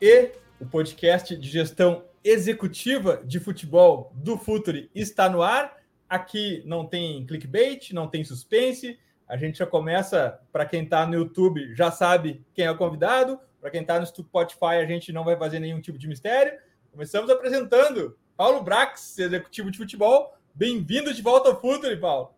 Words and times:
E 0.00 0.32
o 0.60 0.66
podcast 0.66 1.34
de 1.34 1.48
gestão 1.48 2.04
executiva 2.22 3.22
de 3.24 3.40
futebol 3.40 4.12
do 4.14 4.36
Futuri 4.36 4.90
está 4.94 5.26
no 5.26 5.40
ar. 5.40 5.76
Aqui 6.06 6.62
não 6.66 6.86
tem 6.86 7.24
clickbait, 7.24 7.92
não 7.92 8.06
tem 8.06 8.22
suspense. 8.24 8.98
A 9.26 9.38
gente 9.38 9.58
já 9.58 9.66
começa, 9.66 10.38
para 10.52 10.66
quem 10.66 10.84
está 10.84 11.06
no 11.06 11.14
YouTube, 11.14 11.74
já 11.74 11.90
sabe 11.90 12.44
quem 12.52 12.66
é 12.66 12.70
o 12.70 12.76
convidado. 12.76 13.40
Para 13.58 13.70
quem 13.70 13.80
está 13.80 13.98
no 13.98 14.06
Spotify, 14.06 14.76
a 14.82 14.86
gente 14.86 15.12
não 15.12 15.24
vai 15.24 15.34
fazer 15.34 15.60
nenhum 15.60 15.80
tipo 15.80 15.96
de 15.96 16.08
mistério. 16.08 16.58
Começamos 16.92 17.30
apresentando 17.30 18.18
Paulo 18.36 18.62
Brax, 18.62 19.18
executivo 19.18 19.70
de 19.70 19.78
futebol. 19.78 20.36
Bem-vindo 20.54 21.14
de 21.14 21.22
volta 21.22 21.48
ao 21.48 21.58
Futuri, 21.58 21.96
Paulo. 21.96 22.34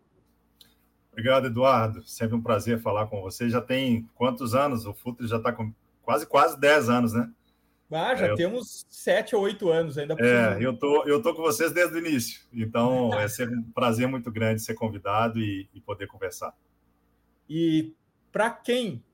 Obrigado, 1.11 1.49
Eduardo. 1.49 2.07
Sempre 2.07 2.37
um 2.37 2.43
prazer 2.43 2.79
falar 2.79 3.09
com 3.09 3.21
você. 3.21 3.51
Já 3.51 3.61
tem 3.61 4.09
quantos 4.15 4.55
anos? 4.55 4.87
O 4.87 4.95
Futuri 4.95 5.29
já 5.29 5.39
está 5.39 5.53
com 5.53 5.73
quase, 6.07 6.25
quase 6.25 6.59
10 6.59 6.89
anos, 6.89 7.13
né? 7.13 7.29
Ah, 7.91 8.15
já 8.15 8.27
é, 8.27 8.35
temos 8.35 8.83
eu... 8.83 8.87
sete 8.89 9.37
ou 9.37 9.43
oito 9.43 9.71
anos 9.71 9.99
ainda. 9.99 10.17
É, 10.19 10.57
eu 10.61 10.77
tô, 10.77 11.05
eu 11.05 11.21
tô 11.21 11.35
com 11.35 11.43
vocês 11.43 11.73
desde 11.73 11.97
o 11.97 11.99
início. 11.99 12.41
Então, 12.53 13.13
é 13.19 13.29
sempre 13.29 13.57
um 13.57 13.73
prazer 13.73 14.07
muito 14.09 14.31
grande 14.31 14.63
ser 14.63 14.75
convidado 14.75 15.41
e, 15.41 15.69
e 15.75 15.81
poder 15.81 16.07
conversar. 16.07 16.55
E 17.49 17.93
para 18.31 18.51
quem 18.51 19.05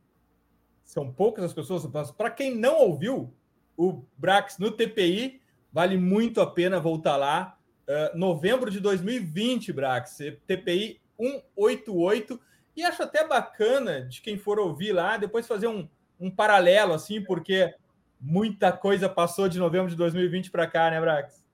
são 0.84 1.10
poucas 1.10 1.45
as 1.45 1.52
pessoas, 1.52 1.86
para 2.12 2.30
quem 2.30 2.55
não 2.55 2.78
ouviu 2.78 3.34
o 3.77 4.05
Brax 4.16 4.59
no 4.59 4.70
TPI, 4.70 5.41
vale 5.72 5.97
muito 5.97 6.41
a 6.41 6.47
pena 6.47 6.78
voltar 6.78 7.16
lá. 7.16 7.59
Uh, 7.88 8.16
novembro 8.16 8.70
de 8.70 8.81
2020, 8.81 9.72
Brax, 9.72 10.19
TPI 10.47 11.00
188. 11.19 12.41
E 12.77 12.83
acho 12.84 13.03
até 13.03 13.27
bacana 13.27 14.03
de 14.03 14.22
quem 14.22 14.38
for 14.38 14.59
ouvir 14.59 14.92
lá, 14.92 15.16
depois 15.16 15.47
fazer 15.47 15.66
um, 15.66 15.88
um 16.23 16.31
paralelo, 16.31 16.95
assim, 16.95 17.20
porque 17.20 17.75
muita 18.20 18.70
coisa 18.70 19.09
passou 19.09 19.48
de 19.48 19.59
novembro 19.59 19.91
de 19.91 19.97
2020 19.97 20.53
para 20.53 20.69
cá, 20.69 20.89
né, 20.89 21.01
Brax? 21.01 21.45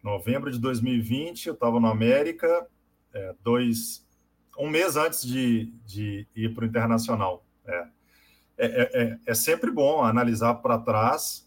Novembro 0.00 0.52
de 0.52 0.58
2020, 0.60 1.48
eu 1.48 1.54
estava 1.54 1.80
no 1.80 1.88
América, 1.88 2.66
é, 3.12 3.34
dois, 3.42 4.06
um 4.56 4.70
mês 4.70 4.96
antes 4.96 5.26
de, 5.26 5.72
de 5.84 6.28
ir 6.36 6.54
para 6.54 6.64
o 6.64 6.68
Internacional. 6.68 7.44
É. 7.66 7.86
É, 8.56 8.66
é, 8.66 9.02
é, 9.02 9.18
é 9.26 9.34
sempre 9.34 9.68
bom 9.68 10.04
analisar 10.04 10.54
para 10.54 10.78
trás, 10.78 11.44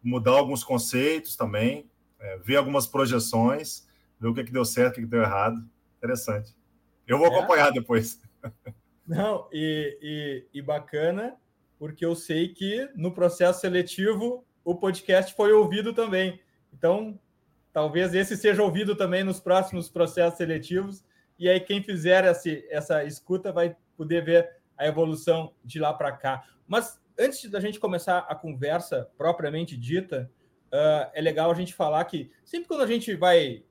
mudar 0.00 0.32
alguns 0.32 0.62
conceitos 0.62 1.34
também, 1.34 1.90
é, 2.20 2.38
ver 2.38 2.56
algumas 2.56 2.86
projeções, 2.86 3.84
ver 4.20 4.28
o 4.28 4.34
que, 4.34 4.44
que 4.44 4.52
deu 4.52 4.64
certo, 4.64 4.92
o 4.92 4.94
que, 4.96 5.00
que 5.00 5.08
deu 5.08 5.22
errado. 5.22 5.68
Interessante. 5.98 6.54
Eu 7.08 7.18
vou 7.18 7.26
acompanhar 7.26 7.72
depois. 7.72 8.20
Não, 9.06 9.48
e, 9.52 9.98
e, 10.02 10.58
e 10.58 10.62
bacana 10.62 11.36
porque 11.78 12.04
eu 12.04 12.14
sei 12.14 12.48
que 12.48 12.88
no 12.94 13.12
processo 13.12 13.60
seletivo 13.60 14.44
o 14.64 14.74
podcast 14.74 15.34
foi 15.34 15.52
ouvido 15.52 15.92
também. 15.92 16.40
Então, 16.72 17.18
talvez 17.72 18.14
esse 18.14 18.36
seja 18.36 18.62
ouvido 18.62 18.96
também 18.96 19.22
nos 19.22 19.38
próximos 19.38 19.90
processos 19.90 20.38
seletivos. 20.38 21.04
E 21.38 21.48
aí, 21.48 21.60
quem 21.60 21.82
fizer 21.82 22.24
essa, 22.24 22.48
essa 22.70 23.04
escuta 23.04 23.52
vai 23.52 23.76
poder 23.96 24.24
ver 24.24 24.50
a 24.78 24.86
evolução 24.86 25.52
de 25.64 25.78
lá 25.78 25.92
para 25.92 26.12
cá. 26.12 26.44
Mas 26.66 26.98
antes 27.18 27.50
da 27.50 27.60
gente 27.60 27.78
começar 27.78 28.20
a 28.20 28.34
conversa 28.34 29.10
propriamente 29.18 29.76
dita, 29.76 30.30
uh, 30.72 31.10
é 31.12 31.20
legal 31.20 31.50
a 31.50 31.54
gente 31.54 31.74
falar 31.74 32.04
que 32.04 32.30
sempre 32.44 32.68
quando 32.68 32.82
a 32.82 32.86
gente 32.86 33.14
vai 33.14 33.62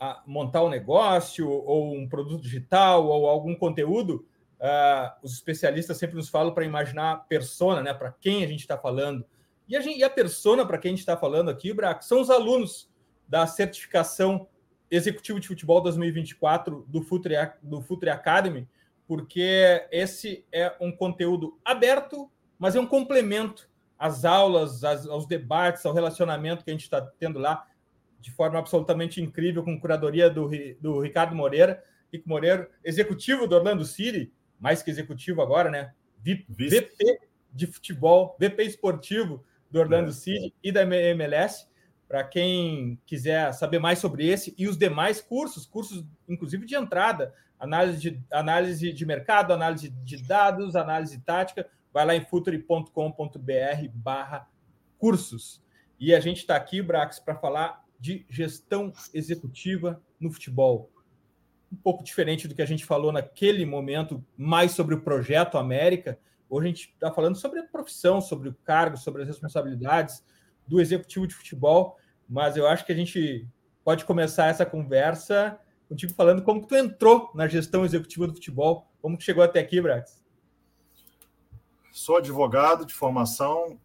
uh, 0.00 0.20
montar 0.26 0.64
um 0.64 0.68
negócio 0.70 1.48
ou 1.48 1.94
um 1.94 2.08
produto 2.08 2.42
digital 2.42 3.06
ou 3.06 3.28
algum 3.28 3.54
conteúdo, 3.54 4.26
Uh, 4.64 5.12
os 5.22 5.34
especialistas 5.34 5.98
sempre 5.98 6.16
nos 6.16 6.30
falam 6.30 6.54
para 6.54 6.64
imaginar 6.64 7.12
a 7.12 7.16
persona, 7.16 7.82
né? 7.82 7.92
Para 7.92 8.10
quem 8.12 8.42
a 8.42 8.46
gente 8.46 8.60
está 8.60 8.78
falando. 8.78 9.22
E 9.68 9.76
a, 9.76 9.80
gente, 9.82 9.98
e 9.98 10.02
a 10.02 10.08
persona 10.08 10.64
para 10.64 10.78
quem 10.78 10.88
a 10.88 10.92
gente 10.92 11.00
está 11.00 11.18
falando 11.18 11.50
aqui, 11.50 11.70
Braco, 11.74 12.02
são 12.02 12.18
os 12.22 12.30
alunos 12.30 12.90
da 13.28 13.46
certificação 13.46 14.48
Executivo 14.90 15.38
de 15.38 15.48
Futebol 15.48 15.82
2024 15.82 16.86
do 16.88 17.02
Futre, 17.02 17.34
do 17.62 17.82
Futre 17.82 18.08
Academy, 18.08 18.66
porque 19.06 19.86
esse 19.92 20.46
é 20.50 20.74
um 20.80 20.90
conteúdo 20.90 21.58
aberto, 21.62 22.30
mas 22.58 22.74
é 22.74 22.80
um 22.80 22.86
complemento 22.86 23.68
às 23.98 24.24
aulas, 24.24 24.82
às, 24.82 25.06
aos 25.06 25.26
debates, 25.26 25.84
ao 25.84 25.92
relacionamento 25.92 26.64
que 26.64 26.70
a 26.70 26.74
gente 26.74 26.84
está 26.84 27.02
tendo 27.02 27.38
lá, 27.38 27.66
de 28.18 28.30
forma 28.30 28.58
absolutamente 28.58 29.20
incrível, 29.20 29.62
com 29.62 29.78
curadoria 29.78 30.30
do, 30.30 30.48
do 30.80 31.00
Ricardo 31.00 31.34
Moreira, 31.34 31.84
Rico 32.10 32.26
Moreira, 32.26 32.70
executivo 32.82 33.46
do 33.46 33.56
Orlando 33.56 33.84
City, 33.84 34.32
mais 34.58 34.82
que 34.82 34.90
executivo 34.90 35.42
agora, 35.42 35.70
né? 35.70 35.92
VP 36.48 37.18
de 37.52 37.66
futebol, 37.66 38.36
VP 38.40 38.62
esportivo 38.64 39.44
do 39.70 39.78
Orlando 39.78 40.10
é. 40.10 40.12
City 40.12 40.54
e 40.62 40.72
da 40.72 40.82
MLS. 40.82 41.66
Para 42.08 42.24
quem 42.24 43.00
quiser 43.06 43.52
saber 43.52 43.78
mais 43.78 43.98
sobre 43.98 44.26
esse 44.26 44.54
e 44.56 44.68
os 44.68 44.76
demais 44.76 45.20
cursos, 45.20 45.66
cursos 45.66 46.04
inclusive 46.28 46.66
de 46.66 46.74
entrada, 46.74 47.34
análise 47.58 47.98
de, 47.98 48.22
análise 48.30 48.92
de 48.92 49.06
mercado, 49.06 49.52
análise 49.52 49.88
de 49.88 50.22
dados, 50.22 50.76
análise 50.76 51.18
tática, 51.20 51.68
vai 51.92 52.04
lá 52.04 52.14
em 52.14 52.24
futuri.com.br 52.24 52.90
barra 53.94 54.48
cursos. 54.98 55.62
E 55.98 56.14
a 56.14 56.20
gente 56.20 56.38
está 56.38 56.56
aqui, 56.56 56.82
Brax, 56.82 57.18
para 57.18 57.34
falar 57.34 57.84
de 57.98 58.26
gestão 58.28 58.92
executiva 59.12 60.02
no 60.20 60.30
futebol 60.30 60.90
um 61.74 61.76
pouco 61.76 62.04
diferente 62.04 62.46
do 62.46 62.54
que 62.54 62.62
a 62.62 62.66
gente 62.66 62.84
falou 62.84 63.10
naquele 63.10 63.66
momento, 63.66 64.24
mais 64.36 64.70
sobre 64.70 64.94
o 64.94 65.00
projeto 65.00 65.58
América. 65.58 66.18
Hoje 66.48 66.66
a 66.66 66.70
gente 66.70 66.90
está 66.94 67.12
falando 67.12 67.36
sobre 67.36 67.58
a 67.58 67.64
profissão, 67.64 68.20
sobre 68.20 68.48
o 68.48 68.54
cargo, 68.64 68.96
sobre 68.96 69.22
as 69.22 69.28
responsabilidades 69.28 70.24
do 70.68 70.80
executivo 70.80 71.26
de 71.26 71.34
futebol, 71.34 71.98
mas 72.28 72.56
eu 72.56 72.66
acho 72.66 72.86
que 72.86 72.92
a 72.92 72.94
gente 72.94 73.46
pode 73.84 74.04
começar 74.04 74.46
essa 74.46 74.64
conversa 74.64 75.58
contigo 75.88 76.14
falando 76.14 76.42
como 76.42 76.62
que 76.62 76.68
tu 76.68 76.76
entrou 76.76 77.30
na 77.34 77.46
gestão 77.48 77.84
executiva 77.84 78.26
do 78.26 78.34
futebol, 78.34 78.88
como 79.02 79.18
que 79.18 79.24
chegou 79.24 79.42
até 79.42 79.58
aqui, 79.58 79.80
Brax. 79.80 80.22
Sou 81.92 82.16
advogado 82.16 82.86
de 82.86 82.94
formação, 82.94 83.78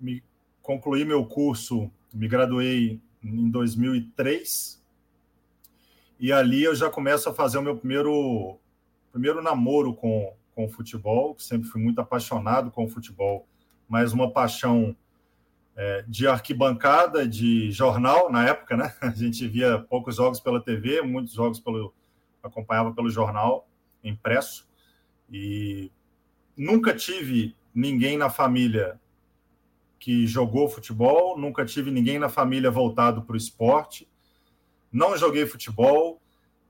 me 0.00 0.24
concluí 0.62 1.04
meu 1.04 1.24
curso, 1.26 1.90
me 2.12 2.26
graduei 2.26 3.00
em 3.22 3.50
2003 3.50 4.84
e 6.18 6.32
ali 6.32 6.64
eu 6.64 6.74
já 6.74 6.88
começo 6.90 7.28
a 7.28 7.34
fazer 7.34 7.58
o 7.58 7.62
meu 7.62 7.76
primeiro, 7.76 8.58
primeiro 9.12 9.42
namoro 9.42 9.94
com, 9.94 10.32
com 10.54 10.64
o 10.64 10.68
futebol, 10.68 11.34
que 11.34 11.42
sempre 11.42 11.68
fui 11.68 11.80
muito 11.80 12.00
apaixonado 12.00 12.70
com 12.70 12.84
o 12.84 12.88
futebol, 12.88 13.46
mas 13.88 14.12
uma 14.12 14.30
paixão 14.30 14.96
é, 15.76 16.04
de 16.08 16.26
arquibancada, 16.26 17.28
de 17.28 17.70
jornal 17.70 18.30
na 18.30 18.46
época, 18.46 18.76
né? 18.76 18.94
A 19.00 19.10
gente 19.10 19.46
via 19.46 19.78
poucos 19.78 20.16
jogos 20.16 20.40
pela 20.40 20.60
TV, 20.60 21.02
muitos 21.02 21.34
jogos 21.34 21.60
pelo 21.60 21.92
acompanhava 22.42 22.94
pelo 22.94 23.10
jornal 23.10 23.68
impresso. 24.02 24.68
E 25.30 25.90
nunca 26.56 26.94
tive 26.94 27.54
ninguém 27.74 28.16
na 28.16 28.30
família 28.30 29.00
que 29.98 30.26
jogou 30.26 30.68
futebol, 30.68 31.36
nunca 31.36 31.64
tive 31.64 31.90
ninguém 31.90 32.18
na 32.18 32.28
família 32.28 32.70
voltado 32.70 33.22
para 33.22 33.34
o 33.34 33.36
esporte 33.36 34.08
não 34.96 35.16
joguei 35.16 35.44
futebol, 35.44 36.22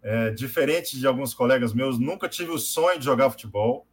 é, 0.03 0.31
diferente 0.31 0.99
de 0.99 1.07
alguns 1.07 1.33
colegas 1.33 1.73
meus, 1.73 1.97
nunca 1.99 2.29
tive 2.29 2.51
o 2.51 2.59
sonho 2.59 2.99
de 2.99 3.05
jogar 3.05 3.31
futebol. 3.31 3.87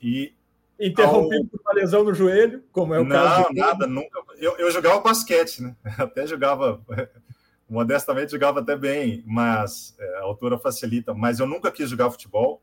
E 0.00 0.34
Interrompido 0.78 1.44
ao... 1.44 1.48
por 1.48 1.60
uma 1.60 1.72
lesão 1.72 2.04
no 2.04 2.12
joelho, 2.12 2.62
como 2.70 2.92
é 2.94 3.00
o 3.00 3.04
não, 3.04 3.16
caso. 3.16 3.48
Não, 3.52 3.66
nada, 3.66 3.86
nunca. 3.86 4.20
Eu, 4.36 4.58
eu 4.58 4.70
jogava 4.70 5.00
basquete, 5.00 5.62
né? 5.62 5.74
Até 5.96 6.26
jogava, 6.26 6.84
modestamente 7.68 8.32
jogava 8.32 8.60
até 8.60 8.76
bem, 8.76 9.24
mas 9.26 9.96
é, 9.98 10.18
a 10.18 10.22
altura 10.22 10.58
facilita. 10.58 11.14
Mas 11.14 11.40
eu 11.40 11.46
nunca 11.46 11.72
quis 11.72 11.88
jogar 11.88 12.10
futebol, 12.10 12.62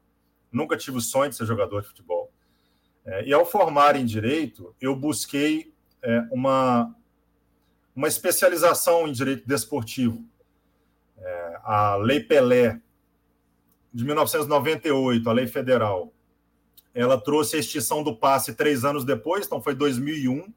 nunca 0.51 0.77
tive 0.77 0.97
o 0.97 1.01
sonho 1.01 1.31
de 1.31 1.37
ser 1.37 1.45
jogador 1.47 1.81
de 1.81 1.87
futebol. 1.87 2.31
É, 3.03 3.25
e 3.25 3.33
ao 3.33 3.45
formar 3.45 3.95
em 3.95 4.05
direito, 4.05 4.75
eu 4.79 4.95
busquei 4.95 5.73
é, 6.03 6.19
uma, 6.31 6.93
uma 7.95 8.07
especialização 8.07 9.07
em 9.07 9.11
direito 9.11 9.47
desportivo 9.47 10.23
é, 11.21 11.59
a 11.63 11.95
Lei 11.95 12.19
Pelé, 12.19 12.79
de 13.93 14.03
1998, 14.05 15.29
a 15.29 15.33
lei 15.33 15.47
federal, 15.47 16.13
ela 16.93 17.19
trouxe 17.19 17.55
a 17.55 17.59
extinção 17.59 18.03
do 18.03 18.15
passe 18.15 18.53
três 18.53 18.83
anos 18.83 19.05
depois, 19.05 19.45
então 19.45 19.61
foi 19.61 19.75
2001, 19.75 20.51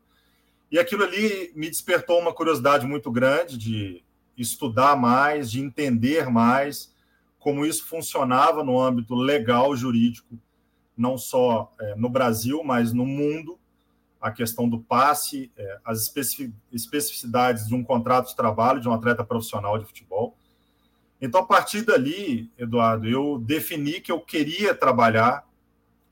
e 0.70 0.78
aquilo 0.78 1.04
ali 1.04 1.52
me 1.54 1.68
despertou 1.68 2.18
uma 2.20 2.32
curiosidade 2.32 2.86
muito 2.86 3.10
grande 3.10 3.56
de 3.56 4.04
estudar 4.36 4.96
mais, 4.96 5.50
de 5.50 5.60
entender 5.60 6.28
mais 6.28 6.92
como 7.38 7.66
isso 7.66 7.86
funcionava 7.86 8.64
no 8.64 8.80
âmbito 8.80 9.14
legal, 9.14 9.76
jurídico, 9.76 10.38
não 10.96 11.18
só 11.18 11.70
é, 11.78 11.94
no 11.94 12.08
Brasil, 12.08 12.62
mas 12.64 12.92
no 12.92 13.04
mundo, 13.04 13.58
a 14.20 14.30
questão 14.30 14.66
do 14.66 14.80
passe, 14.80 15.52
é, 15.56 15.78
as 15.84 16.10
especificidades 16.72 17.68
de 17.68 17.74
um 17.74 17.84
contrato 17.84 18.28
de 18.28 18.36
trabalho 18.36 18.80
de 18.80 18.88
um 18.88 18.94
atleta 18.94 19.22
profissional 19.22 19.78
de 19.78 19.84
futebol. 19.84 20.36
Então, 21.24 21.40
a 21.40 21.46
partir 21.46 21.80
dali, 21.80 22.52
Eduardo, 22.58 23.08
eu 23.08 23.38
defini 23.38 23.98
que 23.98 24.12
eu 24.12 24.20
queria 24.20 24.74
trabalhar 24.74 25.48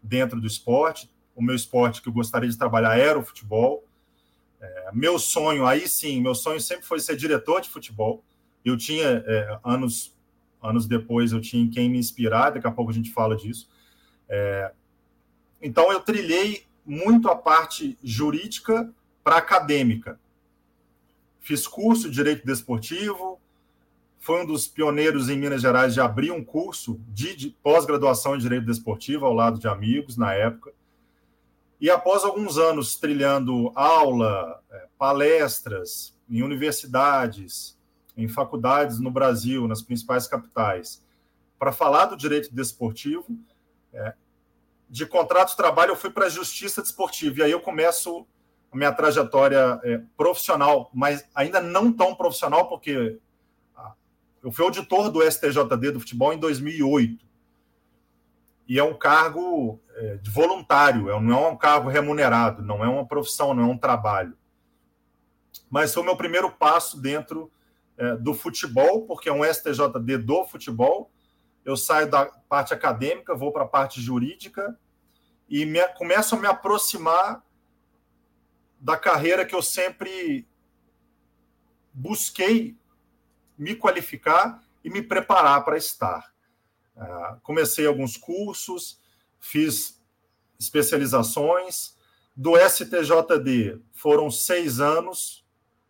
dentro 0.02 0.40
do 0.40 0.46
esporte, 0.46 1.06
o 1.36 1.42
meu 1.42 1.54
esporte 1.54 2.00
que 2.00 2.08
eu 2.08 2.12
gostaria 2.14 2.48
de 2.48 2.56
trabalhar 2.56 2.96
era 2.96 3.18
o 3.18 3.22
futebol. 3.22 3.84
É, 4.58 4.88
meu 4.90 5.18
sonho, 5.18 5.66
aí 5.66 5.86
sim, 5.86 6.18
meu 6.22 6.34
sonho 6.34 6.58
sempre 6.62 6.86
foi 6.86 6.98
ser 6.98 7.14
diretor 7.14 7.60
de 7.60 7.68
futebol. 7.68 8.24
Eu 8.64 8.74
tinha, 8.74 9.22
é, 9.26 9.60
anos, 9.62 10.16
anos 10.62 10.86
depois, 10.86 11.30
eu 11.30 11.42
tinha 11.42 11.70
quem 11.70 11.90
me 11.90 11.98
inspirar, 11.98 12.48
daqui 12.48 12.66
a 12.66 12.72
pouco 12.72 12.90
a 12.90 12.94
gente 12.94 13.12
fala 13.12 13.36
disso. 13.36 13.68
É, 14.26 14.72
então, 15.60 15.92
eu 15.92 16.00
trilhei 16.00 16.64
muito 16.86 17.28
a 17.28 17.36
parte 17.36 17.98
jurídica 18.02 18.90
para 19.22 19.36
acadêmica. 19.36 20.18
Fiz 21.38 21.66
curso 21.66 22.08
de 22.08 22.14
Direito 22.14 22.46
Desportivo, 22.46 23.41
foi 24.22 24.40
um 24.40 24.46
dos 24.46 24.68
pioneiros 24.68 25.28
em 25.28 25.36
Minas 25.36 25.60
Gerais 25.60 25.92
de 25.92 26.00
abrir 26.00 26.30
um 26.30 26.44
curso 26.44 27.00
de, 27.08 27.34
de 27.34 27.50
pós-graduação 27.50 28.36
em 28.36 28.38
Direito 28.38 28.64
Desportivo 28.64 29.26
ao 29.26 29.34
lado 29.34 29.58
de 29.58 29.66
amigos 29.66 30.16
na 30.16 30.32
época. 30.32 30.72
E 31.80 31.90
após 31.90 32.22
alguns 32.22 32.56
anos 32.56 32.94
trilhando 32.94 33.72
aula, 33.74 34.62
é, 34.70 34.86
palestras 34.96 36.16
em 36.30 36.40
universidades, 36.40 37.76
em 38.16 38.28
faculdades 38.28 39.00
no 39.00 39.10
Brasil, 39.10 39.66
nas 39.66 39.82
principais 39.82 40.28
capitais, 40.28 41.04
para 41.58 41.72
falar 41.72 42.06
do 42.06 42.16
direito 42.16 42.54
desportivo, 42.54 43.26
é, 43.92 44.14
de 44.88 45.04
contrato 45.04 45.50
de 45.50 45.56
trabalho 45.56 45.90
eu 45.90 45.96
fui 45.96 46.10
para 46.10 46.26
a 46.26 46.30
justiça 46.30 46.80
desportiva. 46.80 47.40
E 47.40 47.42
aí 47.42 47.50
eu 47.50 47.60
começo 47.60 48.24
a 48.70 48.76
minha 48.76 48.92
trajetória 48.92 49.80
é, 49.82 50.00
profissional, 50.16 50.92
mas 50.94 51.28
ainda 51.34 51.60
não 51.60 51.92
tão 51.92 52.14
profissional, 52.14 52.68
porque 52.68 53.18
eu 54.42 54.50
fui 54.50 54.64
auditor 54.64 55.10
do 55.10 55.22
STJD 55.22 55.92
do 55.92 56.00
futebol 56.00 56.32
em 56.32 56.38
2008 56.38 57.24
e 58.68 58.78
é 58.78 58.82
um 58.82 58.96
cargo 58.96 59.80
é, 59.94 60.16
de 60.16 60.30
voluntário, 60.30 61.10
é, 61.10 61.20
não 61.20 61.44
é 61.44 61.48
um 61.48 61.56
cargo 61.56 61.88
remunerado, 61.88 62.62
não 62.62 62.84
é 62.84 62.88
uma 62.88 63.06
profissão, 63.06 63.54
não 63.54 63.62
é 63.62 63.66
um 63.66 63.78
trabalho. 63.78 64.36
Mas 65.70 65.92
foi 65.92 66.02
o 66.02 66.06
meu 66.06 66.16
primeiro 66.16 66.50
passo 66.50 67.00
dentro 67.00 67.52
é, 67.96 68.16
do 68.16 68.34
futebol, 68.34 69.06
porque 69.06 69.28
é 69.28 69.32
um 69.32 69.44
STJD 69.44 70.18
do 70.18 70.44
futebol. 70.44 71.10
Eu 71.64 71.76
saio 71.76 72.10
da 72.10 72.26
parte 72.26 72.74
acadêmica, 72.74 73.34
vou 73.34 73.52
para 73.52 73.64
a 73.64 73.68
parte 73.68 74.00
jurídica 74.00 74.78
e 75.48 75.64
me, 75.64 75.86
começo 75.88 76.34
a 76.34 76.38
me 76.38 76.46
aproximar 76.46 77.42
da 78.80 78.96
carreira 78.96 79.44
que 79.44 79.54
eu 79.54 79.62
sempre 79.62 80.48
busquei 81.92 82.76
me 83.62 83.76
qualificar 83.76 84.62
e 84.82 84.90
me 84.90 85.00
preparar 85.00 85.64
para 85.64 85.76
estar. 85.76 86.32
Uh, 86.96 87.40
comecei 87.42 87.86
alguns 87.86 88.16
cursos, 88.16 89.00
fiz 89.38 90.02
especializações. 90.58 91.96
Do 92.34 92.56
STJD 92.56 93.80
foram 93.92 94.30
seis 94.30 94.80
anos 94.80 95.46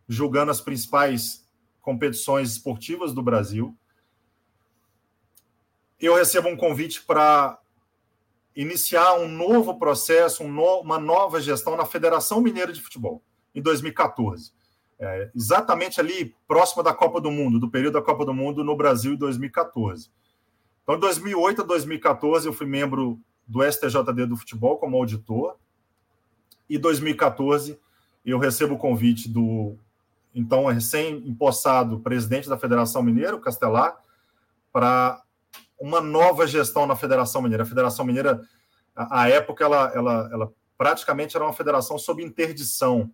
julgando 0.09 0.51
as 0.51 0.61
principais 0.61 1.49
competições 1.81 2.51
esportivas 2.53 3.15
do 3.15 3.23
Brasil. 3.23 3.77
Eu 5.99 6.15
recebo 6.15 6.49
um 6.49 6.57
convite 6.57 7.03
para 7.03 7.59
iniciar 8.55 9.15
um 9.15 9.29
novo 9.29 9.79
processo, 9.79 10.43
um 10.43 10.53
no, 10.53 10.81
uma 10.81 10.99
nova 10.99 11.41
gestão 11.41 11.77
na 11.77 11.87
Federação 11.87 12.41
Mineira 12.41 12.73
de 12.73 12.83
Futebol, 12.83 13.23
em 13.55 13.63
2014. 13.63 14.53
É, 15.05 15.31
exatamente 15.35 16.01
ali, 16.01 16.33
próximo 16.47 16.81
da 16.81 16.95
Copa 16.95 17.21
do 17.21 17.29
Mundo, 17.29 17.59
do 17.59 17.69
período 17.69 17.95
da 17.95 18.03
Copa 18.03 18.25
do 18.25 18.33
Mundo 18.33 18.63
no 18.63 18.77
Brasil, 18.77 19.15
em 19.15 19.17
2014. 19.17 20.09
Então, 20.85 20.95
de 20.95 21.01
2008 21.01 21.63
a 21.63 21.65
2014, 21.65 22.47
eu 22.47 22.53
fui 22.53 22.67
membro 22.67 23.19
do 23.45 23.65
STJD 23.65 24.27
do 24.27 24.37
futebol 24.37 24.79
como 24.79 24.97
auditor. 24.97 25.57
E 26.71 26.79
2014, 26.79 27.77
eu 28.25 28.39
recebo 28.39 28.75
o 28.75 28.79
convite 28.79 29.29
do 29.29 29.77
então 30.33 30.67
recém-empossado 30.67 31.99
presidente 31.99 32.49
da 32.49 32.57
Federação 32.57 33.03
Mineira, 33.03 33.35
o 33.35 33.41
Castelar, 33.41 34.01
para 34.73 35.21
uma 35.81 36.01
nova 36.01 36.47
gestão 36.47 36.87
na 36.87 36.95
Federação 36.95 37.43
Mineira. 37.43 37.65
A 37.65 37.67
Federação 37.67 38.05
Mineira, 38.05 38.41
à 38.95 39.29
época, 39.29 39.65
ela, 39.65 39.93
ela, 39.93 40.31
ela 40.33 40.53
praticamente 40.79 41.37
era 41.37 41.45
uma 41.45 41.53
federação 41.53 41.99
sob 41.99 42.23
interdição, 42.23 43.11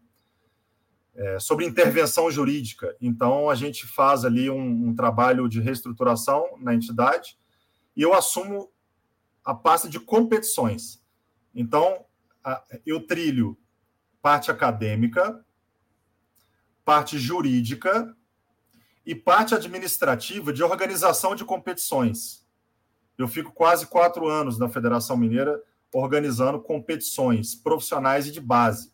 é, 1.19 1.38
sobre 1.41 1.67
intervenção 1.67 2.31
jurídica. 2.31 2.97
Então, 3.00 3.50
a 3.50 3.56
gente 3.56 3.85
faz 3.87 4.25
ali 4.25 4.49
um, 4.49 4.88
um 4.88 4.94
trabalho 4.94 5.49
de 5.49 5.61
reestruturação 5.61 6.47
na 6.61 6.73
entidade 6.73 7.37
e 7.97 8.03
eu 8.03 8.15
assumo 8.15 8.70
a 9.44 9.53
pasta 9.53 9.88
de 9.88 9.99
competições. 9.99 11.03
Então, 11.53 12.05
eu 12.87 13.05
trilho 13.05 13.59
parte 14.23 14.50
acadêmica, 14.50 15.44
parte 16.85 17.19
jurídica 17.19 18.17
e 19.05 19.12
parte 19.15 19.56
administrativa 19.56 20.53
de 20.53 20.62
organização 20.62 21.35
de 21.35 21.44
competições. 21.44 22.47
Eu 23.19 23.26
fico 23.26 23.50
quase 23.50 23.88
quatro 23.88 24.29
anos 24.29 24.56
na 24.56 24.69
Federação 24.69 25.17
Mineira 25.17 25.61
organizando 25.93 26.61
competições 26.61 27.56
profissionais 27.56 28.29
e 28.29 28.31
de 28.31 28.41
base. 28.41 28.93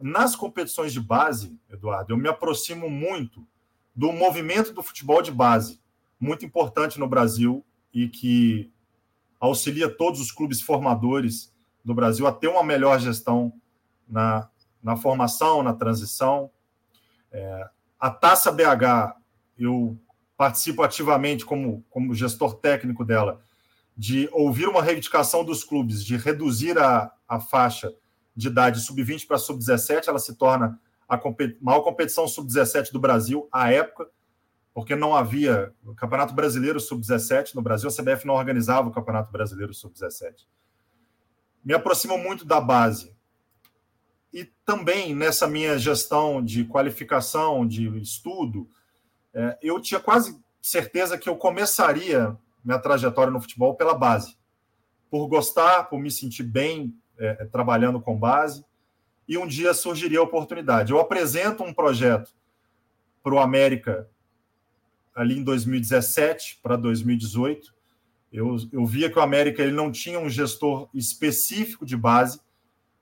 Nas 0.00 0.34
competições 0.34 0.94
de 0.94 1.00
base, 1.00 1.60
Eduardo, 1.68 2.14
eu 2.14 2.16
me 2.16 2.28
aproximo 2.28 2.88
muito 2.88 3.46
do 3.94 4.10
movimento 4.12 4.72
do 4.72 4.82
futebol 4.82 5.20
de 5.20 5.30
base, 5.30 5.78
muito 6.18 6.44
importante 6.44 6.98
no 6.98 7.06
Brasil 7.06 7.62
e 7.92 8.08
que 8.08 8.72
auxilia 9.38 9.94
todos 9.94 10.18
os 10.18 10.32
clubes 10.32 10.62
formadores 10.62 11.54
do 11.84 11.94
Brasil 11.94 12.26
a 12.26 12.32
ter 12.32 12.48
uma 12.48 12.64
melhor 12.64 12.98
gestão 12.98 13.52
na, 14.08 14.48
na 14.82 14.96
formação, 14.96 15.62
na 15.62 15.74
transição. 15.74 16.50
É, 17.30 17.68
a 17.98 18.10
Taça 18.10 18.50
BH, 18.50 19.16
eu 19.58 19.98
participo 20.34 20.82
ativamente 20.82 21.44
como, 21.44 21.84
como 21.90 22.14
gestor 22.14 22.54
técnico 22.54 23.04
dela, 23.04 23.42
de 23.94 24.30
ouvir 24.32 24.66
uma 24.66 24.82
reivindicação 24.82 25.44
dos 25.44 25.62
clubes 25.62 26.02
de 26.02 26.16
reduzir 26.16 26.78
a, 26.78 27.12
a 27.28 27.38
faixa 27.38 27.92
de 28.34 28.48
idade 28.48 28.80
sub-20 28.80 29.26
para 29.26 29.38
sub-17, 29.38 30.08
ela 30.08 30.18
se 30.18 30.34
torna 30.34 30.80
a 31.08 31.18
compet 31.18 31.58
maior 31.60 31.80
competição 31.80 32.28
sub-17 32.28 32.92
do 32.92 33.00
Brasil 33.00 33.48
à 33.50 33.72
época, 33.72 34.08
porque 34.72 34.94
não 34.94 35.14
havia 35.14 35.74
o 35.84 35.94
Campeonato 35.94 36.32
Brasileiro 36.32 36.78
Sub-17 36.78 37.54
no 37.54 37.62
Brasil, 37.62 37.88
a 37.88 37.92
CBF 37.92 38.26
não 38.26 38.34
organizava 38.34 38.88
o 38.88 38.92
Campeonato 38.92 39.32
Brasileiro 39.32 39.74
Sub-17. 39.74 40.46
Me 41.64 41.74
aproximo 41.74 42.16
muito 42.16 42.44
da 42.44 42.60
base. 42.60 43.14
E 44.32 44.44
também 44.64 45.14
nessa 45.14 45.48
minha 45.48 45.76
gestão 45.76 46.42
de 46.42 46.64
qualificação, 46.64 47.66
de 47.66 47.88
estudo, 48.00 48.68
é, 49.34 49.58
eu 49.60 49.80
tinha 49.80 49.98
quase 49.98 50.40
certeza 50.62 51.18
que 51.18 51.28
eu 51.28 51.36
começaria 51.36 52.36
minha 52.64 52.78
trajetória 52.78 53.32
no 53.32 53.40
futebol 53.40 53.74
pela 53.74 53.94
base. 53.94 54.36
Por 55.10 55.26
gostar, 55.26 55.84
por 55.84 55.98
me 55.98 56.10
sentir 56.10 56.44
bem 56.44 56.94
é, 57.20 57.44
trabalhando 57.44 58.00
com 58.00 58.18
base. 58.18 58.64
E 59.28 59.38
um 59.38 59.46
dia 59.46 59.72
surgiria 59.72 60.18
a 60.18 60.24
oportunidade. 60.24 60.90
Eu 60.90 60.98
apresento 60.98 61.62
um 61.62 61.72
projeto 61.72 62.32
para 63.22 63.34
o 63.34 63.38
América 63.38 64.08
ali 65.14 65.38
em 65.38 65.44
2017 65.44 66.58
para 66.62 66.76
2018. 66.76 67.72
Eu, 68.32 68.56
eu 68.72 68.86
via 68.86 69.10
que 69.10 69.18
o 69.18 69.22
América 69.22 69.62
ele 69.62 69.72
não 69.72 69.92
tinha 69.92 70.18
um 70.18 70.28
gestor 70.28 70.88
específico 70.94 71.84
de 71.84 71.96
base, 71.96 72.40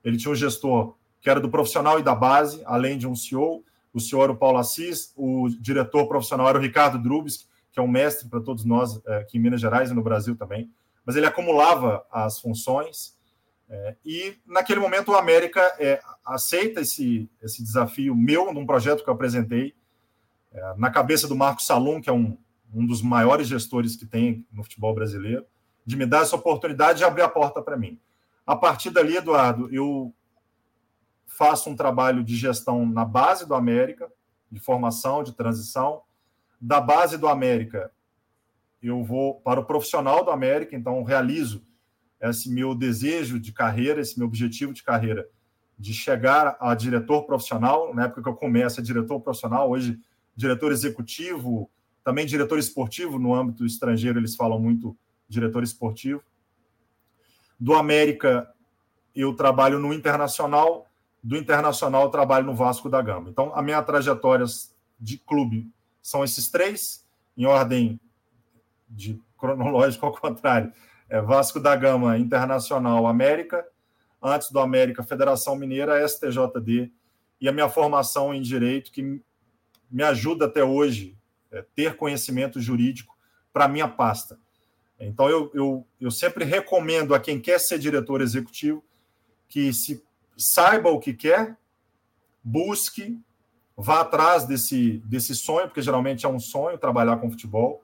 ele 0.03 0.17
tinha 0.17 0.31
um 0.31 0.35
gestor 0.35 0.95
que 1.21 1.29
era 1.29 1.39
do 1.39 1.49
profissional 1.49 1.99
e 1.99 2.03
da 2.03 2.15
base, 2.15 2.61
além 2.65 2.97
de 2.97 3.07
um 3.07 3.15
CEO. 3.15 3.63
O 3.93 3.99
CEO 3.99 4.23
era 4.23 4.31
o 4.31 4.37
Paulo 4.37 4.57
Assis, 4.57 5.13
o 5.15 5.49
diretor 5.59 6.07
profissional 6.07 6.47
era 6.47 6.57
o 6.57 6.61
Ricardo 6.61 6.97
Drubis, 6.97 7.47
que 7.71 7.79
é 7.79 7.83
um 7.83 7.87
mestre 7.87 8.27
para 8.27 8.39
todos 8.39 8.65
nós 8.65 8.99
é, 9.05 9.17
aqui 9.17 9.37
em 9.37 9.41
Minas 9.41 9.61
Gerais 9.61 9.91
e 9.91 9.93
no 9.93 10.03
Brasil 10.03 10.35
também. 10.35 10.69
Mas 11.05 11.15
ele 11.15 11.25
acumulava 11.25 12.05
as 12.11 12.39
funções. 12.39 13.17
É, 13.69 13.95
e 14.03 14.35
naquele 14.47 14.79
momento 14.79 15.11
o 15.11 15.15
América 15.15 15.61
é, 15.79 16.01
aceita 16.25 16.81
esse, 16.81 17.29
esse 17.41 17.61
desafio 17.61 18.15
meu, 18.15 18.51
num 18.51 18.65
projeto 18.65 19.03
que 19.03 19.09
eu 19.09 19.13
apresentei, 19.13 19.75
é, 20.51 20.73
na 20.75 20.89
cabeça 20.89 21.27
do 21.27 21.35
Marco 21.35 21.61
Salum, 21.61 22.01
que 22.01 22.09
é 22.09 22.13
um, 22.13 22.35
um 22.73 22.85
dos 22.85 23.01
maiores 23.03 23.47
gestores 23.47 23.95
que 23.95 24.07
tem 24.07 24.45
no 24.51 24.63
futebol 24.63 24.93
brasileiro, 24.95 25.45
de 25.85 25.95
me 25.95 26.05
dar 26.05 26.23
essa 26.23 26.35
oportunidade 26.35 26.99
de 26.99 27.03
abrir 27.03 27.21
a 27.21 27.29
porta 27.29 27.61
para 27.61 27.77
mim. 27.77 27.99
A 28.45 28.55
partir 28.55 28.89
dali, 28.89 29.15
Eduardo, 29.15 29.71
eu 29.71 30.11
faço 31.27 31.69
um 31.69 31.75
trabalho 31.75 32.23
de 32.23 32.35
gestão 32.35 32.85
na 32.85 33.05
base 33.05 33.47
do 33.47 33.53
América, 33.53 34.11
de 34.51 34.59
formação, 34.59 35.23
de 35.23 35.33
transição. 35.33 36.01
Da 36.59 36.81
base 36.81 37.17
do 37.17 37.27
América, 37.27 37.91
eu 38.81 39.03
vou 39.03 39.35
para 39.35 39.59
o 39.59 39.65
profissional 39.65 40.25
do 40.25 40.31
América, 40.31 40.75
então 40.75 41.03
realizo 41.03 41.63
esse 42.21 42.49
meu 42.49 42.75
desejo 42.75 43.39
de 43.39 43.51
carreira, 43.51 44.01
esse 44.01 44.17
meu 44.17 44.27
objetivo 44.27 44.73
de 44.73 44.83
carreira, 44.83 45.27
de 45.77 45.93
chegar 45.93 46.57
a 46.59 46.75
diretor 46.75 47.23
profissional. 47.23 47.93
Na 47.95 48.05
época 48.05 48.21
que 48.21 48.29
eu 48.29 48.35
começo, 48.35 48.79
a 48.79 48.83
diretor 48.83 49.19
profissional, 49.21 49.69
hoje 49.69 49.99
diretor 50.35 50.71
executivo, 50.71 51.69
também 52.03 52.25
diretor 52.25 52.57
esportivo, 52.59 53.19
no 53.19 53.33
âmbito 53.33 53.65
estrangeiro 53.65 54.19
eles 54.19 54.35
falam 54.35 54.59
muito 54.59 54.97
diretor 55.27 55.63
esportivo. 55.63 56.21
Do 57.59 57.73
América, 57.73 58.49
eu 59.13 59.33
trabalho 59.33 59.79
no 59.79 59.93
Internacional, 59.93 60.87
do 61.21 61.35
Internacional 61.35 62.03
eu 62.03 62.09
trabalho 62.09 62.45
no 62.45 62.55
Vasco 62.55 62.89
da 62.89 63.01
Gama. 63.01 63.29
Então, 63.29 63.53
a 63.53 63.61
minha 63.61 63.81
trajetória 63.83 64.45
de 64.99 65.17
clube 65.17 65.69
são 66.01 66.23
esses 66.23 66.49
três, 66.49 67.05
em 67.37 67.45
ordem 67.45 67.99
de 68.89 69.21
cronológico 69.37 70.05
ao 70.05 70.13
contrário. 70.13 70.71
É 71.09 71.19
Vasco 71.19 71.59
da 71.59 71.75
Gama, 71.75 72.17
Internacional, 72.17 73.07
América, 73.07 73.65
antes 74.21 74.51
do 74.51 74.59
América, 74.59 75.03
Federação 75.03 75.55
Mineira, 75.55 76.07
STJD, 76.07 76.91
e 77.41 77.47
a 77.47 77.51
minha 77.51 77.69
formação 77.69 78.33
em 78.33 78.41
Direito, 78.41 78.91
que 78.91 79.21
me 79.89 80.03
ajuda 80.03 80.45
até 80.45 80.63
hoje 80.63 81.17
é, 81.51 81.65
ter 81.73 81.95
conhecimento 81.95 82.61
jurídico 82.61 83.17
para 83.51 83.67
minha 83.67 83.87
pasta. 83.87 84.37
Então, 84.99 85.29
eu, 85.29 85.49
eu, 85.53 85.87
eu 85.99 86.11
sempre 86.11 86.43
recomendo 86.43 87.15
a 87.15 87.19
quem 87.19 87.39
quer 87.39 87.59
ser 87.59 87.79
diretor 87.79 88.21
executivo 88.21 88.83
que 89.47 89.73
se 89.73 90.03
saiba 90.37 90.89
o 90.89 90.99
que 90.99 91.13
quer, 91.13 91.57
busque, 92.43 93.17
vá 93.75 94.01
atrás 94.01 94.45
desse, 94.45 94.99
desse 95.05 95.33
sonho, 95.33 95.67
porque 95.67 95.81
geralmente 95.81 96.25
é 96.25 96.29
um 96.29 96.39
sonho 96.39 96.77
trabalhar 96.77 97.17
com 97.17 97.31
futebol. 97.31 97.83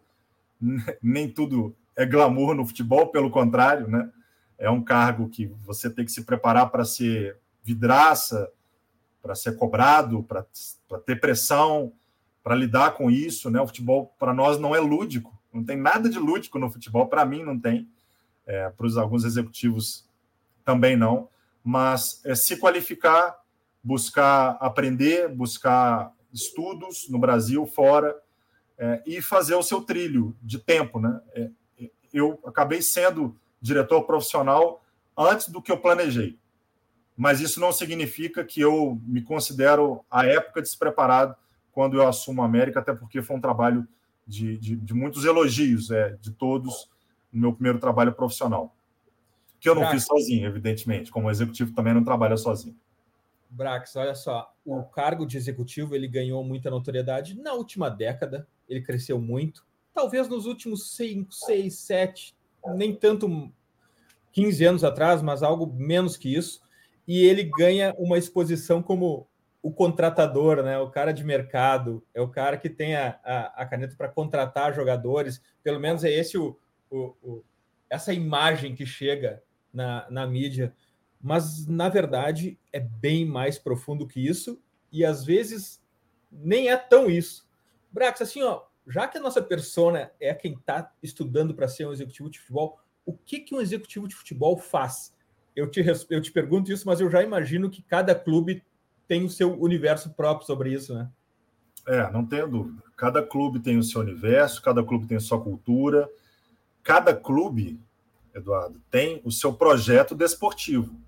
Nem 1.01 1.29
tudo 1.31 1.75
é 1.95 2.05
glamour 2.05 2.53
no 2.53 2.65
futebol, 2.65 3.07
pelo 3.07 3.29
contrário, 3.29 3.87
né? 3.87 4.11
É 4.57 4.69
um 4.69 4.83
cargo 4.83 5.29
que 5.29 5.47
você 5.65 5.89
tem 5.89 6.05
que 6.05 6.11
se 6.11 6.23
preparar 6.23 6.69
para 6.69 6.85
ser 6.85 7.37
vidraça, 7.63 8.49
para 9.21 9.35
ser 9.35 9.57
cobrado, 9.57 10.23
para 10.23 10.45
ter 11.05 11.19
pressão, 11.19 11.91
para 12.43 12.55
lidar 12.55 12.91
com 12.91 13.09
isso, 13.09 13.49
né? 13.49 13.59
O 13.59 13.67
futebol 13.67 14.13
para 14.19 14.33
nós 14.33 14.59
não 14.59 14.75
é 14.75 14.79
lúdico, 14.79 15.35
não 15.51 15.63
tem 15.63 15.77
nada 15.77 16.09
de 16.09 16.19
lúdico 16.19 16.59
no 16.59 16.69
futebol, 16.69 17.07
para 17.07 17.25
mim 17.25 17.43
não 17.43 17.59
tem, 17.59 17.89
é, 18.45 18.69
para 18.69 18.85
os 18.85 18.97
alguns 18.97 19.23
executivos 19.23 20.07
também 20.63 20.95
não, 20.95 21.29
mas 21.63 22.21
é 22.23 22.35
se 22.35 22.57
qualificar, 22.57 23.35
buscar 23.83 24.57
aprender, 24.59 25.27
buscar 25.27 26.11
estudos 26.31 27.07
no 27.09 27.17
Brasil, 27.17 27.65
fora, 27.65 28.15
é, 28.77 29.01
e 29.05 29.21
fazer 29.21 29.55
o 29.55 29.63
seu 29.63 29.81
trilho 29.81 30.35
de 30.41 30.59
tempo, 30.59 30.99
né? 30.99 31.19
É, 31.33 31.49
eu 32.15 32.39
acabei 32.45 32.81
sendo 32.81 33.35
diretor 33.61 34.03
profissional 34.03 34.83
antes 35.17 35.49
do 35.49 35.61
que 35.61 35.71
eu 35.71 35.77
planejei. 35.77 36.39
Mas 37.15 37.39
isso 37.39 37.59
não 37.59 37.71
significa 37.71 38.43
que 38.43 38.61
eu 38.61 38.99
me 39.03 39.21
considero 39.21 40.03
à 40.09 40.25
época 40.25 40.61
despreparado 40.61 41.35
quando 41.71 41.97
eu 41.97 42.07
assumo 42.07 42.41
a 42.41 42.45
América, 42.45 42.79
até 42.79 42.93
porque 42.93 43.21
foi 43.21 43.35
um 43.35 43.41
trabalho 43.41 43.87
de, 44.25 44.57
de, 44.57 44.75
de 44.75 44.93
muitos 44.93 45.25
elogios 45.25 45.91
é, 45.91 46.17
de 46.21 46.31
todos 46.31 46.89
no 47.31 47.41
meu 47.41 47.53
primeiro 47.53 47.79
trabalho 47.79 48.13
profissional. 48.13 48.73
Que 49.59 49.69
eu 49.69 49.75
não 49.75 49.81
Brax. 49.81 49.95
fiz 49.95 50.05
sozinho, 50.05 50.47
evidentemente. 50.47 51.11
Como 51.11 51.29
executivo 51.29 51.73
também 51.73 51.93
não 51.93 52.03
trabalha 52.03 52.37
sozinho. 52.37 52.77
Brax, 53.49 53.95
olha 53.95 54.15
só, 54.15 54.53
o 54.65 54.83
cargo 54.83 55.25
de 55.25 55.37
executivo 55.37 55.95
ele 55.95 56.07
ganhou 56.07 56.43
muita 56.43 56.69
notoriedade 56.69 57.39
na 57.39 57.53
última 57.53 57.89
década, 57.89 58.47
ele 58.67 58.81
cresceu 58.81 59.19
muito. 59.19 59.65
Talvez 59.95 60.27
nos 60.27 60.45
últimos 60.45 60.93
5, 60.97 61.33
6, 61.33 61.73
7, 61.73 62.35
nem 62.75 62.93
tanto 62.93 63.49
15 64.33 64.65
anos 64.65 64.83
atrás, 64.83 65.21
mas 65.21 65.41
algo 65.41 65.65
menos 65.73 66.17
que 66.17 66.35
isso. 66.35 66.61
E 67.07 67.25
ele 67.25 67.49
ganha 67.57 67.95
uma 67.97 68.17
exposição 68.17 68.83
como 68.83 69.25
o 69.61 69.71
contratador, 69.71 70.61
né? 70.61 70.77
O 70.77 70.89
cara 70.91 71.13
de 71.13 71.23
mercado, 71.23 72.05
é 72.13 72.19
o 72.19 72.27
cara 72.27 72.57
que 72.57 72.69
tem 72.69 72.93
a, 72.93 73.17
a, 73.23 73.63
a 73.63 73.65
caneta 73.65 73.95
para 73.97 74.09
contratar 74.09 74.75
jogadores. 74.75 75.41
Pelo 75.63 75.79
menos 75.79 76.03
é 76.03 76.11
esse 76.11 76.37
o, 76.37 76.59
o, 76.91 77.15
o, 77.23 77.45
essa 77.89 78.11
imagem 78.11 78.75
que 78.75 78.85
chega 78.85 79.41
na, 79.73 80.05
na 80.09 80.27
mídia. 80.27 80.75
Mas 81.21 81.65
na 81.67 81.87
verdade 81.87 82.59
é 82.73 82.81
bem 82.81 83.25
mais 83.25 83.57
profundo 83.57 84.05
que 84.05 84.19
isso 84.19 84.61
e 84.91 85.05
às 85.05 85.23
vezes 85.23 85.81
nem 86.29 86.67
é 86.67 86.75
tão 86.75 87.09
isso. 87.09 87.47
Brax, 87.93 88.21
assim, 88.21 88.43
ó, 88.43 88.63
já 88.87 89.07
que 89.07 89.17
a 89.17 89.21
nossa 89.21 89.41
persona 89.41 90.11
é 90.19 90.33
quem 90.33 90.53
está 90.53 90.91
estudando 91.01 91.53
para 91.53 91.67
ser 91.67 91.87
um 91.87 91.93
executivo 91.93 92.29
de 92.29 92.39
futebol, 92.39 92.79
o 93.05 93.13
que, 93.13 93.39
que 93.39 93.55
um 93.55 93.61
executivo 93.61 94.07
de 94.07 94.15
futebol 94.15 94.57
faz? 94.57 95.13
Eu 95.55 95.69
te, 95.69 95.83
eu 96.09 96.21
te 96.21 96.31
pergunto 96.31 96.71
isso, 96.71 96.85
mas 96.85 96.99
eu 96.99 97.09
já 97.09 97.23
imagino 97.23 97.69
que 97.69 97.81
cada 97.81 98.13
clube 98.13 98.63
tem 99.07 99.23
o 99.23 99.29
seu 99.29 99.59
universo 99.59 100.09
próprio 100.13 100.45
sobre 100.45 100.73
isso, 100.73 100.93
né? 100.93 101.09
É, 101.87 102.11
não 102.11 102.25
tenho 102.25 102.47
dúvida. 102.47 102.81
Cada 102.97 103.21
clube 103.21 103.59
tem 103.59 103.77
o 103.77 103.83
seu 103.83 104.01
universo, 104.01 104.61
cada 104.61 104.83
clube 104.83 105.05
tem 105.05 105.17
a 105.17 105.21
sua 105.21 105.39
cultura, 105.39 106.09
cada 106.83 107.15
clube, 107.15 107.79
Eduardo, 108.33 108.81
tem 108.89 109.21
o 109.23 109.31
seu 109.31 109.53
projeto 109.53 110.15
desportivo. 110.15 110.99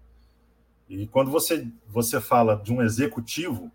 E 0.87 1.07
quando 1.07 1.31
você, 1.31 1.67
você 1.87 2.21
fala 2.21 2.55
de 2.55 2.71
um 2.71 2.81
executivo, 2.81 3.71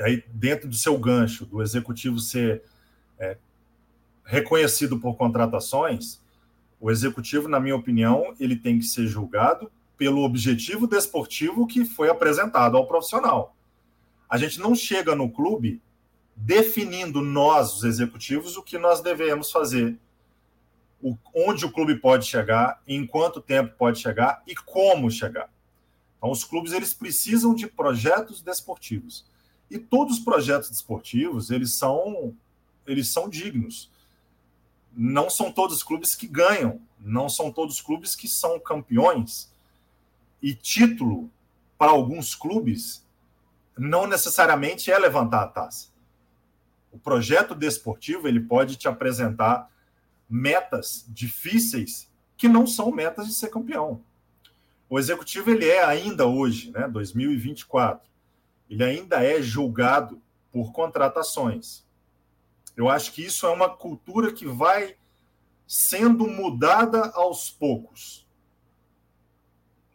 aí 0.00 0.24
dentro 0.28 0.68
do 0.68 0.74
seu 0.74 0.98
gancho, 0.98 1.46
do 1.46 1.62
executivo 1.62 2.18
ser 2.18 2.62
é, 3.18 3.36
reconhecido 4.24 4.98
por 4.98 5.16
contratações, 5.16 6.20
o 6.80 6.90
executivo, 6.90 7.48
na 7.48 7.60
minha 7.60 7.76
opinião, 7.76 8.34
ele 8.38 8.56
tem 8.56 8.78
que 8.78 8.84
ser 8.84 9.06
julgado 9.06 9.70
pelo 9.96 10.22
objetivo 10.22 10.86
desportivo 10.86 11.66
que 11.66 11.84
foi 11.84 12.10
apresentado 12.10 12.76
ao 12.76 12.86
profissional. 12.86 13.56
A 14.28 14.36
gente 14.36 14.58
não 14.58 14.74
chega 14.74 15.14
no 15.14 15.30
clube 15.30 15.80
definindo 16.36 17.22
nós, 17.22 17.76
os 17.76 17.84
executivos, 17.84 18.56
o 18.56 18.62
que 18.62 18.76
nós 18.76 19.00
devemos 19.00 19.52
fazer, 19.52 19.96
o, 21.00 21.16
onde 21.34 21.64
o 21.64 21.70
clube 21.70 21.96
pode 21.96 22.26
chegar, 22.26 22.82
em 22.88 23.06
quanto 23.06 23.40
tempo 23.40 23.74
pode 23.78 24.00
chegar 24.00 24.42
e 24.46 24.54
como 24.54 25.10
chegar. 25.10 25.48
Então, 26.18 26.30
os 26.30 26.42
clubes 26.42 26.72
eles 26.72 26.92
precisam 26.92 27.54
de 27.54 27.66
projetos 27.66 28.42
desportivos 28.42 29.24
e 29.74 29.78
todos 29.78 30.18
os 30.18 30.24
projetos 30.24 30.70
desportivos 30.70 31.50
eles 31.50 31.74
são 31.74 32.32
eles 32.86 33.08
são 33.08 33.28
dignos. 33.28 33.90
Não 34.96 35.28
são 35.28 35.50
todos 35.50 35.78
os 35.78 35.82
clubes 35.82 36.14
que 36.14 36.28
ganham, 36.28 36.80
não 37.00 37.28
são 37.28 37.50
todos 37.50 37.76
os 37.76 37.80
clubes 37.80 38.14
que 38.14 38.28
são 38.28 38.60
campeões, 38.60 39.52
e 40.40 40.54
título 40.54 41.28
para 41.76 41.90
alguns 41.90 42.34
clubes 42.34 43.04
não 43.76 44.06
necessariamente 44.06 44.92
é 44.92 44.96
levantar 44.96 45.42
a 45.42 45.48
taça. 45.48 45.88
O 46.92 46.98
projeto 46.98 47.54
desportivo 47.54 48.28
ele 48.28 48.38
pode 48.38 48.76
te 48.76 48.86
apresentar 48.86 49.68
metas 50.30 51.04
difíceis 51.08 52.08
que 52.36 52.48
não 52.48 52.64
são 52.64 52.92
metas 52.92 53.26
de 53.26 53.34
ser 53.34 53.48
campeão. 53.48 54.00
O 54.88 55.00
executivo 55.00 55.50
ele 55.50 55.66
é 55.66 55.82
ainda 55.82 56.26
hoje, 56.26 56.70
né, 56.70 56.86
2024, 56.86 58.13
ele 58.68 58.84
ainda 58.84 59.22
é 59.22 59.40
julgado 59.40 60.20
por 60.52 60.72
contratações. 60.72 61.84
Eu 62.76 62.88
acho 62.88 63.12
que 63.12 63.24
isso 63.24 63.46
é 63.46 63.50
uma 63.50 63.68
cultura 63.68 64.32
que 64.32 64.46
vai 64.46 64.96
sendo 65.66 66.26
mudada 66.26 67.10
aos 67.14 67.50
poucos 67.50 68.24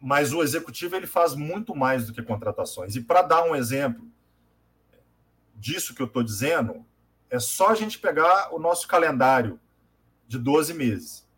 mas 0.00 0.32
o 0.32 0.42
executivo 0.42 0.96
ele 0.96 1.06
faz 1.06 1.34
muito 1.34 1.76
mais 1.76 2.06
do 2.06 2.12
que 2.14 2.22
contratações. 2.22 2.96
E 2.96 3.02
para 3.02 3.20
dar 3.20 3.44
um 3.44 3.54
exemplo 3.54 4.08
disso 5.54 5.94
que 5.94 6.00
eu 6.00 6.06
estou 6.06 6.22
dizendo, 6.22 6.86
é 7.28 7.38
só 7.38 7.68
a 7.68 7.74
gente 7.74 7.98
pegar 7.98 8.52
o 8.54 8.58
nosso 8.58 8.88
calendário 8.88 9.60
de 10.26 10.38
12 10.38 10.72
meses. 10.72 11.28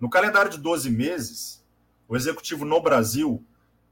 No 0.00 0.08
calendário 0.08 0.50
de 0.50 0.56
12 0.56 0.88
meses, 0.88 1.62
o 2.08 2.16
executivo 2.16 2.64
no 2.64 2.80
Brasil 2.80 3.44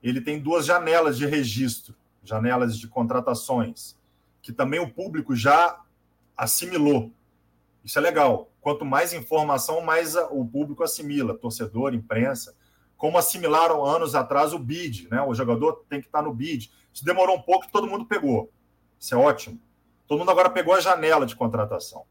ele 0.02 0.22
tem 0.22 0.40
duas 0.40 0.64
janelas 0.64 1.18
de 1.18 1.26
registro, 1.26 1.94
janelas 2.28 2.78
de 2.78 2.88
contratações, 2.88 3.96
que 4.42 4.52
também 4.52 4.80
o 4.80 4.90
público 4.90 5.34
já 5.34 5.80
assimilou. 6.36 7.10
Isso 7.84 7.98
é 7.98 8.02
legal. 8.02 8.50
Quanto 8.60 8.84
mais 8.84 9.12
informação, 9.12 9.80
mais 9.80 10.16
o 10.16 10.44
público 10.44 10.82
assimila, 10.82 11.36
torcedor, 11.36 11.94
imprensa 11.94 12.54
como 12.96 13.18
assimilaram 13.18 13.84
anos 13.84 14.14
atrás 14.14 14.52
o 14.52 14.58
bid, 14.58 15.08
né? 15.10 15.20
O 15.22 15.34
jogador 15.34 15.84
tem 15.88 16.00
que 16.00 16.06
estar 16.06 16.22
no 16.22 16.32
bid. 16.32 16.72
Isso 16.92 17.04
demorou 17.04 17.36
um 17.36 17.42
pouco 17.42 17.70
todo 17.70 17.86
mundo 17.86 18.06
pegou. 18.06 18.50
Isso 18.98 19.14
é 19.14 19.18
ótimo. 19.18 19.60
Todo 20.06 20.18
mundo 20.18 20.30
agora 20.30 20.48
pegou 20.48 20.74
a 20.74 20.80
janela 20.80 21.26
de 21.26 21.36
contratação. 21.36 22.04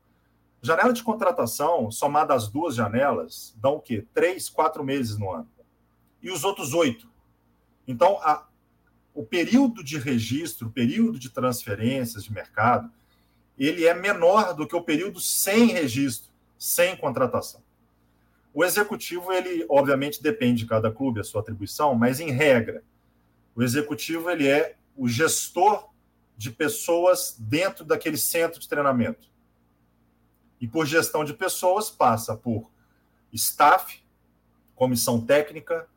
Janela 0.62 0.94
de 0.94 1.04
contratação, 1.04 1.90
somada 1.92 2.34
às 2.34 2.48
duas 2.48 2.76
janelas, 2.76 3.56
dão 3.58 3.76
o 3.76 3.82
quê? 3.82 4.06
Três, 4.14 4.50
quatro 4.50 4.84
meses 4.84 5.18
no 5.18 5.32
ano. 5.32 5.50
E 6.22 6.32
os 6.32 6.44
outros 6.44 6.74
oito. 6.74 7.10
Então, 7.88 8.20
a, 8.22 8.48
o 9.16 9.26
período 9.26 9.82
de 9.82 9.98
registro, 9.98 10.68
o 10.68 10.72
período 10.72 11.18
de 11.18 11.30
transferências 11.30 12.26
de 12.26 12.34
mercado, 12.34 12.92
ele 13.58 13.86
é 13.86 13.94
menor 13.94 14.54
do 14.54 14.68
que 14.68 14.76
o 14.76 14.84
período 14.84 15.22
sem 15.22 15.68
registro, 15.68 16.30
sem 16.60 16.98
contratação. 16.98 17.64
O 18.54 18.64
executivo, 18.64 19.32
ele 19.32 19.66
obviamente 19.70 20.22
depende 20.22 20.64
de 20.64 20.70
cada 20.70 20.92
clube, 20.92 21.22
a 21.22 21.24
sua 21.24 21.40
atribuição, 21.40 21.96
mas 21.96 22.20
em 22.20 22.32
regra, 22.32 22.84
o 23.56 23.64
executivo 23.64 24.30
ele 24.30 24.48
é 24.48 24.76
o 24.98 25.08
gestor 25.08 25.90
de 26.38 26.52
pessoas 26.52 27.38
dentro 27.40 27.86
daquele 27.86 28.18
centro 28.18 28.60
de 28.60 28.68
treinamento. 28.68 29.30
E 30.60 30.68
por 30.68 30.86
gestão 30.86 31.24
de 31.24 31.34
pessoas 31.34 31.90
passa 31.90 32.36
por 32.36 32.70
staff, 33.32 34.04
comissão 34.76 35.22
técnica, 35.22 35.88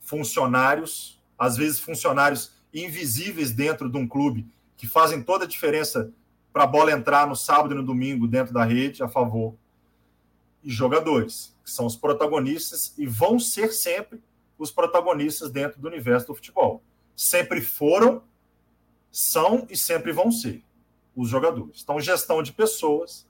funcionários, 0.00 1.17
às 1.38 1.56
vezes 1.56 1.78
funcionários 1.78 2.52
invisíveis 2.72 3.52
dentro 3.52 3.88
de 3.88 3.96
um 3.96 4.06
clube, 4.06 4.46
que 4.76 4.86
fazem 4.86 5.22
toda 5.22 5.44
a 5.44 5.48
diferença 5.48 6.12
para 6.52 6.64
a 6.64 6.66
bola 6.66 6.92
entrar 6.92 7.26
no 7.26 7.36
sábado 7.36 7.74
e 7.74 7.76
no 7.76 7.82
domingo 7.82 8.26
dentro 8.26 8.52
da 8.52 8.64
rede 8.64 9.02
a 9.02 9.08
favor. 9.08 9.54
E 10.62 10.70
jogadores, 10.70 11.54
que 11.64 11.70
são 11.70 11.86
os 11.86 11.96
protagonistas 11.96 12.92
e 12.98 13.06
vão 13.06 13.38
ser 13.38 13.72
sempre 13.72 14.20
os 14.58 14.70
protagonistas 14.70 15.50
dentro 15.50 15.80
do 15.80 15.86
universo 15.86 16.28
do 16.28 16.34
futebol. 16.34 16.82
Sempre 17.14 17.60
foram, 17.60 18.22
são 19.10 19.66
e 19.70 19.76
sempre 19.76 20.12
vão 20.12 20.32
ser 20.32 20.62
os 21.14 21.28
jogadores. 21.28 21.80
Então, 21.82 22.00
gestão 22.00 22.42
de 22.42 22.52
pessoas 22.52 23.26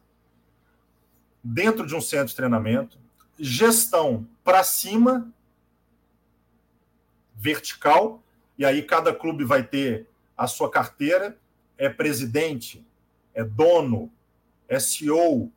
dentro 1.42 1.86
de 1.86 1.94
um 1.94 2.00
centro 2.00 2.28
de 2.28 2.36
treinamento, 2.36 2.98
gestão 3.38 4.26
para 4.42 4.62
cima, 4.64 5.32
vertical, 7.38 8.22
e 8.58 8.64
aí 8.64 8.82
cada 8.82 9.14
clube 9.14 9.44
vai 9.44 9.62
ter 9.62 10.08
a 10.36 10.46
sua 10.46 10.68
carteira, 10.70 11.38
é 11.76 11.88
presidente, 11.88 12.84
é 13.32 13.44
dono, 13.44 14.12
é 14.66 14.80
CEO, 14.80 15.50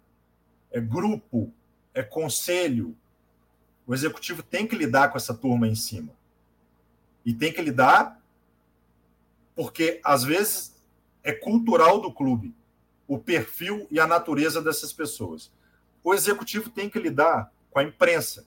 é 0.71 0.79
grupo, 0.79 1.51
é 1.93 2.03
conselho. 2.03 2.95
O 3.85 3.93
executivo 3.93 4.43
tem 4.43 4.67
que 4.67 4.75
lidar 4.75 5.09
com 5.09 5.17
essa 5.17 5.33
turma 5.33 5.67
em 5.67 5.75
cima. 5.75 6.13
E 7.25 7.33
tem 7.33 7.51
que 7.51 7.61
lidar 7.61 8.21
porque, 9.55 9.99
às 10.03 10.23
vezes, 10.23 10.75
é 11.23 11.33
cultural 11.33 11.99
do 11.99 12.13
clube 12.13 12.55
o 13.07 13.19
perfil 13.19 13.85
e 13.91 13.99
a 13.99 14.07
natureza 14.07 14.61
dessas 14.61 14.93
pessoas. 14.93 15.51
O 16.01 16.13
executivo 16.13 16.69
tem 16.69 16.89
que 16.89 16.97
lidar 16.97 17.51
com 17.69 17.79
a 17.79 17.83
imprensa, 17.83 18.45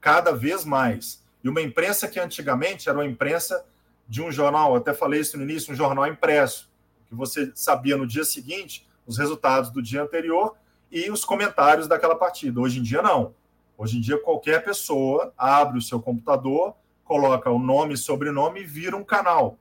cada 0.00 0.32
vez 0.32 0.64
mais. 0.64 1.22
E 1.46 1.48
uma 1.48 1.62
imprensa 1.62 2.08
que 2.08 2.18
antigamente 2.18 2.88
era 2.88 2.98
uma 2.98 3.06
imprensa 3.06 3.64
de 4.08 4.20
um 4.20 4.32
jornal, 4.32 4.74
até 4.74 4.92
falei 4.92 5.20
isso 5.20 5.36
no 5.36 5.44
início, 5.44 5.72
um 5.72 5.76
jornal 5.76 6.04
impresso, 6.08 6.68
que 7.06 7.14
você 7.14 7.52
sabia 7.54 7.96
no 7.96 8.04
dia 8.04 8.24
seguinte 8.24 8.84
os 9.06 9.16
resultados 9.16 9.70
do 9.70 9.80
dia 9.80 10.02
anterior 10.02 10.56
e 10.90 11.08
os 11.08 11.24
comentários 11.24 11.86
daquela 11.86 12.16
partida. 12.16 12.60
Hoje 12.60 12.80
em 12.80 12.82
dia, 12.82 13.00
não. 13.00 13.32
Hoje 13.78 13.96
em 13.96 14.00
dia, 14.00 14.20
qualquer 14.20 14.64
pessoa 14.64 15.32
abre 15.38 15.78
o 15.78 15.82
seu 15.82 16.02
computador, 16.02 16.74
coloca 17.04 17.48
o 17.48 17.60
nome 17.60 17.94
e 17.94 17.96
sobrenome 17.96 18.62
e 18.62 18.66
vira 18.66 18.96
um 18.96 19.04
canal. 19.04 19.56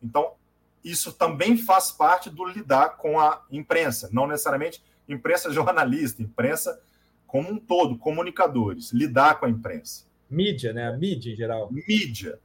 Então, 0.00 0.34
isso 0.84 1.12
também 1.12 1.56
faz 1.56 1.90
parte 1.90 2.30
do 2.30 2.44
lidar 2.44 2.90
com 2.90 3.18
a 3.18 3.42
imprensa, 3.50 4.08
não 4.12 4.28
necessariamente 4.28 4.80
imprensa 5.08 5.50
jornalista, 5.52 6.22
imprensa 6.22 6.80
como 7.26 7.50
um 7.50 7.58
todo, 7.58 7.98
comunicadores, 7.98 8.92
lidar 8.92 9.40
com 9.40 9.46
a 9.46 9.50
imprensa. 9.50 10.13
Mídia, 10.28 10.72
né? 10.72 10.88
A 10.88 10.92
mídia 10.92 11.32
em 11.32 11.36
geral. 11.36 11.70
Mídia. 11.70 12.38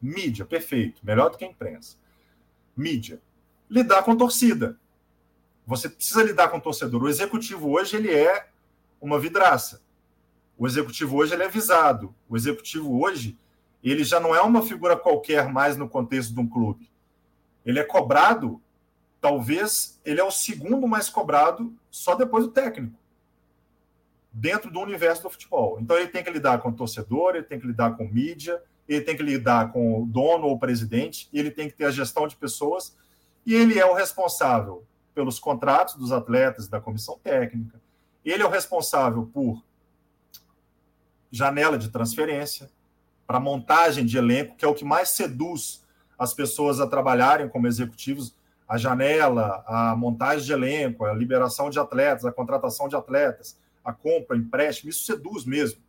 Mídia, 0.00 0.44
perfeito. 0.44 1.00
Melhor 1.04 1.30
do 1.30 1.38
que 1.38 1.44
a 1.44 1.48
imprensa. 1.48 1.96
Mídia. 2.76 3.20
Lidar 3.68 4.02
com 4.02 4.16
torcida. 4.16 4.78
Você 5.66 5.88
precisa 5.88 6.22
lidar 6.22 6.48
com 6.48 6.58
o 6.58 6.60
torcedor. 6.60 7.02
O 7.02 7.08
executivo 7.08 7.70
hoje 7.70 7.96
ele 7.96 8.12
é 8.12 8.48
uma 9.00 9.18
vidraça. 9.18 9.82
O 10.58 10.66
executivo 10.66 11.16
hoje 11.16 11.34
ele 11.34 11.44
é 11.44 11.48
visado. 11.48 12.14
O 12.28 12.36
executivo 12.36 13.00
hoje 13.00 13.38
ele 13.82 14.04
já 14.04 14.20
não 14.20 14.34
é 14.34 14.40
uma 14.40 14.62
figura 14.62 14.96
qualquer 14.96 15.48
mais 15.48 15.76
no 15.76 15.88
contexto 15.88 16.34
de 16.34 16.40
um 16.40 16.48
clube. 16.48 16.90
Ele 17.64 17.78
é 17.78 17.84
cobrado, 17.84 18.60
talvez 19.20 20.00
ele 20.04 20.20
é 20.20 20.24
o 20.24 20.30
segundo 20.30 20.86
mais 20.86 21.08
cobrado 21.08 21.74
só 21.90 22.14
depois 22.14 22.44
do 22.44 22.50
técnico 22.50 23.01
dentro 24.32 24.70
do 24.70 24.80
universo 24.80 25.22
do 25.22 25.30
futebol. 25.30 25.78
Então 25.80 25.96
ele 25.96 26.08
tem 26.08 26.24
que 26.24 26.30
lidar 26.30 26.58
com 26.58 26.70
o 26.70 26.72
torcedor, 26.72 27.34
ele 27.34 27.44
tem 27.44 27.60
que 27.60 27.66
lidar 27.66 27.96
com 27.96 28.08
mídia, 28.08 28.62
ele 28.88 29.02
tem 29.02 29.16
que 29.16 29.22
lidar 29.22 29.72
com 29.72 30.02
o 30.02 30.06
dono 30.06 30.46
ou 30.46 30.54
o 30.54 30.58
presidente, 30.58 31.28
ele 31.32 31.50
tem 31.50 31.68
que 31.68 31.76
ter 31.76 31.84
a 31.84 31.90
gestão 31.90 32.26
de 32.26 32.36
pessoas 32.36 32.96
e 33.44 33.54
ele 33.54 33.78
é 33.78 33.84
o 33.84 33.94
responsável 33.94 34.84
pelos 35.14 35.38
contratos 35.38 35.94
dos 35.96 36.12
atletas 36.12 36.68
da 36.68 36.80
comissão 36.80 37.18
técnica. 37.22 37.80
Ele 38.24 38.42
é 38.42 38.46
o 38.46 38.50
responsável 38.50 39.28
por 39.32 39.62
janela 41.30 41.76
de 41.76 41.88
transferência, 41.88 42.70
para 43.26 43.40
montagem 43.40 44.04
de 44.04 44.18
elenco, 44.18 44.56
que 44.56 44.64
é 44.64 44.68
o 44.68 44.74
que 44.74 44.84
mais 44.84 45.10
seduz 45.10 45.82
as 46.18 46.34
pessoas 46.34 46.80
a 46.80 46.86
trabalharem 46.86 47.48
como 47.48 47.66
executivos, 47.66 48.34
a 48.68 48.76
janela, 48.76 49.64
a 49.66 49.96
montagem 49.96 50.44
de 50.44 50.52
elenco, 50.52 51.04
a 51.04 51.12
liberação 51.12 51.68
de 51.68 51.78
atletas, 51.78 52.24
a 52.24 52.32
contratação 52.32 52.88
de 52.88 52.96
atletas, 52.96 53.58
a 53.84 53.92
compra, 53.92 54.36
empréstimo, 54.36 54.90
isso 54.90 55.04
seduz 55.04 55.44
mesmo. 55.44 55.80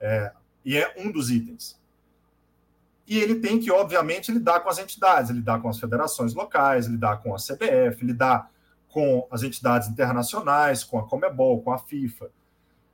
É, 0.00 0.32
e 0.64 0.76
é 0.76 0.94
um 0.98 1.10
dos 1.10 1.30
itens. 1.30 1.80
E 3.06 3.18
ele 3.18 3.36
tem 3.36 3.58
que, 3.58 3.70
obviamente, 3.70 4.32
lidar 4.32 4.60
com 4.60 4.68
as 4.68 4.78
entidades, 4.78 5.30
lidar 5.30 5.60
com 5.60 5.68
as 5.68 5.78
federações 5.78 6.34
locais, 6.34 6.86
lidar 6.86 7.18
com 7.22 7.34
a 7.34 7.38
CBF, 7.38 8.04
lidar 8.04 8.50
com 8.88 9.26
as 9.30 9.42
entidades 9.42 9.88
internacionais, 9.88 10.84
com 10.84 10.98
a 10.98 11.08
Comebol, 11.08 11.62
com 11.62 11.72
a 11.72 11.78
FIFA. 11.78 12.30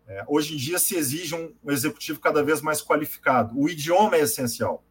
É, 0.07 0.25
hoje 0.27 0.55
em 0.55 0.57
dia 0.57 0.79
se 0.79 0.97
exige 0.97 1.35
um 1.35 1.53
executivo 1.67 2.21
cada 2.21 2.43
vez 2.43 2.63
mais 2.63 2.83
qualificado. 2.83 3.59
O 3.59 3.69
idioma 3.69 4.17
é 4.17 4.21
essencial. 4.21 4.83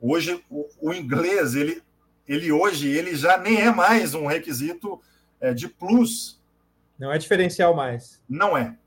Hoje, 0.00 0.42
o, 0.50 0.66
o 0.80 0.92
inglês, 0.94 1.54
ele, 1.54 1.82
ele 2.26 2.50
hoje, 2.50 2.88
ele 2.88 3.14
já 3.14 3.36
nem 3.36 3.60
é 3.60 3.70
mais 3.70 4.14
um 4.14 4.26
requisito 4.26 5.00
é, 5.40 5.52
de 5.52 5.68
plus 5.68 6.41
não 7.02 7.12
é 7.12 7.18
diferencial 7.18 7.74
mais. 7.74 8.22
Não 8.28 8.56
é. 8.56 8.78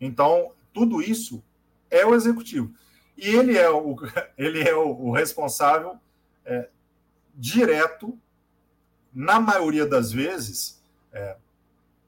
Então, 0.00 0.52
tudo 0.72 1.02
isso 1.02 1.42
é 1.90 2.06
o 2.06 2.14
executivo. 2.14 2.72
E 3.16 3.26
ele 3.26 3.58
é 3.58 3.68
o, 3.68 3.96
ele 4.38 4.62
é 4.62 4.72
o, 4.72 4.90
o 4.90 5.10
responsável 5.10 5.98
é, 6.44 6.68
direto, 7.34 8.16
na 9.12 9.40
maioria 9.40 9.84
das 9.84 10.12
vezes, 10.12 10.80
é, 11.12 11.36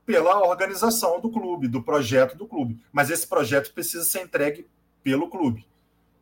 pela 0.05 0.47
organização 0.47 1.21
do 1.21 1.29
clube, 1.29 1.67
do 1.67 1.83
projeto 1.83 2.37
do 2.37 2.47
clube. 2.47 2.81
Mas 2.93 3.11
esse 3.11 3.27
projeto 3.27 3.75
precisa 3.75 4.05
ser 4.05 4.23
entregue 4.23 4.65
pelo 5.03 5.29
clube. 5.29 5.67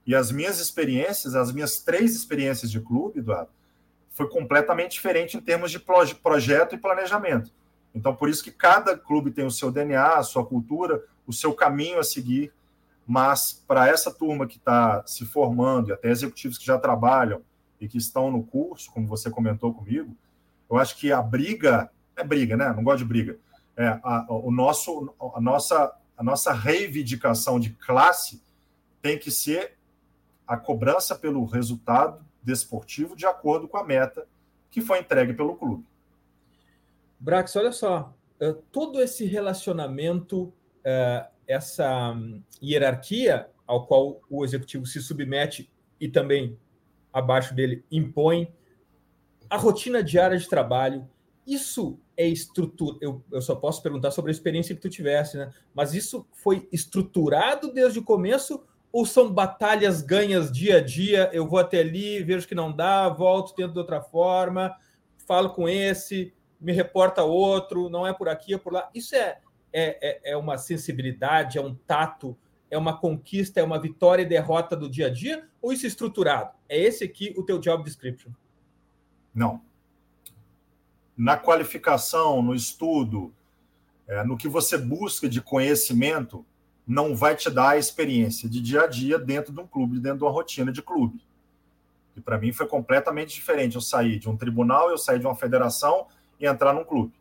E 0.06 0.14
as 0.14 0.32
minhas 0.32 0.58
experiências, 0.58 1.34
as 1.34 1.52
minhas 1.52 1.78
três 1.78 2.16
experiências 2.16 2.70
de 2.70 2.80
clube, 2.80 3.18
Eduardo, 3.18 3.50
foi 4.12 4.30
completamente 4.30 4.92
diferente 4.92 5.36
em 5.36 5.42
termos 5.42 5.70
de 5.70 5.78
projeto 5.78 6.74
e 6.74 6.78
planejamento. 6.78 7.52
Então, 7.94 8.14
por 8.14 8.28
isso 8.28 8.42
que 8.42 8.50
cada 8.50 8.96
clube 8.98 9.30
tem 9.30 9.46
o 9.46 9.50
seu 9.50 9.70
DNA, 9.70 10.16
a 10.16 10.22
sua 10.22 10.44
cultura, 10.44 11.04
o 11.26 11.32
seu 11.32 11.54
caminho 11.54 11.98
a 11.98 12.04
seguir. 12.04 12.52
Mas 13.06 13.62
para 13.66 13.86
essa 13.86 14.10
turma 14.10 14.46
que 14.46 14.56
está 14.56 15.06
se 15.06 15.24
formando, 15.24 15.90
e 15.90 15.92
até 15.92 16.10
executivos 16.10 16.58
que 16.58 16.66
já 16.66 16.78
trabalham 16.78 17.42
e 17.80 17.86
que 17.86 17.98
estão 17.98 18.30
no 18.30 18.42
curso, 18.42 18.90
como 18.92 19.06
você 19.06 19.30
comentou 19.30 19.72
comigo, 19.72 20.16
eu 20.70 20.76
acho 20.76 20.96
que 20.96 21.12
a 21.12 21.22
briga 21.22 21.90
é 22.16 22.24
briga, 22.24 22.56
né? 22.56 22.72
Não 22.72 22.82
gosto 22.82 22.98
de 22.98 23.04
briga. 23.04 23.38
É, 23.76 23.98
a, 24.02 24.26
o 24.28 24.50
nosso, 24.50 25.14
a, 25.34 25.40
nossa, 25.40 25.92
a 26.16 26.22
nossa 26.22 26.52
reivindicação 26.52 27.60
de 27.60 27.70
classe 27.70 28.42
tem 29.02 29.18
que 29.18 29.30
ser 29.30 29.76
a 30.46 30.56
cobrança 30.56 31.14
pelo 31.14 31.44
resultado 31.44 32.24
desportivo 32.42 33.16
de 33.16 33.26
acordo 33.26 33.66
com 33.66 33.76
a 33.76 33.84
meta 33.84 34.26
que 34.70 34.80
foi 34.80 35.00
entregue 35.00 35.32
pelo 35.32 35.56
clube. 35.56 35.84
Brax, 37.24 37.56
olha 37.56 37.72
só, 37.72 38.14
eh, 38.38 38.54
todo 38.70 39.00
esse 39.00 39.24
relacionamento, 39.24 40.52
eh, 40.84 41.26
essa 41.46 42.12
hum, 42.12 42.42
hierarquia 42.62 43.48
ao 43.66 43.86
qual 43.86 44.20
o 44.28 44.44
executivo 44.44 44.84
se 44.84 45.00
submete 45.00 45.72
e 45.98 46.06
também 46.06 46.58
abaixo 47.10 47.54
dele 47.54 47.82
impõe, 47.90 48.52
a 49.48 49.56
rotina 49.56 50.02
diária 50.02 50.36
de 50.36 50.46
trabalho, 50.46 51.08
isso 51.46 51.98
é 52.14 52.28
estrutura. 52.28 52.98
Eu, 53.00 53.24
eu 53.32 53.40
só 53.40 53.54
posso 53.56 53.82
perguntar 53.82 54.10
sobre 54.10 54.30
a 54.30 54.34
experiência 54.34 54.74
que 54.74 54.82
tu 54.82 54.90
tivesse, 54.90 55.38
né? 55.38 55.50
Mas 55.72 55.94
isso 55.94 56.26
foi 56.30 56.68
estruturado 56.70 57.72
desde 57.72 58.00
o 58.00 58.04
começo 58.04 58.62
ou 58.92 59.06
são 59.06 59.32
batalhas 59.32 60.02
ganhas 60.02 60.52
dia 60.52 60.76
a 60.76 60.80
dia? 60.82 61.30
Eu 61.32 61.48
vou 61.48 61.58
até 61.58 61.80
ali, 61.80 62.22
vejo 62.22 62.46
que 62.46 62.54
não 62.54 62.70
dá, 62.70 63.08
volto, 63.08 63.54
tento 63.54 63.72
de 63.72 63.78
outra 63.78 64.02
forma, 64.02 64.76
falo 65.26 65.48
com 65.54 65.66
esse, 65.66 66.34
me 66.64 66.72
reporta 66.72 67.22
outro, 67.22 67.90
não 67.90 68.06
é 68.06 68.12
por 68.14 68.26
aqui, 68.26 68.54
é 68.54 68.58
por 68.58 68.72
lá. 68.72 68.88
Isso 68.94 69.14
é, 69.14 69.38
é, 69.70 70.30
é, 70.30 70.32
é 70.32 70.36
uma 70.36 70.56
sensibilidade, 70.56 71.58
é 71.58 71.60
um 71.60 71.74
tato, 71.74 72.34
é 72.70 72.78
uma 72.78 72.96
conquista, 72.96 73.60
é 73.60 73.62
uma 73.62 73.78
vitória 73.78 74.22
e 74.22 74.26
derrota 74.26 74.74
do 74.74 74.88
dia 74.88 75.08
a 75.08 75.10
dia? 75.10 75.46
Ou 75.60 75.74
isso 75.74 75.84
é 75.84 75.88
estruturado? 75.88 76.54
É 76.66 76.80
esse 76.80 77.04
aqui 77.04 77.34
o 77.36 77.42
teu 77.42 77.58
job 77.58 77.84
description? 77.84 78.30
Não. 79.34 79.60
Na 81.14 81.36
qualificação, 81.36 82.40
no 82.40 82.54
estudo, 82.54 83.32
é, 84.08 84.24
no 84.24 84.36
que 84.36 84.48
você 84.48 84.78
busca 84.78 85.28
de 85.28 85.42
conhecimento, 85.42 86.46
não 86.86 87.14
vai 87.14 87.36
te 87.36 87.50
dar 87.50 87.70
a 87.70 87.78
experiência 87.78 88.48
de 88.48 88.58
dia 88.58 88.84
a 88.84 88.86
dia 88.86 89.18
dentro 89.18 89.52
de 89.52 89.60
um 89.60 89.66
clube, 89.66 90.00
dentro 90.00 90.18
de 90.18 90.24
uma 90.24 90.32
rotina 90.32 90.72
de 90.72 90.80
clube. 90.80 91.22
E 92.16 92.22
para 92.22 92.38
mim 92.38 92.52
foi 92.52 92.66
completamente 92.66 93.34
diferente. 93.34 93.74
Eu 93.74 93.82
saí 93.82 94.18
de 94.18 94.30
um 94.30 94.36
tribunal, 94.36 94.88
eu 94.88 94.96
saí 94.96 95.18
de 95.18 95.26
uma 95.26 95.34
federação, 95.34 96.06
e 96.38 96.46
entrar 96.46 96.72
num 96.72 96.84
clube. 96.84 97.12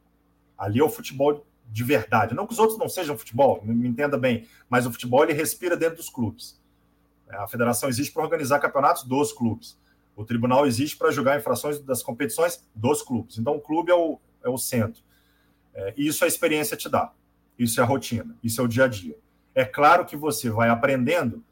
Ali 0.57 0.79
é 0.79 0.83
o 0.83 0.89
futebol 0.89 1.45
de 1.67 1.83
verdade. 1.83 2.35
Não 2.35 2.45
que 2.45 2.53
os 2.53 2.59
outros 2.59 2.77
não 2.77 2.87
sejam 2.87 3.17
futebol, 3.17 3.61
me 3.63 3.87
entenda 3.87 4.17
bem, 4.17 4.47
mas 4.69 4.85
o 4.85 4.91
futebol 4.91 5.23
ele 5.23 5.33
respira 5.33 5.75
dentro 5.75 5.97
dos 5.97 6.09
clubes. 6.09 6.61
A 7.29 7.47
federação 7.47 7.89
existe 7.89 8.13
para 8.13 8.23
organizar 8.23 8.59
campeonatos 8.59 9.03
dos 9.03 9.33
clubes. 9.33 9.77
O 10.15 10.23
tribunal 10.23 10.67
existe 10.67 10.95
para 10.95 11.11
julgar 11.11 11.39
infrações 11.39 11.79
das 11.79 12.03
competições 12.03 12.63
dos 12.75 13.01
clubes. 13.01 13.37
Então, 13.37 13.55
o 13.55 13.61
clube 13.61 13.91
é 13.91 13.95
o, 13.95 14.19
é 14.43 14.49
o 14.49 14.57
centro. 14.57 15.01
É, 15.73 15.93
isso 15.97 16.23
a 16.23 16.27
experiência 16.27 16.77
te 16.77 16.87
dá. 16.87 17.11
Isso 17.57 17.79
é 17.79 17.83
a 17.83 17.85
rotina. 17.85 18.35
Isso 18.43 18.61
é 18.61 18.63
o 18.63 18.67
dia 18.67 18.85
a 18.85 18.87
dia. 18.87 19.17
É 19.55 19.65
claro 19.65 20.05
que 20.05 20.15
você 20.15 20.49
vai 20.49 20.69
aprendendo 20.69 21.43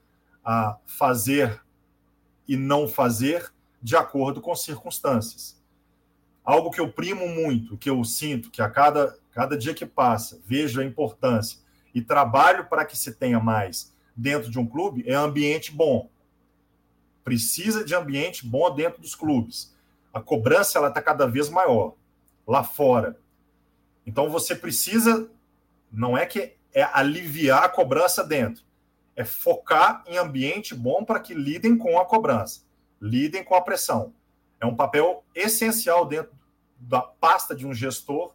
a 0.43 0.78
fazer 0.86 1.62
e 2.47 2.56
não 2.56 2.88
fazer 2.88 3.52
de 3.82 3.95
acordo 3.95 4.41
com 4.41 4.56
circunstâncias. 4.56 5.61
Algo 6.43 6.71
que 6.71 6.82
eu 6.82 6.91
primo 6.91 7.27
muito, 7.27 7.77
que 7.77 7.89
eu 7.89 8.04
sinto 8.04 8.49
que 8.49 8.62
a 8.62 8.69
cada, 8.69 9.17
cada 9.32 9.58
dia 9.58 9.73
que 9.73 9.86
passa 9.86 10.41
vejo 10.45 10.82
a 10.82 10.86
importância 10.86 11.60
e 11.93 12.01
trabalho 12.01 12.65
para 12.65 12.86
que 12.86 12.97
se 12.97 13.13
tenha 13.13 13.39
mais 13.39 13.93
dentro 14.15 14.49
de 14.49 14.60
um 14.60 14.65
clube 14.65 15.04
é 15.08 15.13
ambiente 15.13 15.71
bom. 15.71 16.10
Precisa 17.23 17.84
de 17.84 17.93
ambiente 17.93 18.45
bom 18.45 18.73
dentro 18.73 19.01
dos 19.01 19.15
clubes. 19.15 19.75
A 20.13 20.19
cobrança 20.19 20.77
ela 20.77 20.89
está 20.89 21.01
cada 21.01 21.27
vez 21.27 21.49
maior 21.49 21.93
lá 22.47 22.63
fora. 22.63 23.17
Então 24.06 24.30
você 24.30 24.56
precisa, 24.56 25.30
não 25.91 26.17
é 26.17 26.25
que 26.25 26.56
é 26.73 26.84
aliviar 26.84 27.63
a 27.63 27.69
cobrança 27.69 28.23
dentro, 28.23 28.63
é 29.15 29.23
focar 29.23 30.04
em 30.08 30.17
ambiente 30.17 30.73
bom 30.73 31.04
para 31.04 31.19
que 31.19 31.34
lidem 31.34 31.77
com 31.77 31.99
a 31.99 32.06
cobrança, 32.06 32.62
lidem 32.99 33.43
com 33.43 33.54
a 33.56 33.62
pressão. 33.62 34.13
É 34.62 34.65
um 34.65 34.76
papel 34.76 35.24
essencial 35.36 36.06
dentro 36.06 36.32
da 36.80 37.02
pasta 37.02 37.56
de 37.56 37.65
um 37.65 37.74
gestor 37.74 38.34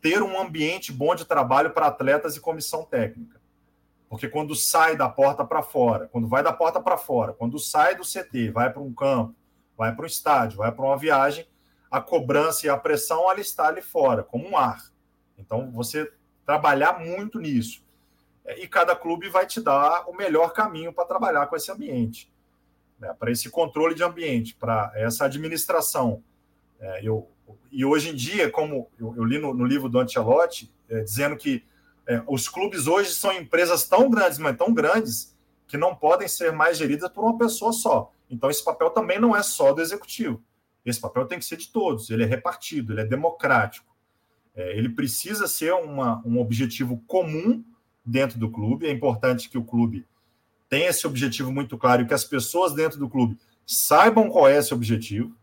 ter 0.00 0.22
um 0.22 0.40
ambiente 0.40 0.92
bom 0.92 1.14
de 1.14 1.26
trabalho 1.26 1.70
para 1.70 1.86
atletas 1.86 2.36
e 2.36 2.40
comissão 2.40 2.84
técnica. 2.84 3.38
Porque 4.08 4.28
quando 4.28 4.56
sai 4.56 4.96
da 4.96 5.08
porta 5.08 5.44
para 5.44 5.62
fora, 5.62 6.08
quando 6.08 6.26
vai 6.26 6.42
da 6.42 6.52
porta 6.52 6.80
para 6.80 6.96
fora, 6.96 7.34
quando 7.34 7.58
sai 7.58 7.94
do 7.94 8.02
CT, 8.02 8.50
vai 8.50 8.72
para 8.72 8.82
um 8.82 8.92
campo, 8.92 9.34
vai 9.76 9.94
para 9.94 10.02
um 10.02 10.06
estádio, 10.06 10.58
vai 10.58 10.72
para 10.72 10.84
uma 10.84 10.96
viagem, 10.96 11.46
a 11.90 12.00
cobrança 12.00 12.66
e 12.66 12.70
a 12.70 12.76
pressão 12.76 13.30
ela 13.30 13.40
está 13.40 13.68
ali 13.68 13.82
fora, 13.82 14.22
como 14.22 14.48
um 14.48 14.56
ar. 14.56 14.82
Então, 15.36 15.70
você 15.70 16.10
trabalhar 16.46 16.98
muito 16.98 17.38
nisso. 17.38 17.84
E 18.56 18.66
cada 18.66 18.96
clube 18.96 19.28
vai 19.28 19.46
te 19.46 19.60
dar 19.60 20.08
o 20.08 20.16
melhor 20.16 20.52
caminho 20.52 20.92
para 20.92 21.04
trabalhar 21.04 21.46
com 21.46 21.54
esse 21.54 21.70
ambiente, 21.70 22.32
né? 23.00 23.14
para 23.18 23.30
esse 23.30 23.48
controle 23.48 23.94
de 23.94 24.04
ambiente, 24.04 24.54
para 24.54 24.92
essa 24.94 25.24
administração. 25.24 26.22
É, 26.78 27.00
eu, 27.02 27.28
e 27.72 27.84
hoje 27.84 28.10
em 28.10 28.14
dia, 28.14 28.50
como 28.50 28.88
eu, 28.98 29.14
eu 29.16 29.24
li 29.24 29.38
no, 29.38 29.54
no, 29.54 29.64
livro 29.64 29.88
do 29.88 29.98
Ancelotti, 29.98 30.72
é, 30.88 31.00
dizendo 31.00 31.36
que 31.36 31.64
é, 32.06 32.22
os 32.26 32.48
clubes 32.48 32.86
hoje 32.86 33.12
são 33.12 33.32
empresas 33.32 33.88
tão 33.88 34.10
grandes, 34.10 34.38
mas 34.38 34.56
tão 34.56 34.72
grandes, 34.72 35.36
que 35.66 35.76
não 35.76 35.94
podem 35.94 36.26
ser 36.26 36.52
mais 36.52 36.76
geridas 36.76 37.08
por 37.10 37.22
uma 37.22 37.38
pessoa 37.38 37.72
só. 37.72 38.12
Então, 38.28 38.50
esse 38.50 38.64
papel 38.64 38.90
também 38.90 39.20
não 39.20 39.36
é 39.36 39.42
só 39.42 39.72
do 39.72 39.80
executivo. 39.80 40.42
Esse 40.84 41.00
papel 41.00 41.26
tem 41.26 41.38
que 41.38 41.44
ser 41.44 41.56
de 41.56 41.68
todos, 41.68 42.10
ele 42.10 42.24
é 42.24 42.26
repartido, 42.26 42.92
ele 42.92 43.02
é 43.02 43.04
democrático. 43.04 43.86
É, 44.54 44.76
ele 44.76 44.88
precisa 44.88 45.46
ser 45.46 45.72
uma, 45.74 46.20
um 46.26 46.40
objetivo 46.40 47.02
comum 47.06 47.64
dentro 48.04 48.38
do 48.38 48.50
clube. 48.50 48.86
É 48.86 48.90
importante 48.90 49.48
que 49.48 49.58
o 49.58 49.64
clube 49.64 50.06
tenha 50.70 50.88
esse 50.88 51.06
objetivo 51.06 51.52
muito 51.52 51.76
claro 51.76 52.02
e 52.02 52.06
que 52.06 52.14
as 52.14 52.24
pessoas 52.24 52.72
dentro 52.72 52.98
do 52.98 53.08
clube 53.08 53.36
saibam 53.66 54.30
qual 54.30 54.48
é 54.48 54.56
esse 54.56 54.72
objetivo 54.72 55.36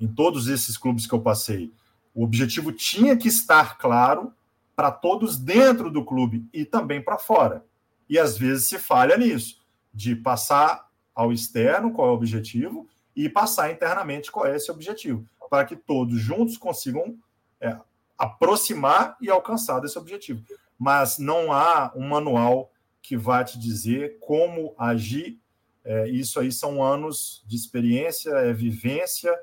em 0.00 0.08
todos 0.08 0.48
esses 0.48 0.76
clubes 0.76 1.06
que 1.06 1.14
eu 1.14 1.20
passei, 1.20 1.70
o 2.14 2.24
objetivo 2.24 2.72
tinha 2.72 3.16
que 3.16 3.28
estar 3.28 3.76
claro 3.76 4.32
para 4.74 4.90
todos 4.90 5.36
dentro 5.36 5.90
do 5.90 6.04
clube 6.04 6.44
e 6.52 6.64
também 6.64 7.02
para 7.02 7.18
fora. 7.18 7.64
E 8.08 8.18
às 8.18 8.36
vezes 8.36 8.66
se 8.66 8.78
falha 8.78 9.16
nisso, 9.16 9.60
de 9.92 10.16
passar 10.16 10.88
ao 11.14 11.32
externo 11.32 11.92
qual 11.92 12.08
é 12.08 12.10
o 12.10 12.14
objetivo 12.14 12.88
e 13.14 13.28
passar 13.28 13.70
internamente 13.70 14.32
qual 14.32 14.46
é 14.46 14.56
esse 14.56 14.70
objetivo, 14.70 15.24
para 15.50 15.64
que 15.66 15.76
todos 15.76 16.18
juntos 16.18 16.56
consigam 16.56 17.16
é, 17.60 17.76
aproximar 18.18 19.16
e 19.20 19.28
alcançar 19.28 19.80
desse 19.80 19.98
objetivo. 19.98 20.42
Mas 20.78 21.18
não 21.18 21.52
há 21.52 21.92
um 21.94 22.08
manual 22.08 22.69
que 23.02 23.16
vá 23.16 23.42
te 23.42 23.58
dizer 23.58 24.18
como 24.20 24.74
agir. 24.78 25.38
É, 25.84 26.08
isso 26.08 26.38
aí 26.38 26.52
são 26.52 26.82
anos 26.82 27.42
de 27.46 27.56
experiência, 27.56 28.30
é 28.30 28.52
vivência 28.52 29.34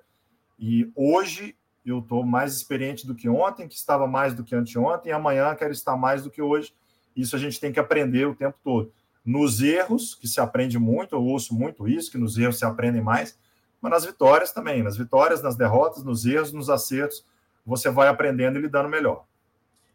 e 0.60 0.92
hoje 0.96 1.56
eu 1.86 2.00
estou 2.00 2.26
mais 2.26 2.56
experiente 2.56 3.08
do 3.08 3.16
que 3.16 3.30
ontem, 3.30 3.68
que 3.68 3.76
estava 3.76 4.08
mais 4.08 4.34
do 4.34 4.44
que 4.44 4.56
anteontem, 4.56 5.10
e 5.10 5.14
amanhã 5.14 5.56
quero 5.56 5.72
estar 5.72 5.96
mais 5.96 6.24
do 6.24 6.30
que 6.30 6.42
hoje. 6.42 6.74
Isso 7.16 7.36
a 7.36 7.40
gente 7.40 7.60
tem 7.60 7.72
que 7.72 7.80
aprender 7.80 8.28
o 8.28 8.36
tempo 8.36 8.58
todo. 8.64 8.92
Nos 9.24 9.62
erros, 9.62 10.14
que 10.14 10.28
se 10.28 10.40
aprende 10.40 10.78
muito, 10.78 11.16
eu 11.16 11.24
ouço 11.24 11.54
muito 11.54 11.88
isso, 11.88 12.12
que 12.12 12.18
nos 12.18 12.38
erros 12.38 12.60
se 12.60 12.66
aprendem 12.66 13.02
mais, 13.02 13.40
mas 13.82 13.92
nas 13.92 14.06
vitórias 14.06 14.52
também. 14.52 14.84
Nas 14.84 14.98
vitórias, 14.98 15.42
nas 15.42 15.56
derrotas, 15.56 16.04
nos 16.04 16.26
erros, 16.26 16.52
nos 16.52 16.70
acertos, 16.70 17.26
você 17.66 17.90
vai 17.90 18.08
aprendendo 18.08 18.58
e 18.58 18.62
lidando 18.62 18.90
melhor. 18.90 19.26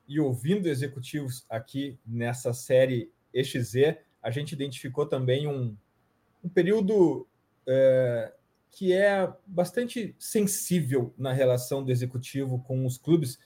E 0.08 0.18
ouvindo 0.18 0.68
executivos 0.68 1.44
aqui 1.48 1.98
nessa 2.06 2.52
série 2.54 3.10
EXZ, 3.32 3.96
a 4.22 4.30
gente 4.30 4.52
identificou 4.52 5.06
também 5.06 5.46
um, 5.46 5.76
um 6.42 6.48
período 6.48 7.26
é, 7.66 8.32
que 8.70 8.92
é 8.92 9.30
bastante 9.46 10.14
sensível 10.18 11.14
na 11.18 11.32
relação 11.32 11.84
do 11.84 11.90
executivo 11.90 12.62
com 12.62 12.86
os 12.86 12.96
clubes, 12.96 13.36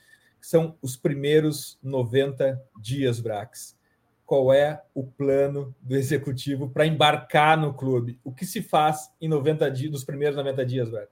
que 0.40 0.46
são 0.46 0.76
os 0.80 0.96
primeiros 0.96 1.78
90 1.82 2.62
dias, 2.80 3.20
Brax. 3.20 3.76
Qual 4.24 4.52
é 4.52 4.82
o 4.94 5.04
plano 5.04 5.74
do 5.80 5.96
executivo 5.96 6.68
para 6.68 6.86
embarcar 6.86 7.56
no 7.56 7.72
clube? 7.72 8.20
O 8.24 8.32
que 8.32 8.44
se 8.44 8.60
faz 8.60 9.10
em 9.20 9.28
90 9.28 9.70
dias, 9.70 9.92
nos 9.92 10.04
primeiros 10.04 10.36
90 10.36 10.66
dias, 10.66 10.90
Brax? 10.90 11.08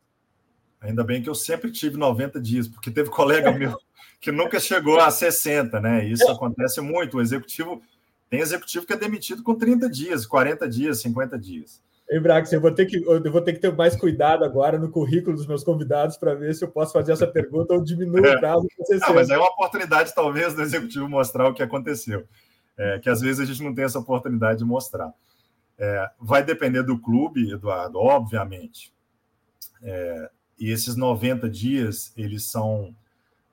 Ainda 0.80 1.02
bem 1.02 1.22
que 1.22 1.30
eu 1.30 1.34
sempre 1.34 1.72
tive 1.72 1.96
90 1.96 2.40
dias, 2.40 2.68
porque 2.68 2.90
teve 2.90 3.08
colega 3.10 3.50
meu 3.56 3.78
que 4.20 4.32
nunca 4.32 4.58
chegou 4.58 4.98
a 5.00 5.10
60, 5.10 5.80
né? 5.80 6.06
Isso 6.06 6.26
acontece 6.30 6.80
muito. 6.80 7.18
O 7.18 7.20
executivo 7.20 7.82
tem 8.34 8.40
executivo 8.40 8.84
que 8.84 8.92
é 8.92 8.96
demitido 8.96 9.44
com 9.44 9.54
30 9.54 9.88
dias, 9.88 10.26
40 10.26 10.68
dias, 10.68 11.00
50 11.02 11.38
dias. 11.38 11.80
Hein, 12.10 12.20
Brax, 12.20 12.52
eu 12.52 12.60
vou 12.60 12.72
ter 12.72 12.84
que 12.84 12.96
eu 12.96 13.30
vou 13.30 13.40
ter 13.40 13.52
que 13.52 13.60
ter 13.60 13.72
mais 13.72 13.94
cuidado 13.94 14.44
agora 14.44 14.76
no 14.76 14.90
currículo 14.90 15.36
dos 15.36 15.46
meus 15.46 15.62
convidados 15.62 16.16
para 16.16 16.34
ver 16.34 16.52
se 16.52 16.64
eu 16.64 16.68
posso 16.68 16.92
fazer 16.92 17.12
essa 17.12 17.28
pergunta 17.28 17.72
ou 17.72 17.82
diminuir 17.82 18.26
o 18.26 18.40
prazo. 18.40 18.66
Não, 19.00 19.14
mas 19.14 19.30
é 19.30 19.38
uma 19.38 19.48
oportunidade, 19.48 20.12
talvez, 20.12 20.52
do 20.52 20.62
executivo 20.62 21.08
mostrar 21.08 21.48
o 21.48 21.54
que 21.54 21.62
aconteceu. 21.62 22.26
É, 22.76 22.98
que 22.98 23.08
às 23.08 23.20
vezes 23.20 23.38
a 23.38 23.44
gente 23.44 23.62
não 23.62 23.72
tem 23.72 23.84
essa 23.84 24.00
oportunidade 24.00 24.58
de 24.58 24.64
mostrar. 24.64 25.14
É, 25.78 26.10
vai 26.18 26.42
depender 26.42 26.82
do 26.82 26.98
clube, 26.98 27.52
Eduardo, 27.52 27.98
obviamente. 27.98 28.92
É, 29.80 30.28
e 30.58 30.72
esses 30.72 30.96
90 30.96 31.48
dias, 31.48 32.12
eles 32.16 32.50
são 32.50 32.94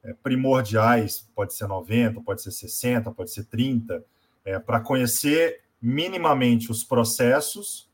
é, 0.04 0.12
primordiais, 0.24 1.30
pode 1.36 1.54
ser 1.54 1.68
90, 1.68 2.20
pode 2.22 2.42
ser 2.42 2.52
60, 2.52 3.12
pode 3.12 3.32
ser 3.32 3.44
30, 3.46 4.04
é, 4.44 4.60
para 4.60 4.80
conhecer 4.80 5.62
minimamente 5.82 6.72
os 6.72 6.84
processos 6.84 7.90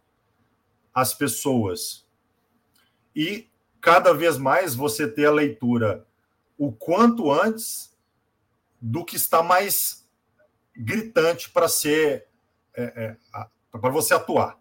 as 0.97 1.13
pessoas. 1.13 2.07
E 3.15 3.47
cada 3.79 4.15
vez 4.15 4.35
mais 4.35 4.73
você 4.73 5.07
ter 5.07 5.27
a 5.27 5.31
leitura 5.31 6.07
o 6.57 6.71
quanto 6.71 7.31
antes 7.31 7.95
do 8.81 9.05
que 9.05 9.15
está 9.15 9.43
mais 9.43 10.09
gritante 10.75 11.51
para 11.51 11.67
ser 11.67 12.27
é, 12.75 12.83
é, 12.83 13.47
para 13.71 13.91
você 13.91 14.15
atuar. 14.15 14.59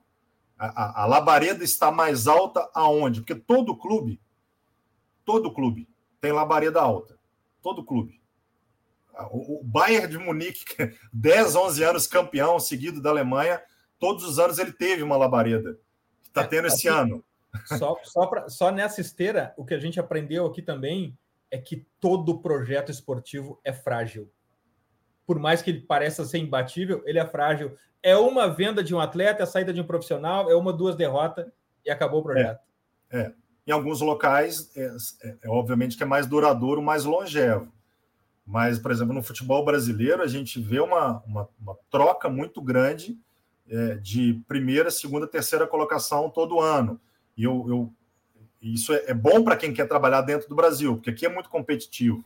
A, 0.59 0.67
a, 0.67 1.03
a, 1.05 1.07
labareda 1.07 1.65
está 1.65 1.91
mais 1.91 2.27
alta 2.27 2.71
aonde? 2.75 3.21
Porque 3.23 3.35
todo 3.35 3.77
clube, 3.77 4.21
todo 5.25 5.53
clube 5.53 5.89
tem 6.21 6.33
labareda 6.33 6.83
alta. 6.83 7.19
Todo 7.63 7.83
clube. 7.83 8.21
O, 9.33 9.63
Bayern 9.65 10.09
de 10.09 10.19
Munique, 10.19 10.65
10, 11.13 11.57
11 11.57 11.83
anos 11.85 12.07
campeão 12.07 12.59
seguido 12.59 13.01
da 13.01 13.11
Alemanha, 13.11 13.63
todos 13.99 14.25
os 14.25 14.39
anos 14.39 14.59
ele 14.59 14.73
teve 14.73 15.03
uma 15.03 15.17
labareda. 15.17 15.79
Está 16.23 16.43
é, 16.43 16.47
tendo 16.47 16.67
esse 16.67 16.87
ano. 16.87 17.25
Só, 17.65 17.97
só, 18.05 18.27
pra, 18.27 18.49
só 18.49 18.71
nessa 18.71 19.01
esteira, 19.01 19.55
o 19.57 19.65
que 19.65 19.75
a 19.75 19.79
gente 19.79 19.99
aprendeu 19.99 20.47
aqui 20.47 20.61
também 20.61 21.17
é 21.51 21.59
que 21.59 21.87
todo 22.01 22.41
projeto 22.41 22.91
esportivo 22.91 23.61
é 23.65 23.73
frágil. 23.73 24.31
Por 25.27 25.39
mais 25.39 25.63
que 25.63 25.71
ele 25.71 25.81
pareça 25.81 26.25
ser 26.25 26.39
imbatível, 26.39 27.03
ele 27.07 27.19
é 27.19 27.27
frágil. 27.27 27.77
É 28.03 28.17
uma 28.17 28.49
venda 28.49 28.85
de 28.85 28.95
um 28.95 29.01
atleta, 29.01 29.43
é 29.43 29.45
a 29.45 29.47
saída 29.47 29.73
de 29.73 29.81
um 29.81 29.87
profissional, 29.87 30.51
é 30.51 30.55
uma, 30.55 30.73
duas 30.73 30.95
derrotas 30.95 31.47
e 31.85 31.91
acabou 31.91 32.21
o 32.21 32.23
projeto. 32.23 32.61
É. 33.11 33.21
é. 33.21 33.33
Em 33.67 33.73
alguns 33.73 34.01
locais, 34.01 34.71
é, 34.77 34.85
é, 35.25 35.37
é, 35.43 35.49
obviamente 35.49 35.97
que 35.97 36.03
é 36.03 36.07
mais 36.07 36.27
duradouro, 36.27 36.81
mais 36.81 37.05
longevo. 37.05 37.73
Mas, 38.47 38.79
por 38.79 38.93
exemplo, 38.93 39.13
no 39.13 39.23
futebol 39.23 39.65
brasileiro, 39.65 40.23
a 40.23 40.27
gente 40.29 40.61
vê 40.61 40.79
uma, 40.79 41.21
uma, 41.27 41.49
uma 41.61 41.77
troca 41.91 42.29
muito 42.29 42.63
grande 42.63 43.19
é, 43.69 43.95
de 43.97 44.41
primeira, 44.47 44.91
segunda, 44.91 45.27
terceira 45.27 45.67
colocação 45.67 46.31
todo 46.31 46.61
ano. 46.61 47.01
E 47.37 47.43
eu, 47.43 47.67
eu 47.69 47.93
isso 48.63 48.93
é, 48.93 49.05
é 49.09 49.15
bom 49.15 49.43
para 49.43 49.57
quem 49.57 49.73
quer 49.73 49.89
trabalhar 49.89 50.23
dentro 50.23 50.49
do 50.49 50.55
Brasil, 50.55 50.95
porque 50.95 51.11
aqui 51.11 51.27
é 51.27 51.29
muito 51.29 51.51
competitivo. 51.51 52.25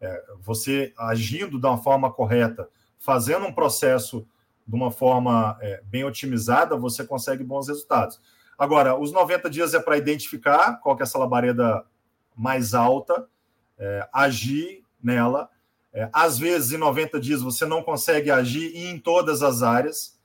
É, 0.00 0.24
você 0.40 0.92
agindo 0.98 1.60
da 1.60 1.76
forma 1.76 2.12
correta, 2.12 2.68
fazendo 2.98 3.46
um 3.46 3.52
processo 3.52 4.26
de 4.66 4.74
uma 4.74 4.90
forma 4.90 5.56
é, 5.60 5.80
bem 5.84 6.04
otimizada, 6.04 6.76
você 6.76 7.04
consegue 7.04 7.44
bons 7.44 7.68
resultados. 7.68 8.20
Agora, 8.58 8.98
os 8.98 9.12
90 9.12 9.48
dias 9.48 9.74
é 9.74 9.80
para 9.80 9.96
identificar 9.96 10.78
qual 10.80 10.96
que 10.96 11.02
é 11.02 11.04
essa 11.04 11.18
labareda 11.18 11.84
mais 12.36 12.74
alta, 12.74 13.28
é, 13.78 14.08
agir 14.12 14.81
nela. 15.02 15.50
É, 15.92 16.08
às 16.12 16.38
vezes, 16.38 16.72
em 16.72 16.78
90 16.78 17.20
dias, 17.20 17.42
você 17.42 17.66
não 17.66 17.82
consegue 17.82 18.30
agir 18.30 18.74
em 18.76 18.98
todas 18.98 19.42
as 19.42 19.62
áreas. 19.62 20.18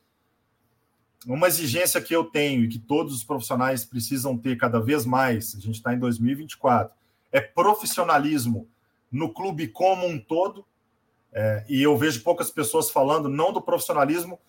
Uma 1.25 1.47
exigência 1.47 1.99
que 1.99 2.15
eu 2.15 2.23
tenho 2.23 2.63
e 2.63 2.67
que 2.69 2.79
todos 2.79 3.13
os 3.13 3.23
profissionais 3.23 3.83
precisam 3.83 4.37
ter 4.37 4.55
cada 4.55 4.79
vez 4.79 5.05
mais, 5.05 5.55
a 5.55 5.59
gente 5.59 5.75
está 5.75 5.93
em 5.93 5.99
2024, 5.99 6.95
é 7.31 7.41
profissionalismo 7.41 8.69
no 9.11 9.33
clube 9.33 9.67
como 9.67 10.07
um 10.07 10.19
todo. 10.19 10.65
É, 11.33 11.65
e 11.67 11.83
eu 11.83 11.97
vejo 11.97 12.23
poucas 12.23 12.49
pessoas 12.49 12.89
falando 12.89 13.27
não 13.27 13.51
do 13.51 13.61
profissionalismo 13.61 14.39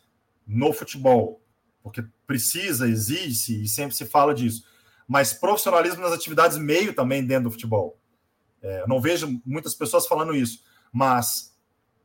no 0.46 0.72
futebol, 0.72 1.40
porque 1.82 2.04
precisa, 2.26 2.88
existe 2.88 3.62
e 3.62 3.68
sempre 3.68 3.94
se 3.94 4.06
fala 4.06 4.34
disso, 4.34 4.64
mas 5.06 5.32
profissionalismo 5.32 6.00
nas 6.00 6.12
atividades 6.12 6.56
meio 6.56 6.94
também 6.94 7.24
dentro 7.24 7.44
do 7.44 7.50
futebol. 7.50 7.98
É, 8.62 8.82
eu 8.82 8.88
não 8.88 9.00
vejo 9.00 9.40
muitas 9.44 9.74
pessoas 9.74 10.06
falando 10.06 10.34
isso, 10.34 10.64
mas 10.92 11.56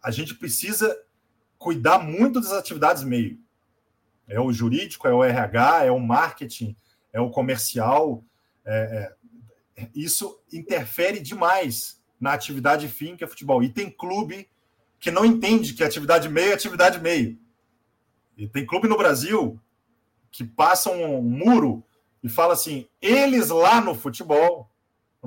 a 0.02 0.12
gente 0.12 0.36
precisa 0.36 0.96
cuidar 1.58 2.00
muito 2.00 2.42
das 2.42 2.52
atividades 2.52 3.04
meio. 3.04 3.40
É 4.28 4.40
o 4.40 4.52
jurídico, 4.52 5.08
é 5.08 5.14
o 5.14 5.24
RH, 5.24 5.86
é 5.86 5.92
o 5.92 6.00
marketing, 6.00 6.76
é 7.12 7.20
o 7.20 7.30
comercial. 7.30 8.24
É, 8.66 9.16
é, 9.76 9.90
isso 9.96 10.42
interfere 10.52 11.20
demais 11.20 12.02
na 12.20 12.34
atividade 12.34 12.88
fim, 12.88 13.16
que 13.16 13.24
é 13.24 13.28
futebol. 13.28 13.64
E 13.64 13.70
tem 13.70 13.90
clube 13.90 14.50
que 15.00 15.12
não 15.12 15.26
entende 15.26 15.74
que 15.74 15.84
atividade 15.84 16.30
meio 16.30 16.52
é 16.52 16.54
atividade 16.54 17.00
meio. 17.00 17.38
E 18.38 18.48
tem 18.48 18.66
clube 18.66 18.88
no 18.88 18.98
Brasil 18.98 19.60
que 20.32 20.44
passa 20.44 20.90
um 20.90 21.22
muro 21.22 21.84
e 22.24 22.30
fala 22.30 22.54
assim: 22.54 22.88
eles 23.02 23.50
lá 23.50 23.80
no 23.80 23.94
futebol, 23.94 24.70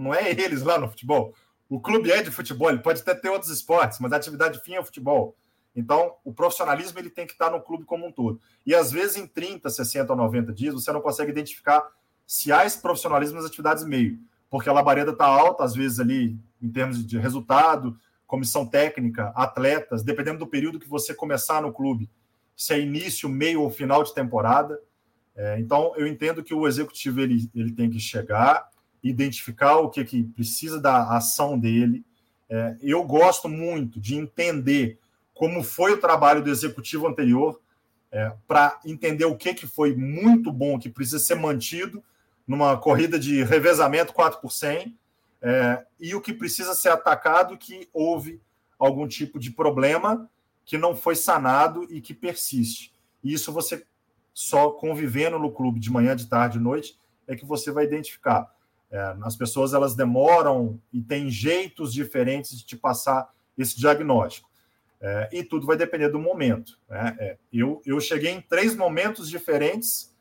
não 0.01 0.15
é 0.15 0.31
eles 0.31 0.63
lá 0.63 0.79
no 0.79 0.89
futebol. 0.89 1.35
O 1.69 1.81
clube 1.81 2.11
é 2.11 2.23
de 2.23 2.31
futebol, 2.31 2.71
ele 2.71 2.79
pode 2.79 3.01
até 3.01 3.15
ter 3.15 3.29
outros 3.29 3.51
esportes, 3.51 3.99
mas 3.99 4.13
a 4.13 4.17
atividade 4.17 4.61
fim 4.61 4.75
é 4.75 4.81
o 4.81 4.85
futebol. 4.85 5.37
Então, 5.75 6.15
o 6.25 6.33
profissionalismo 6.33 6.99
ele 6.99 7.11
tem 7.11 7.27
que 7.27 7.33
estar 7.33 7.51
no 7.51 7.61
clube 7.61 7.85
como 7.85 8.07
um 8.07 8.13
todo. 8.13 8.41
E 8.65 8.75
às 8.75 8.91
vezes, 8.91 9.17
em 9.17 9.27
30, 9.27 9.69
60 9.69 10.11
ou 10.13 10.17
90 10.17 10.53
dias, 10.53 10.75
você 10.75 10.91
não 10.91 11.03
consegue 11.03 11.31
identificar 11.31 11.87
se 12.27 12.51
há 12.51 12.65
esse 12.65 12.81
profissionalismo 12.81 13.37
nas 13.37 13.45
atividades 13.45 13.85
meio, 13.85 14.19
porque 14.49 14.69
a 14.69 14.73
labareda 14.73 15.13
está 15.13 15.27
alta, 15.27 15.65
às 15.65 15.75
vezes, 15.75 16.01
ali, 16.01 16.39
em 16.63 16.71
termos 16.71 17.05
de 17.05 17.19
resultado, 17.19 17.97
comissão 18.27 18.67
técnica, 18.67 19.33
atletas, 19.37 20.03
dependendo 20.03 20.39
do 20.39 20.47
período 20.47 20.81
que 20.81 20.89
você 20.89 21.15
começar 21.15 21.61
no 21.61 21.73
clube, 21.73 22.11
se 22.57 22.73
é 22.73 22.81
início, 22.81 23.29
meio 23.29 23.61
ou 23.61 23.71
final 23.71 24.03
de 24.03 24.15
temporada. 24.15 24.81
É, 25.35 25.61
então, 25.61 25.93
eu 25.97 26.07
entendo 26.07 26.43
que 26.43 26.55
o 26.55 26.67
executivo 26.67 27.21
ele, 27.21 27.51
ele 27.55 27.73
tem 27.73 27.91
que 27.91 28.01
chegar, 28.01 28.67
identificar 29.09 29.77
o 29.77 29.91
que, 29.91 30.05
que 30.05 30.25
precisa 30.25 30.81
da 30.81 31.17
ação 31.17 31.59
dele. 31.59 32.05
É, 32.49 32.77
eu 32.81 33.03
gosto 33.05 33.49
muito 33.49 34.01
de 34.01 34.15
entender 34.17 34.99
como 35.35 35.63
foi 35.63 35.93
o 35.93 36.01
trabalho 36.01 36.43
do 36.43 36.51
executivo 36.51 37.07
anterior, 37.07 37.61
é, 38.11 38.33
para 38.49 38.81
entender 38.85 39.27
o 39.27 39.37
que, 39.37 39.53
que 39.53 39.67
foi 39.67 39.95
muito 39.95 40.51
bom, 40.51 40.79
que 40.79 40.89
precisa 40.89 41.19
ser 41.19 41.35
mantido 41.35 42.03
numa 42.47 42.77
corrida 42.79 43.19
de 43.19 43.43
revezamento 43.43 44.15
4 44.15 44.41
por 44.41 44.51
100, 44.51 44.97
é, 45.43 45.85
e 46.01 46.15
o 46.15 46.21
que 46.21 46.33
precisa 46.33 46.75
ser 46.75 46.89
atacado, 46.89 47.59
que 47.59 47.89
houve 47.93 48.41
algum 48.79 49.07
tipo 49.07 49.39
de 49.39 49.51
problema 49.51 50.31
que 50.65 50.79
não 50.79 50.97
foi 50.97 51.15
sanado 51.15 51.85
e 51.91 52.01
que 52.01 52.15
persiste. 52.15 52.93
E 53.23 53.33
isso 53.33 53.53
você 53.53 53.85
só 54.33 54.71
convivendo 54.71 55.39
no 55.39 55.53
clube 55.53 55.81
de 55.81 55.91
manhã, 55.91 56.15
de 56.15 56.27
tarde, 56.27 56.59
de 56.59 56.65
noite, 56.65 56.99
é 57.27 57.37
que 57.37 57.45
você 57.45 57.71
vai 57.71 57.85
identificar. 57.85 58.55
É, 58.97 59.17
as 59.23 59.37
pessoas 59.37 59.75
elas 59.75 59.95
demoram 59.95 60.81
e 60.91 61.03
têm 61.03 61.29
jeitos 61.29 61.93
diferentes 61.93 62.57
de 62.59 62.65
te 62.65 62.77
passar 62.77 63.31
esse 63.59 63.79
diagnóstico. 63.79 64.49
É, 64.99 65.29
e 65.33 65.45
tudo 65.45 65.67
vai 65.67 65.77
depender 65.77 66.09
do 66.09 66.19
momento. 66.19 66.81
Né? 66.89 67.15
É, 67.21 67.39
eu, 67.53 67.83
eu 67.85 68.01
cheguei 68.01 68.31
em 68.31 68.41
três 68.41 68.75
momentos 68.75 69.29
diferentes 69.29 70.17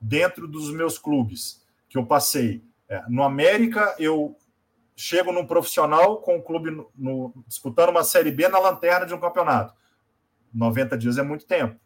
dentro 0.00 0.48
dos 0.48 0.70
meus 0.72 0.98
clubes 0.98 1.62
que 1.90 1.98
eu 1.98 2.06
passei. 2.06 2.64
É, 2.88 3.02
no 3.06 3.22
América, 3.22 3.94
eu 3.98 4.34
chego 4.96 5.30
num 5.30 5.46
profissional 5.46 6.22
com 6.22 6.38
o 6.38 6.42
clube 6.42 6.70
no, 6.70 6.90
no, 6.96 7.44
disputando 7.46 7.90
uma 7.90 8.02
Série 8.02 8.30
B 8.30 8.48
na 8.48 8.58
lanterna 8.58 9.04
de 9.04 9.12
um 9.12 9.20
campeonato. 9.20 9.74
90 10.54 10.96
dias 10.96 11.18
é 11.18 11.22
muito 11.22 11.44
tempo. 11.44 11.78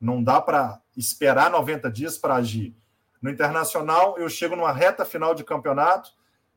Não 0.00 0.22
dá 0.22 0.40
para 0.40 0.80
esperar 0.96 1.50
90 1.50 1.90
dias 1.90 2.16
para 2.16 2.36
agir. 2.36 2.76
No 3.24 3.30
Internacional, 3.30 4.18
eu 4.18 4.28
chego 4.28 4.54
numa 4.54 4.70
reta 4.70 5.02
final 5.02 5.34
de 5.34 5.42
campeonato, 5.42 6.10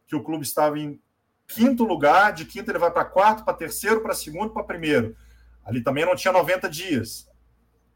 que 0.05 0.17
o 0.17 0.21
clube 0.21 0.43
estava 0.43 0.77
em 0.77 0.99
quinto 1.47 1.85
lugar, 1.85 2.33
de 2.33 2.43
quinto 2.43 2.69
ele 2.69 2.77
vai 2.77 2.91
para 2.91 3.05
quarto, 3.05 3.45
para 3.45 3.53
terceiro, 3.53 4.01
para 4.01 4.13
segundo, 4.13 4.49
para 4.49 4.65
primeiro. 4.65 5.15
Ali 5.63 5.81
também 5.81 6.05
não 6.05 6.13
tinha 6.13 6.33
90 6.33 6.69
dias. 6.69 7.31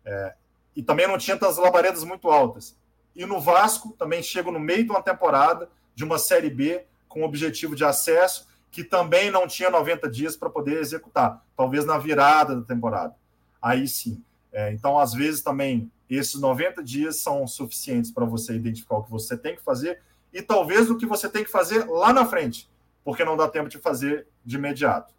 É, 0.06 0.36
e 0.74 0.82
também 0.82 1.06
não 1.06 1.18
tinha 1.18 1.36
tantas 1.36 1.58
labaredas 1.58 2.06
muito 2.06 2.30
altas. 2.30 2.80
E 3.14 3.26
no 3.26 3.42
Vasco 3.42 3.92
também 4.00 4.24
chego 4.24 4.54
no 4.54 4.60
meio 4.60 4.86
de 4.86 4.90
uma 4.90 5.04
temporada 5.04 5.68
de 5.94 6.06
uma 6.06 6.18
Série 6.18 6.50
B 6.50 6.86
com 7.10 7.24
objetivo 7.24 7.76
de 7.76 7.84
acesso, 7.84 8.48
que 8.72 8.86
também 8.86 9.30
não 9.30 9.48
tinha 9.48 9.70
90 9.70 10.10
dias 10.10 10.38
para 10.38 10.50
poder 10.50 10.80
executar, 10.80 11.46
talvez 11.58 11.84
na 11.84 11.98
virada 11.98 12.56
da 12.56 12.66
temporada. 12.66 13.14
Aí 13.62 13.86
sim. 13.86 14.24
É, 14.50 14.72
então, 14.72 14.98
às 14.98 15.14
vezes, 15.14 15.42
também 15.42 15.92
esses 16.18 16.40
90 16.40 16.84
dias 16.84 17.18
são 17.18 17.46
suficientes 17.48 18.12
para 18.12 18.26
você 18.26 18.54
identificar 18.54 18.98
o 18.98 19.04
que 19.04 19.12
você 19.12 19.38
tem 19.38 19.56
que 19.56 19.62
fazer 19.62 20.02
e 20.34 20.42
talvez 20.42 20.90
o 20.90 20.98
que 20.98 21.06
você 21.06 21.30
tem 21.30 21.44
que 21.44 21.52
fazer 21.52 21.86
lá 21.86 22.12
na 22.12 22.26
frente 22.26 22.70
porque 23.04 23.24
não 23.24 23.38
dá 23.38 23.48
tempo 23.48 23.70
de 23.70 23.78
fazer 23.78 24.28
de 24.46 24.56
imediato. 24.56 25.14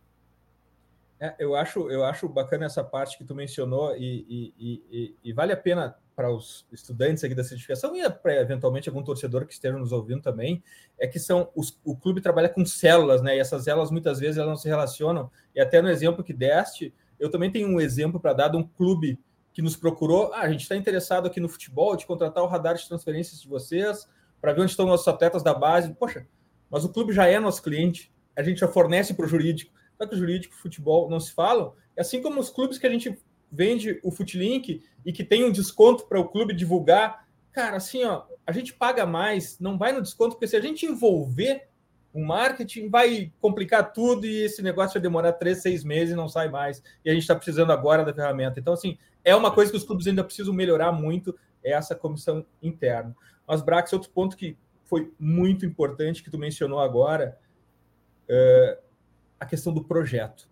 É, 1.18 1.34
eu, 1.38 1.54
acho, 1.54 1.88
eu 1.90 2.04
acho 2.04 2.28
bacana 2.28 2.66
essa 2.66 2.82
parte 2.82 3.16
que 3.16 3.24
tu 3.24 3.34
mencionou 3.34 3.96
e, 3.96 4.26
e, 4.58 4.84
e, 4.90 5.16
e 5.22 5.32
vale 5.32 5.52
a 5.52 5.56
pena 5.56 5.96
para 6.16 6.30
os 6.30 6.66
estudantes 6.72 7.22
aqui 7.22 7.34
da 7.34 7.44
certificação 7.44 7.96
e 7.96 8.08
para 8.10 8.40
eventualmente 8.40 8.88
algum 8.88 9.02
torcedor 9.02 9.46
que 9.46 9.52
esteja 9.52 9.78
nos 9.78 9.92
ouvindo 9.92 10.20
também, 10.20 10.62
é 10.98 11.06
que 11.06 11.18
são 11.18 11.48
os, 11.54 11.78
o 11.84 11.96
clube 11.96 12.20
trabalha 12.20 12.48
com 12.48 12.66
células, 12.66 13.22
né? 13.22 13.36
E 13.36 13.38
essas 13.38 13.64
células 13.64 13.90
muitas 13.90 14.18
vezes 14.18 14.36
elas 14.36 14.50
não 14.50 14.56
se 14.56 14.68
relacionam. 14.68 15.30
E 15.54 15.60
até 15.60 15.80
no 15.80 15.88
exemplo 15.88 16.24
que 16.24 16.32
deste, 16.32 16.92
eu 17.18 17.30
também 17.30 17.50
tenho 17.50 17.68
um 17.68 17.80
exemplo 17.80 18.20
para 18.20 18.32
dar 18.32 18.48
de 18.48 18.56
um 18.56 18.66
clube 18.66 19.18
que 19.52 19.62
nos 19.62 19.76
procurou. 19.76 20.32
Ah, 20.32 20.40
a 20.40 20.50
gente 20.50 20.62
está 20.62 20.76
interessado 20.76 21.26
aqui 21.26 21.40
no 21.40 21.48
futebol, 21.48 21.96
de 21.96 22.06
contratar 22.06 22.42
o 22.42 22.46
radar 22.46 22.74
de 22.74 22.86
transferências 22.86 23.40
de 23.40 23.48
vocês, 23.48 24.08
para 24.40 24.52
ver 24.52 24.62
onde 24.62 24.70
estão 24.70 24.86
nossos 24.86 25.06
atletas 25.06 25.42
da 25.42 25.54
base. 25.54 25.94
Poxa, 25.94 26.26
mas 26.70 26.84
o 26.84 26.88
clube 26.88 27.12
já 27.12 27.26
é 27.26 27.38
nosso 27.38 27.62
cliente, 27.62 28.12
a 28.34 28.42
gente 28.42 28.60
já 28.60 28.68
fornece 28.68 29.14
para 29.14 29.26
o 29.26 29.28
jurídico. 29.28 29.72
Só 29.96 30.06
que 30.06 30.14
o 30.14 30.18
jurídico 30.18 30.54
e 30.54 30.58
o 30.58 30.60
futebol 30.60 31.08
não 31.08 31.20
se 31.20 31.32
falam. 31.32 31.74
É 31.96 32.00
assim 32.00 32.22
como 32.22 32.40
os 32.40 32.50
clubes 32.50 32.78
que 32.78 32.86
a 32.86 32.90
gente 32.90 33.18
vende 33.50 34.00
o 34.02 34.10
Footlink 34.10 34.82
e 35.04 35.12
que 35.12 35.22
tem 35.22 35.44
um 35.44 35.52
desconto 35.52 36.06
para 36.06 36.18
o 36.18 36.28
clube 36.28 36.54
divulgar. 36.54 37.28
Cara, 37.52 37.76
assim, 37.76 38.02
ó, 38.04 38.24
a 38.46 38.52
gente 38.52 38.72
paga 38.72 39.04
mais, 39.04 39.58
não 39.60 39.76
vai 39.76 39.92
no 39.92 40.00
desconto, 40.00 40.32
porque 40.32 40.48
se 40.48 40.56
a 40.56 40.60
gente 40.60 40.86
envolver 40.86 41.68
o 42.12 42.24
marketing, 42.24 42.88
vai 42.88 43.32
complicar 43.40 43.92
tudo 43.92 44.26
e 44.26 44.42
esse 44.42 44.62
negócio 44.62 44.94
vai 44.94 45.02
demorar 45.02 45.32
três, 45.32 45.62
seis 45.62 45.82
meses 45.82 46.12
e 46.12 46.16
não 46.16 46.28
sai 46.28 46.48
mais. 46.48 46.82
E 47.04 47.10
a 47.10 47.12
gente 47.12 47.22
está 47.22 47.34
precisando 47.34 47.72
agora 47.72 48.04
da 48.04 48.12
ferramenta. 48.12 48.60
Então, 48.60 48.74
assim, 48.74 48.98
é 49.24 49.34
uma 49.34 49.50
coisa 49.50 49.70
que 49.70 49.76
os 49.76 49.84
clubes 49.84 50.06
ainda 50.06 50.22
precisam 50.22 50.52
melhorar 50.52 50.92
muito, 50.92 51.36
é 51.64 51.72
essa 51.72 51.94
comissão 51.94 52.44
interna. 52.62 53.16
Mas, 53.46 53.62
Brax, 53.62 53.92
outro 53.92 54.10
ponto 54.10 54.36
que 54.36 54.56
foi 54.84 55.12
muito 55.18 55.64
importante 55.64 56.22
que 56.22 56.30
tu 56.30 56.38
mencionou 56.38 56.80
agora, 56.80 57.38
é, 58.28 58.78
a 59.40 59.46
questão 59.46 59.72
do 59.72 59.82
projeto. 59.82 60.50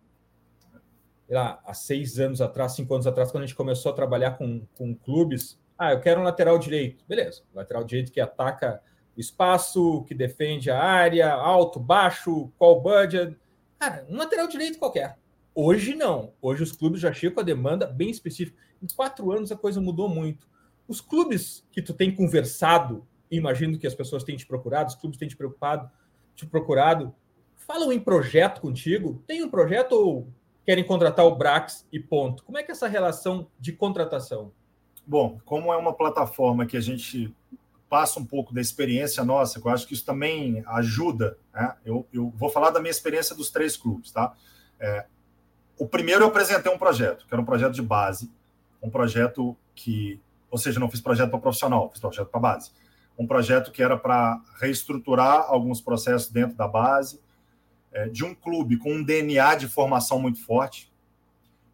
Lá, 1.28 1.60
há 1.64 1.74
seis 1.74 2.18
anos 2.18 2.40
atrás, 2.40 2.72
cinco 2.72 2.94
anos 2.94 3.06
atrás, 3.06 3.30
quando 3.30 3.44
a 3.44 3.46
gente 3.46 3.56
começou 3.56 3.92
a 3.92 3.94
trabalhar 3.94 4.32
com, 4.32 4.66
com 4.74 4.94
clubes, 4.94 5.60
ah, 5.78 5.92
eu 5.92 6.00
quero 6.00 6.20
um 6.20 6.24
lateral 6.24 6.58
direito. 6.58 7.04
Beleza, 7.06 7.42
lateral 7.54 7.84
direito 7.84 8.10
que 8.10 8.20
ataca 8.20 8.82
espaço, 9.16 10.04
que 10.04 10.14
defende 10.14 10.70
a 10.70 10.82
área, 10.82 11.32
alto, 11.32 11.78
baixo, 11.78 12.50
qual 12.58 12.80
budget. 12.80 13.36
Cara, 13.78 14.06
um 14.08 14.16
lateral 14.16 14.48
direito 14.48 14.78
qualquer. 14.78 15.18
Hoje 15.54 15.94
não. 15.94 16.32
Hoje 16.40 16.62
os 16.62 16.72
clubes 16.72 17.00
já 17.00 17.12
chegam 17.12 17.34
com 17.34 17.40
a 17.40 17.44
demanda 17.44 17.86
bem 17.86 18.10
específica. 18.10 18.56
Em 18.82 18.86
quatro 18.94 19.30
anos 19.32 19.52
a 19.52 19.56
coisa 19.56 19.80
mudou 19.80 20.08
muito. 20.08 20.48
Os 20.86 21.00
clubes 21.00 21.66
que 21.70 21.82
tu 21.82 21.92
tem 21.92 22.14
conversado 22.14 23.06
imagino 23.30 23.78
que 23.78 23.86
as 23.86 23.94
pessoas 23.94 24.24
têm 24.24 24.36
te 24.36 24.46
procurado, 24.46 24.88
os 24.88 24.96
clubes 24.96 25.18
têm 25.18 25.28
te 25.28 25.36
preocupado, 25.36 25.90
te 26.34 26.46
procurado. 26.46 27.14
Falam 27.54 27.92
em 27.92 28.00
projeto 28.00 28.60
contigo? 28.60 29.22
Tem 29.26 29.42
um 29.44 29.48
projeto 29.48 29.92
ou 29.92 30.28
querem 30.64 30.84
contratar 30.84 31.24
o 31.24 31.36
Brax 31.36 31.86
e 31.92 32.00
ponto? 32.00 32.42
Como 32.42 32.58
é 32.58 32.62
que 32.62 32.70
é 32.70 32.72
essa 32.72 32.88
relação 32.88 33.46
de 33.58 33.72
contratação? 33.72 34.52
Bom, 35.06 35.38
como 35.44 35.72
é 35.72 35.76
uma 35.76 35.92
plataforma 35.92 36.66
que 36.66 36.76
a 36.76 36.80
gente 36.80 37.34
passa 37.90 38.20
um 38.20 38.24
pouco 38.24 38.54
da 38.54 38.60
experiência 38.60 39.24
nossa, 39.24 39.58
eu 39.58 39.68
acho 39.68 39.84
que 39.84 39.94
isso 39.94 40.06
também 40.06 40.62
ajuda. 40.68 41.36
Né? 41.52 41.74
Eu, 41.84 42.06
eu 42.12 42.32
vou 42.36 42.48
falar 42.48 42.70
da 42.70 42.78
minha 42.78 42.90
experiência 42.90 43.34
dos 43.34 43.50
três 43.50 43.76
clubes, 43.76 44.12
tá? 44.12 44.32
É, 44.78 45.06
o 45.76 45.88
primeiro 45.88 46.22
eu 46.22 46.28
apresentei 46.28 46.72
um 46.72 46.78
projeto, 46.78 47.26
que 47.26 47.34
era 47.34 47.42
um 47.42 47.44
projeto 47.44 47.72
de 47.72 47.82
base, 47.82 48.30
um 48.80 48.88
projeto 48.88 49.56
que, 49.74 50.20
ou 50.48 50.56
seja, 50.56 50.78
não 50.78 50.88
fiz 50.88 51.00
projeto 51.00 51.30
para 51.30 51.40
profissional, 51.40 51.90
fiz 51.90 52.00
projeto 52.00 52.28
para 52.28 52.38
base. 52.38 52.70
Um 53.18 53.26
projeto 53.26 53.72
que 53.72 53.82
era 53.82 53.96
para 53.96 54.40
reestruturar 54.60 55.46
alguns 55.48 55.80
processos 55.80 56.30
dentro 56.30 56.56
da 56.56 56.68
base, 56.68 57.20
é, 57.92 58.08
de 58.08 58.24
um 58.24 58.32
clube 58.32 58.76
com 58.76 58.94
um 58.94 59.02
DNA 59.02 59.56
de 59.56 59.66
formação 59.66 60.20
muito 60.20 60.40
forte, 60.44 60.92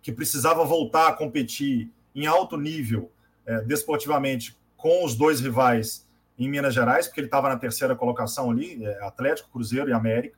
que 0.00 0.10
precisava 0.10 0.64
voltar 0.64 1.08
a 1.08 1.12
competir 1.12 1.90
em 2.14 2.26
alto 2.26 2.56
nível 2.56 3.12
é, 3.44 3.60
desportivamente 3.60 4.56
com 4.76 5.04
os 5.04 5.14
dois 5.14 5.40
rivais 5.40 6.05
em 6.38 6.48
Minas 6.48 6.74
Gerais, 6.74 7.06
porque 7.06 7.20
ele 7.20 7.28
estava 7.28 7.48
na 7.48 7.56
terceira 7.56 7.96
colocação 7.96 8.50
ali, 8.50 8.84
é, 8.84 9.04
Atlético, 9.04 9.50
Cruzeiro 9.50 9.88
e 9.88 9.92
América. 9.92 10.36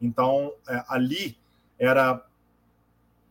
Então, 0.00 0.52
é, 0.68 0.84
ali 0.88 1.38
era 1.78 2.24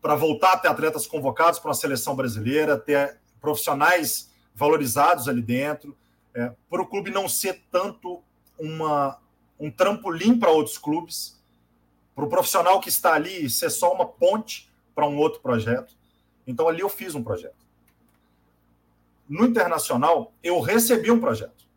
para 0.00 0.14
voltar 0.14 0.52
a 0.52 0.56
ter 0.58 0.68
atletas 0.68 1.06
convocados 1.06 1.58
para 1.58 1.68
uma 1.68 1.74
seleção 1.74 2.14
brasileira, 2.14 2.78
ter 2.78 3.18
profissionais 3.40 4.32
valorizados 4.54 5.28
ali 5.28 5.42
dentro, 5.42 5.96
é, 6.34 6.52
para 6.70 6.82
o 6.82 6.86
clube 6.86 7.10
não 7.10 7.28
ser 7.28 7.62
tanto 7.70 8.22
uma, 8.58 9.18
um 9.58 9.70
trampolim 9.70 10.38
para 10.38 10.50
outros 10.50 10.78
clubes, 10.78 11.38
para 12.14 12.24
o 12.24 12.28
profissional 12.28 12.80
que 12.80 12.88
está 12.88 13.14
ali 13.14 13.48
ser 13.50 13.70
só 13.70 13.92
uma 13.92 14.06
ponte 14.06 14.70
para 14.94 15.06
um 15.06 15.16
outro 15.16 15.40
projeto. 15.40 15.94
Então, 16.46 16.68
ali 16.68 16.80
eu 16.80 16.88
fiz 16.88 17.14
um 17.14 17.22
projeto. 17.22 17.66
No 19.28 19.44
Internacional, 19.44 20.32
eu 20.42 20.58
recebi 20.60 21.10
um 21.10 21.20
projeto. 21.20 21.67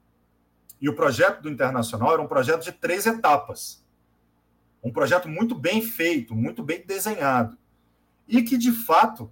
E 0.81 0.89
o 0.89 0.95
projeto 0.95 1.41
do 1.41 1.49
Internacional 1.49 2.13
era 2.13 2.21
um 2.21 2.27
projeto 2.27 2.63
de 2.63 2.71
três 2.71 3.05
etapas. 3.05 3.85
Um 4.83 4.91
projeto 4.91 5.29
muito 5.29 5.53
bem 5.53 5.81
feito, 5.81 6.35
muito 6.35 6.63
bem 6.63 6.83
desenhado 6.85 7.57
e 8.31 8.41
que, 8.41 8.57
de 8.57 8.71
fato, 8.71 9.29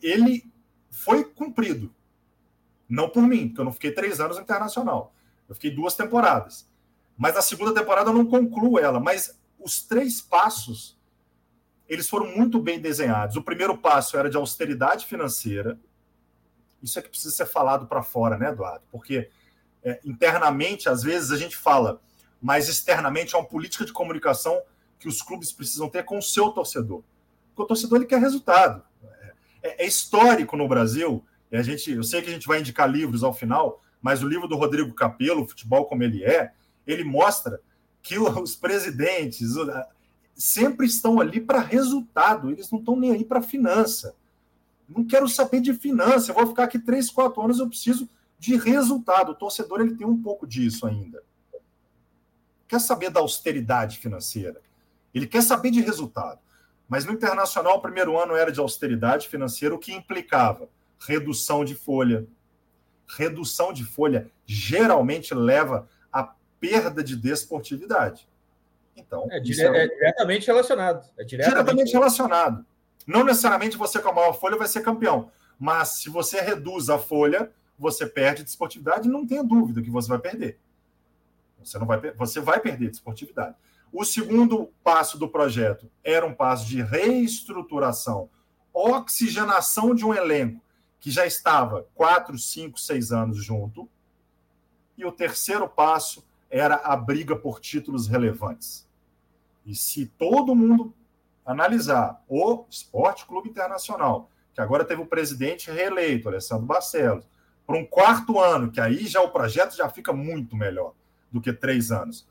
ele 0.00 0.48
foi 0.88 1.24
cumprido. 1.24 1.92
Não 2.88 3.08
por 3.08 3.22
mim, 3.22 3.48
porque 3.48 3.60
eu 3.60 3.64
não 3.64 3.72
fiquei 3.72 3.90
três 3.90 4.20
anos 4.20 4.36
no 4.36 4.42
internacional. 4.44 5.12
Eu 5.48 5.56
fiquei 5.56 5.72
duas 5.72 5.96
temporadas. 5.96 6.70
Mas 7.18 7.36
a 7.36 7.42
segunda 7.42 7.74
temporada 7.74 8.10
eu 8.10 8.14
não 8.14 8.24
concluo 8.24 8.78
ela. 8.78 9.00
Mas 9.00 9.36
os 9.58 9.82
três 9.82 10.20
passos, 10.20 10.96
eles 11.88 12.08
foram 12.08 12.26
muito 12.36 12.60
bem 12.60 12.80
desenhados. 12.80 13.34
O 13.34 13.42
primeiro 13.42 13.76
passo 13.76 14.16
era 14.16 14.30
de 14.30 14.36
austeridade 14.36 15.06
financeira. 15.06 15.76
Isso 16.80 16.96
é 16.98 17.02
que 17.02 17.08
precisa 17.08 17.34
ser 17.34 17.46
falado 17.46 17.86
para 17.86 18.04
fora, 18.04 18.38
né, 18.38 18.50
Eduardo? 18.50 18.84
Porque 18.88 19.30
é, 19.84 20.00
internamente, 20.04 20.88
às 20.88 21.02
vezes, 21.02 21.30
a 21.30 21.36
gente 21.36 21.56
fala, 21.56 22.00
mas 22.40 22.68
externamente 22.68 23.34
é 23.34 23.38
uma 23.38 23.46
política 23.46 23.84
de 23.84 23.92
comunicação 23.92 24.60
que 24.98 25.08
os 25.08 25.20
clubes 25.20 25.52
precisam 25.52 25.88
ter 25.88 26.04
com 26.04 26.18
o 26.18 26.22
seu 26.22 26.50
torcedor. 26.50 27.02
Porque 27.48 27.62
o 27.62 27.66
torcedor 27.66 27.98
ele 27.98 28.06
quer 28.06 28.20
resultado. 28.20 28.82
É, 29.62 29.84
é 29.84 29.86
histórico 29.86 30.56
no 30.56 30.68
Brasil. 30.68 31.24
E 31.50 31.56
a 31.56 31.62
gente, 31.62 31.90
eu 31.90 32.02
sei 32.02 32.22
que 32.22 32.30
a 32.30 32.32
gente 32.32 32.46
vai 32.46 32.60
indicar 32.60 32.90
livros 32.90 33.22
ao 33.22 33.34
final, 33.34 33.82
mas 34.00 34.22
o 34.22 34.28
livro 34.28 34.48
do 34.48 34.56
Rodrigo 34.56 34.94
Capello, 34.94 35.46
Futebol 35.46 35.86
como 35.86 36.02
ele 36.02 36.24
é, 36.24 36.52
ele 36.86 37.04
mostra 37.04 37.60
que 38.02 38.18
os 38.18 38.56
presidentes 38.56 39.50
sempre 40.34 40.86
estão 40.86 41.20
ali 41.20 41.40
para 41.40 41.60
resultado, 41.60 42.50
eles 42.50 42.70
não 42.70 42.80
estão 42.80 42.96
nem 42.96 43.12
aí 43.12 43.24
para 43.24 43.40
finança. 43.40 44.14
Não 44.88 45.04
quero 45.04 45.28
saber 45.28 45.60
de 45.60 45.72
finança, 45.72 46.30
eu 46.30 46.34
vou 46.34 46.48
ficar 46.48 46.64
aqui 46.64 46.78
três, 46.78 47.10
quatro 47.10 47.40
anos, 47.40 47.58
eu 47.58 47.68
preciso 47.68 48.08
de 48.42 48.56
resultado. 48.56 49.30
O 49.30 49.34
torcedor 49.36 49.80
ele 49.80 49.94
tem 49.94 50.04
um 50.04 50.20
pouco 50.20 50.48
disso 50.48 50.84
ainda. 50.84 51.22
Quer 52.66 52.80
saber 52.80 53.08
da 53.08 53.20
austeridade 53.20 53.98
financeira, 53.98 54.60
ele 55.14 55.28
quer 55.28 55.42
saber 55.42 55.70
de 55.70 55.80
resultado. 55.80 56.40
Mas 56.88 57.04
no 57.04 57.12
internacional, 57.12 57.76
o 57.76 57.80
primeiro 57.80 58.18
ano 58.18 58.34
era 58.34 58.50
de 58.50 58.58
austeridade 58.58 59.28
financeira, 59.28 59.72
o 59.72 59.78
que 59.78 59.92
implicava 59.92 60.68
redução 60.98 61.64
de 61.64 61.76
folha. 61.76 62.26
Redução 63.06 63.72
de 63.72 63.84
folha 63.84 64.28
geralmente 64.44 65.32
leva 65.34 65.88
a 66.12 66.34
perda 66.58 67.04
de 67.04 67.14
desportividade. 67.14 68.28
Então, 68.96 69.28
é, 69.30 69.38
dire 69.38 69.62
é, 69.62 69.84
é 69.84 69.86
diretamente 69.86 70.46
relacionado. 70.48 71.08
É 71.16 71.22
diretamente... 71.22 71.62
diretamente 71.62 71.92
relacionado. 71.92 72.66
Não 73.06 73.22
necessariamente 73.22 73.76
você 73.76 74.00
com 74.00 74.08
a 74.08 74.12
maior 74.12 74.32
folha 74.32 74.56
vai 74.56 74.66
ser 74.66 74.82
campeão, 74.82 75.30
mas 75.58 76.00
se 76.00 76.10
você 76.10 76.40
reduz 76.40 76.90
a 76.90 76.98
folha, 76.98 77.50
você 77.82 78.06
perde 78.06 78.44
desportividade, 78.44 79.08
não 79.08 79.26
tenha 79.26 79.42
dúvida 79.42 79.82
que 79.82 79.90
você 79.90 80.08
vai 80.08 80.20
perder. 80.20 80.56
Você 81.62 81.78
não 81.78 81.86
vai, 81.86 82.00
você 82.12 82.40
vai 82.40 82.60
perder 82.60 82.90
desportividade. 82.90 83.56
O 83.92 84.04
segundo 84.04 84.70
passo 84.84 85.18
do 85.18 85.28
projeto 85.28 85.90
era 86.02 86.24
um 86.24 86.32
passo 86.32 86.64
de 86.66 86.80
reestruturação, 86.80 88.30
oxigenação 88.72 89.94
de 89.94 90.04
um 90.04 90.14
elenco 90.14 90.62
que 91.00 91.10
já 91.10 91.26
estava 91.26 91.86
quatro, 91.94 92.38
cinco, 92.38 92.78
seis 92.78 93.10
anos 93.10 93.44
junto. 93.44 93.88
E 94.96 95.04
o 95.04 95.10
terceiro 95.10 95.68
passo 95.68 96.24
era 96.48 96.76
a 96.76 96.96
briga 96.96 97.34
por 97.34 97.60
títulos 97.60 98.06
relevantes. 98.06 98.88
E 99.66 99.74
se 99.74 100.06
todo 100.06 100.54
mundo 100.54 100.94
analisar 101.44 102.22
o 102.28 102.64
Esporte 102.70 103.26
Clube 103.26 103.48
Internacional, 103.48 104.30
que 104.54 104.60
agora 104.60 104.84
teve 104.84 105.02
o 105.02 105.06
presidente 105.06 105.70
reeleito, 105.70 106.28
Alessandro 106.28 106.66
Barcelos, 106.66 107.26
por 107.72 107.78
um 107.78 107.86
quarto 107.86 108.38
ano, 108.38 108.70
que 108.70 108.78
aí 108.78 109.06
já 109.06 109.22
o 109.22 109.30
projeto 109.30 109.74
já 109.74 109.88
fica 109.88 110.12
muito 110.12 110.54
melhor 110.54 110.92
do 111.30 111.40
que 111.40 111.50
três 111.54 111.90
anos. 111.90 112.28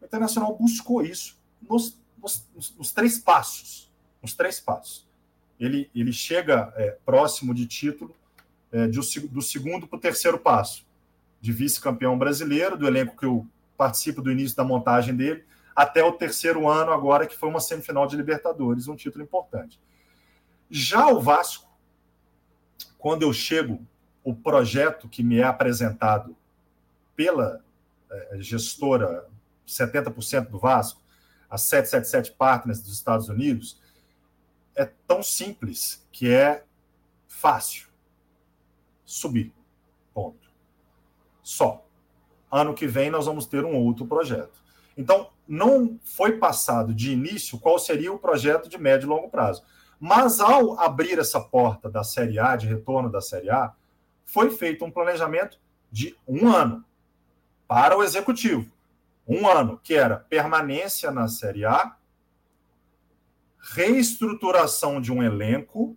O 0.00 0.04
Internacional 0.04 0.56
buscou 0.56 1.02
isso 1.04 1.38
nos, 1.70 1.96
nos, 2.20 2.44
nos 2.76 2.90
três 2.90 3.16
passos. 3.16 3.88
Nos 4.20 4.34
três 4.34 4.58
passos. 4.58 5.06
Ele, 5.60 5.88
ele 5.94 6.12
chega 6.12 6.72
é, 6.74 6.98
próximo 7.06 7.54
de 7.54 7.64
título 7.64 8.12
é, 8.72 8.88
de, 8.88 8.98
do 9.28 9.40
segundo 9.40 9.86
para 9.86 9.98
o 9.98 10.00
terceiro 10.00 10.36
passo, 10.36 10.84
de 11.40 11.52
vice-campeão 11.52 12.18
brasileiro, 12.18 12.76
do 12.76 12.88
elenco 12.88 13.16
que 13.16 13.24
eu 13.24 13.46
participo 13.76 14.20
do 14.20 14.32
início 14.32 14.56
da 14.56 14.64
montagem 14.64 15.14
dele, 15.14 15.44
até 15.76 16.02
o 16.02 16.10
terceiro 16.10 16.68
ano 16.68 16.90
agora, 16.90 17.24
que 17.24 17.36
foi 17.36 17.48
uma 17.48 17.60
semifinal 17.60 18.08
de 18.08 18.16
Libertadores, 18.16 18.88
um 18.88 18.96
título 18.96 19.22
importante. 19.22 19.78
Já 20.68 21.06
o 21.06 21.20
Vasco, 21.20 21.70
quando 22.98 23.22
eu 23.22 23.32
chego, 23.32 23.86
o 24.24 24.34
projeto 24.34 25.08
que 25.08 25.22
me 25.22 25.38
é 25.38 25.44
apresentado 25.44 26.36
pela 27.16 27.62
é, 28.10 28.36
gestora 28.40 29.26
70% 29.66 30.48
do 30.48 30.58
Vasco, 30.58 31.00
a 31.48 31.58
777 31.58 32.36
Partners 32.36 32.82
dos 32.82 32.94
Estados 32.94 33.28
Unidos, 33.28 33.80
é 34.74 34.86
tão 35.06 35.22
simples 35.22 36.06
que 36.10 36.30
é 36.32 36.64
fácil 37.28 37.88
subir. 39.04 39.52
Ponto. 40.14 40.50
Só. 41.42 41.84
Ano 42.50 42.74
que 42.74 42.86
vem 42.86 43.10
nós 43.10 43.26
vamos 43.26 43.46
ter 43.46 43.64
um 43.64 43.74
outro 43.76 44.06
projeto. 44.06 44.62
Então, 44.96 45.30
não 45.48 45.98
foi 46.02 46.38
passado 46.38 46.94
de 46.94 47.12
início 47.12 47.58
qual 47.58 47.78
seria 47.78 48.12
o 48.12 48.18
projeto 48.18 48.68
de 48.68 48.78
médio 48.78 49.06
e 49.06 49.08
longo 49.08 49.28
prazo. 49.28 49.62
Mas 49.98 50.40
ao 50.40 50.78
abrir 50.80 51.18
essa 51.18 51.40
porta 51.40 51.90
da 51.90 52.04
Série 52.04 52.38
A, 52.38 52.56
de 52.56 52.66
retorno 52.66 53.10
da 53.10 53.20
Série 53.20 53.50
A, 53.50 53.72
foi 54.32 54.50
feito 54.50 54.84
um 54.84 54.90
planejamento 54.90 55.60
de 55.90 56.16
um 56.26 56.48
ano 56.48 56.84
para 57.68 57.96
o 57.96 58.02
executivo 58.02 58.72
um 59.26 59.48
ano, 59.48 59.80
que 59.82 59.94
era 59.94 60.16
permanência 60.16 61.10
na 61.10 61.28
Série 61.28 61.64
A, 61.64 61.96
reestruturação 63.58 65.00
de 65.00 65.12
um 65.12 65.22
elenco, 65.22 65.96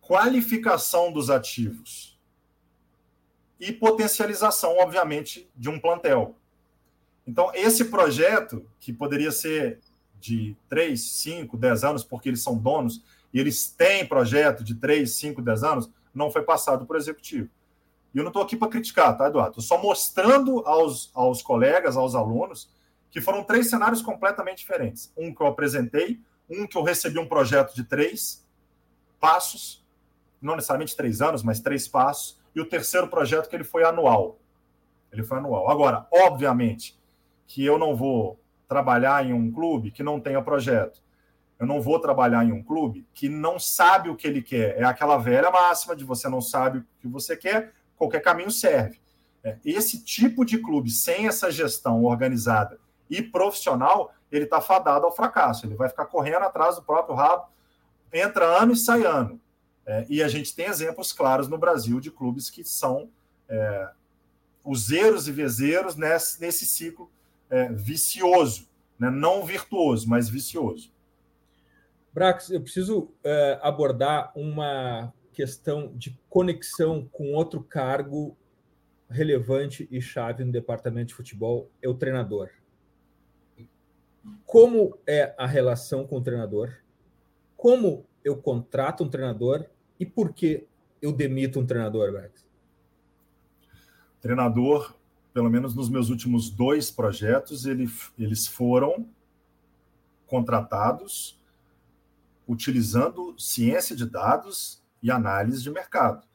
qualificação 0.00 1.12
dos 1.12 1.28
ativos 1.28 2.18
e 3.60 3.72
potencialização, 3.72 4.78
obviamente, 4.78 5.50
de 5.54 5.68
um 5.68 5.78
plantel. 5.78 6.36
Então, 7.26 7.50
esse 7.54 7.86
projeto, 7.86 8.66
que 8.80 8.92
poderia 8.92 9.30
ser 9.30 9.80
de 10.18 10.56
3, 10.68 11.00
5, 11.00 11.56
10 11.56 11.84
anos, 11.84 12.04
porque 12.04 12.30
eles 12.30 12.42
são 12.42 12.56
donos 12.56 13.04
e 13.32 13.38
eles 13.38 13.68
têm 13.68 14.06
projeto 14.06 14.64
de 14.64 14.74
3, 14.74 15.10
5, 15.10 15.42
10 15.42 15.62
anos, 15.62 15.90
não 16.18 16.30
foi 16.30 16.42
passado 16.42 16.86
o 16.88 16.96
executivo. 16.96 17.48
E 18.14 18.18
eu 18.18 18.24
não 18.24 18.30
estou 18.30 18.42
aqui 18.42 18.56
para 18.56 18.68
criticar, 18.68 19.16
tá, 19.16 19.28
Eduardo? 19.28 19.60
Estou 19.60 19.64
só 19.64 19.82
mostrando 19.82 20.60
aos, 20.66 21.10
aos 21.14 21.40
colegas, 21.40 21.96
aos 21.96 22.14
alunos, 22.14 22.70
que 23.10 23.20
foram 23.20 23.44
três 23.44 23.70
cenários 23.70 24.02
completamente 24.02 24.58
diferentes. 24.58 25.12
Um 25.16 25.34
que 25.34 25.40
eu 25.40 25.46
apresentei, 25.46 26.20
um 26.50 26.66
que 26.66 26.76
eu 26.76 26.82
recebi 26.82 27.18
um 27.18 27.28
projeto 27.28 27.74
de 27.74 27.84
três 27.84 28.44
passos, 29.20 29.84
não 30.40 30.56
necessariamente 30.56 30.96
três 30.96 31.20
anos, 31.20 31.42
mas 31.42 31.60
três 31.60 31.86
passos, 31.86 32.38
e 32.54 32.60
o 32.60 32.68
terceiro 32.68 33.08
projeto 33.08 33.48
que 33.48 33.56
ele 33.56 33.64
foi 33.64 33.84
anual. 33.84 34.38
Ele 35.12 35.22
foi 35.22 35.38
anual. 35.38 35.70
Agora, 35.70 36.06
obviamente, 36.12 36.98
que 37.46 37.64
eu 37.64 37.78
não 37.78 37.94
vou 37.94 38.38
trabalhar 38.66 39.24
em 39.24 39.32
um 39.32 39.50
clube 39.50 39.90
que 39.90 40.02
não 40.02 40.20
tenha 40.20 40.42
projeto. 40.42 41.00
Eu 41.58 41.66
não 41.66 41.80
vou 41.80 41.98
trabalhar 41.98 42.44
em 42.44 42.52
um 42.52 42.62
clube 42.62 43.06
que 43.12 43.28
não 43.28 43.58
sabe 43.58 44.08
o 44.08 44.16
que 44.16 44.26
ele 44.26 44.42
quer. 44.42 44.78
É 44.78 44.84
aquela 44.84 45.16
velha 45.16 45.50
máxima 45.50 45.96
de 45.96 46.04
você 46.04 46.28
não 46.28 46.40
sabe 46.40 46.78
o 46.78 46.86
que 47.00 47.08
você 47.08 47.36
quer, 47.36 47.72
qualquer 47.96 48.20
caminho 48.20 48.50
serve. 48.50 49.00
É, 49.42 49.58
esse 49.64 50.02
tipo 50.02 50.44
de 50.44 50.58
clube, 50.58 50.90
sem 50.90 51.26
essa 51.26 51.50
gestão 51.50 52.04
organizada 52.04 52.78
e 53.10 53.22
profissional, 53.22 54.12
ele 54.30 54.44
está 54.44 54.60
fadado 54.60 55.06
ao 55.06 55.14
fracasso. 55.14 55.66
Ele 55.66 55.74
vai 55.74 55.88
ficar 55.88 56.06
correndo 56.06 56.44
atrás 56.44 56.76
do 56.76 56.82
próprio 56.82 57.16
rabo, 57.16 57.48
entra 58.12 58.44
ano 58.44 58.72
e 58.72 58.76
sai 58.76 59.04
ano. 59.04 59.40
É, 59.86 60.06
e 60.08 60.22
a 60.22 60.28
gente 60.28 60.54
tem 60.54 60.66
exemplos 60.66 61.12
claros 61.12 61.48
no 61.48 61.56
Brasil 61.56 61.98
de 61.98 62.10
clubes 62.10 62.50
que 62.50 62.62
são 62.62 63.10
é, 63.48 63.90
os 64.62 64.90
erros 64.90 65.26
e 65.26 65.32
vezeiros 65.32 65.96
nesse, 65.96 66.40
nesse 66.40 66.66
ciclo 66.66 67.10
é, 67.48 67.72
vicioso, 67.72 68.68
né? 68.98 69.08
não 69.10 69.44
virtuoso, 69.44 70.08
mas 70.08 70.28
vicioso. 70.28 70.92
Brax, 72.18 72.50
eu 72.50 72.60
preciso 72.60 73.12
é, 73.22 73.60
abordar 73.62 74.32
uma 74.34 75.14
questão 75.32 75.96
de 75.96 76.18
conexão 76.28 77.08
com 77.12 77.32
outro 77.32 77.62
cargo 77.62 78.36
relevante 79.08 79.86
e 79.88 80.00
chave 80.00 80.44
no 80.44 80.50
departamento 80.50 81.10
de 81.10 81.14
futebol, 81.14 81.70
é 81.80 81.88
o 81.88 81.94
treinador. 81.94 82.50
Como 84.44 84.98
é 85.06 85.32
a 85.38 85.46
relação 85.46 86.08
com 86.08 86.16
o 86.16 86.20
treinador? 86.20 86.78
Como 87.56 88.04
eu 88.24 88.36
contrato 88.36 89.04
um 89.04 89.08
treinador 89.08 89.66
e 90.00 90.04
por 90.04 90.32
que 90.32 90.66
eu 91.00 91.12
demito 91.12 91.60
um 91.60 91.66
treinador, 91.66 92.12
Max? 92.12 92.44
Treinador, 94.20 94.92
pelo 95.32 95.48
menos 95.48 95.72
nos 95.72 95.88
meus 95.88 96.10
últimos 96.10 96.50
dois 96.50 96.90
projetos, 96.90 97.64
ele, 97.64 97.88
eles 98.18 98.44
foram 98.44 99.08
contratados 100.26 101.37
utilizando 102.48 103.38
ciência 103.38 103.94
de 103.94 104.06
dados 104.06 104.82
e 105.02 105.10
análise 105.10 105.62
de 105.62 105.70
mercado, 105.70 106.26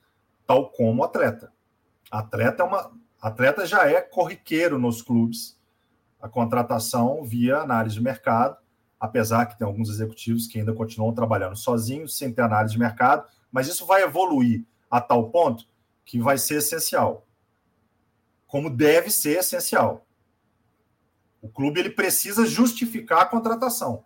tal 0.46 0.70
como 0.70 1.04
atleta. 1.04 1.52
Atleta 2.12 2.62
é 2.62 2.66
uma 2.66 2.94
atleta 3.20 3.66
já 3.66 3.90
é 3.90 4.00
corriqueiro 4.00 4.78
nos 4.78 5.02
clubes. 5.02 5.60
A 6.22 6.30
contratação 6.30 7.24
via 7.24 7.58
análise 7.58 7.96
de 7.96 8.02
mercado, 8.02 8.58
apesar 9.00 9.48
que 9.48 9.58
tem 9.58 9.66
alguns 9.66 9.90
executivos 9.90 10.46
que 10.46 10.60
ainda 10.60 10.74
continuam 10.74 11.14
trabalhando 11.14 11.56
sozinhos, 11.56 12.16
sem 12.16 12.32
ter 12.32 12.44
análise 12.44 12.74
de 12.74 12.80
mercado, 12.80 13.28
mas 13.52 13.68
isso 13.68 13.86
vai 13.86 14.04
evoluir 14.04 14.64
a 14.90 15.02
tal 15.02 15.32
ponto 15.32 15.66
que 16.06 16.20
vai 16.20 16.38
ser 16.38 16.56
essencial. 16.56 17.26
Como 18.46 18.70
deve 18.70 19.10
ser 19.10 19.40
essencial. 19.40 20.06
O 21.42 21.50
clube 21.50 21.80
ele 21.80 21.90
precisa 21.90 22.46
justificar 22.46 23.22
a 23.22 23.26
contratação. 23.26 24.06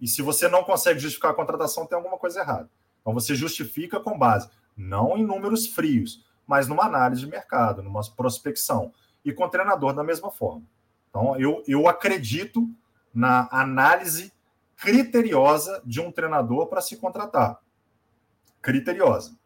E 0.00 0.06
se 0.06 0.22
você 0.22 0.48
não 0.48 0.62
consegue 0.62 0.98
justificar 0.98 1.30
a 1.30 1.34
contratação, 1.34 1.86
tem 1.86 1.96
alguma 1.96 2.18
coisa 2.18 2.40
errada. 2.40 2.70
Então 3.00 3.14
você 3.14 3.34
justifica 3.34 4.00
com 4.00 4.18
base 4.18 4.48
não 4.76 5.16
em 5.16 5.24
números 5.24 5.66
frios, 5.66 6.24
mas 6.46 6.68
numa 6.68 6.84
análise 6.84 7.22
de 7.22 7.26
mercado, 7.26 7.82
numa 7.82 8.02
prospecção. 8.14 8.92
E 9.24 9.32
com 9.32 9.44
o 9.44 9.48
treinador 9.48 9.92
da 9.94 10.04
mesma 10.04 10.30
forma. 10.30 10.62
Então 11.08 11.38
eu, 11.40 11.62
eu 11.66 11.88
acredito 11.88 12.68
na 13.12 13.48
análise 13.50 14.32
criteriosa 14.76 15.82
de 15.84 16.00
um 16.00 16.12
treinador 16.12 16.66
para 16.66 16.80
se 16.80 16.96
contratar 16.96 17.60
criteriosa. 18.66 19.36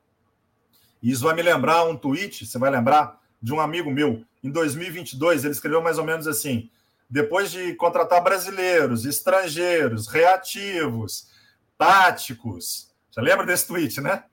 Isso 1.02 1.24
vai 1.24 1.34
me 1.34 1.42
lembrar 1.42 1.84
um 1.84 1.96
tweet, 1.96 2.46
você 2.46 2.58
vai 2.58 2.70
lembrar, 2.70 3.20
de 3.40 3.52
um 3.52 3.60
amigo 3.60 3.90
meu. 3.90 4.24
Em 4.42 4.50
2022, 4.50 5.44
ele 5.44 5.52
escreveu 5.52 5.82
mais 5.82 5.98
ou 5.98 6.04
menos 6.04 6.26
assim: 6.26 6.70
depois 7.10 7.50
de 7.50 7.74
contratar 7.74 8.22
brasileiros, 8.22 9.04
estrangeiros, 9.04 10.06
reativos, 10.06 11.28
táticos. 11.76 12.94
Já 13.10 13.20
lembra 13.20 13.44
desse 13.44 13.66
tweet, 13.66 14.00
né? 14.00 14.24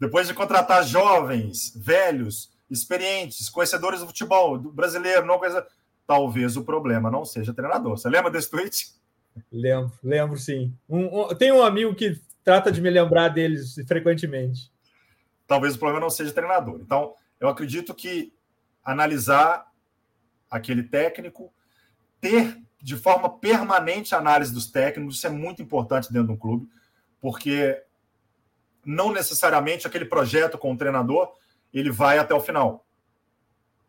Depois 0.00 0.26
de 0.26 0.32
contratar 0.32 0.82
jovens, 0.82 1.74
velhos, 1.76 2.50
experientes, 2.70 3.50
conhecedores 3.50 4.00
do 4.00 4.06
futebol 4.06 4.56
do 4.56 4.72
brasileiro, 4.72 5.26
não 5.26 5.38
coisa. 5.38 5.66
Talvez 6.06 6.56
o 6.56 6.64
problema 6.64 7.10
não 7.10 7.24
seja 7.24 7.52
treinador. 7.52 7.98
Você 7.98 8.08
lembra 8.08 8.30
desse 8.30 8.50
tweet? 8.50 8.94
Lembro, 9.52 9.92
lembro 10.02 10.38
sim. 10.38 10.74
Um, 10.88 11.20
um, 11.20 11.34
tem 11.34 11.52
um 11.52 11.62
amigo 11.62 11.94
que 11.94 12.20
trata 12.42 12.72
de 12.72 12.80
me 12.80 12.88
lembrar 12.88 13.28
deles 13.28 13.74
frequentemente. 13.86 14.72
Talvez 15.46 15.74
o 15.74 15.78
problema 15.78 16.00
não 16.00 16.10
seja 16.10 16.32
treinador. 16.32 16.80
Então, 16.80 17.14
eu 17.38 17.48
acredito 17.48 17.94
que 17.94 18.32
analisar 18.82 19.70
aquele 20.50 20.82
técnico, 20.82 21.52
ter 22.20 22.60
de 22.82 22.96
forma 22.96 23.28
permanente 23.28 24.14
a 24.14 24.18
análise 24.18 24.52
dos 24.52 24.70
técnicos, 24.70 25.16
isso 25.16 25.26
é 25.26 25.30
muito 25.30 25.62
importante 25.62 26.12
dentro 26.12 26.28
de 26.28 26.32
um 26.34 26.36
clube, 26.36 26.68
porque 27.20 27.82
não 28.84 29.12
necessariamente 29.12 29.86
aquele 29.86 30.06
projeto 30.06 30.56
com 30.56 30.72
o 30.72 30.76
treinador 30.76 31.32
ele 31.72 31.90
vai 31.90 32.18
até 32.18 32.34
o 32.34 32.40
final. 32.40 32.86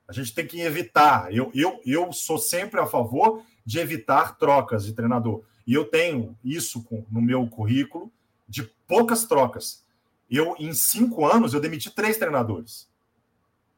A 0.08 0.14
gente 0.14 0.34
tem 0.34 0.46
que 0.46 0.62
evitar. 0.62 1.34
Eu, 1.34 1.52
eu, 1.54 1.82
eu 1.86 2.12
sou 2.12 2.38
sempre 2.38 2.80
a 2.80 2.86
favor 2.86 3.44
de 3.66 3.80
evitar 3.80 4.38
trocas 4.38 4.86
de 4.86 4.94
treinador. 4.94 5.44
E 5.66 5.74
eu 5.74 5.86
tenho 5.86 6.38
isso 6.44 6.86
no 7.10 7.22
meu 7.22 7.48
currículo 7.48 8.12
de 8.48 8.64
poucas 8.88 9.26
trocas. 9.26 9.86
Eu, 10.30 10.56
em 10.60 10.74
cinco 10.74 11.26
anos, 11.26 11.54
eu 11.54 11.60
demiti 11.60 11.90
três 11.90 12.18
treinadores. 12.18 12.90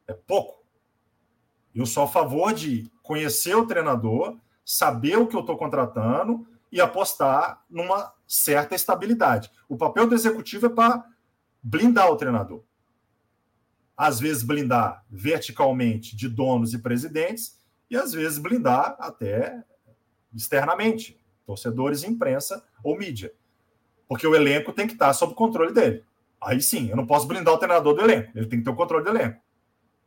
É 0.07 0.13
pouco. 0.13 0.63
Eu 1.73 1.85
sou 1.85 2.03
a 2.03 2.07
favor 2.07 2.53
de 2.53 2.91
conhecer 3.01 3.55
o 3.55 3.65
treinador, 3.65 4.37
saber 4.65 5.17
o 5.17 5.27
que 5.27 5.35
eu 5.35 5.41
estou 5.41 5.57
contratando 5.57 6.47
e 6.71 6.81
apostar 6.81 7.63
numa 7.69 8.13
certa 8.27 8.75
estabilidade. 8.75 9.51
O 9.69 9.77
papel 9.77 10.07
do 10.07 10.15
executivo 10.15 10.67
é 10.67 10.69
para 10.69 11.05
blindar 11.61 12.09
o 12.09 12.15
treinador. 12.15 12.63
Às 13.95 14.19
vezes 14.19 14.43
blindar 14.43 15.05
verticalmente 15.09 16.15
de 16.15 16.27
donos 16.27 16.73
e 16.73 16.79
presidentes, 16.79 17.59
e 17.89 17.95
às 17.95 18.11
vezes 18.11 18.39
blindar 18.39 18.95
até 18.99 19.63
externamente, 20.33 21.19
torcedores, 21.45 22.03
imprensa 22.03 22.65
ou 22.83 22.97
mídia 22.97 23.31
porque 24.13 24.27
o 24.27 24.35
elenco 24.35 24.71
tem 24.71 24.85
que 24.85 24.93
estar 24.93 25.11
sob 25.13 25.33
controle 25.33 25.73
dele. 25.73 26.03
Aí 26.39 26.61
sim, 26.61 26.89
eu 26.89 26.95
não 26.95 27.07
posso 27.07 27.27
blindar 27.27 27.53
o 27.53 27.57
treinador 27.57 27.95
do 27.95 28.01
elenco, 28.01 28.31
ele 28.35 28.45
tem 28.45 28.59
que 28.59 28.65
ter 28.65 28.71
o 28.71 28.75
controle 28.75 29.03
do 29.03 29.09
elenco. 29.09 29.41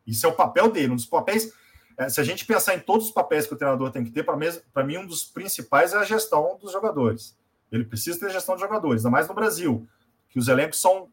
Isso 0.06 0.24
é 0.24 0.28
o 0.28 0.32
papel 0.34 0.70
dele, 0.70 0.92
um 0.92 0.96
dos 0.96 1.06
papéis. 1.06 1.52
É, 1.98 2.08
se 2.08 2.20
a 2.20 2.24
gente 2.24 2.44
pensar 2.44 2.74
em 2.74 2.80
todos 2.80 3.06
os 3.06 3.12
papéis 3.12 3.46
que 3.46 3.54
o 3.54 3.56
treinador 3.56 3.90
tem 3.90 4.04
que 4.04 4.10
ter, 4.10 4.22
para 4.24 4.84
mim, 4.84 4.98
um 4.98 5.06
dos 5.06 5.24
principais 5.24 5.92
é 5.92 5.96
a 5.96 6.04
gestão 6.04 6.58
dos 6.60 6.72
jogadores. 6.72 7.36
Ele 7.72 7.84
precisa 7.84 8.20
ter 8.20 8.30
gestão 8.30 8.54
de 8.54 8.60
jogadores, 8.60 9.00
ainda 9.04 9.10
mais 9.10 9.28
no 9.28 9.34
Brasil, 9.34 9.88
que 10.28 10.38
os 10.38 10.48
elencos 10.48 10.80
são 10.80 11.08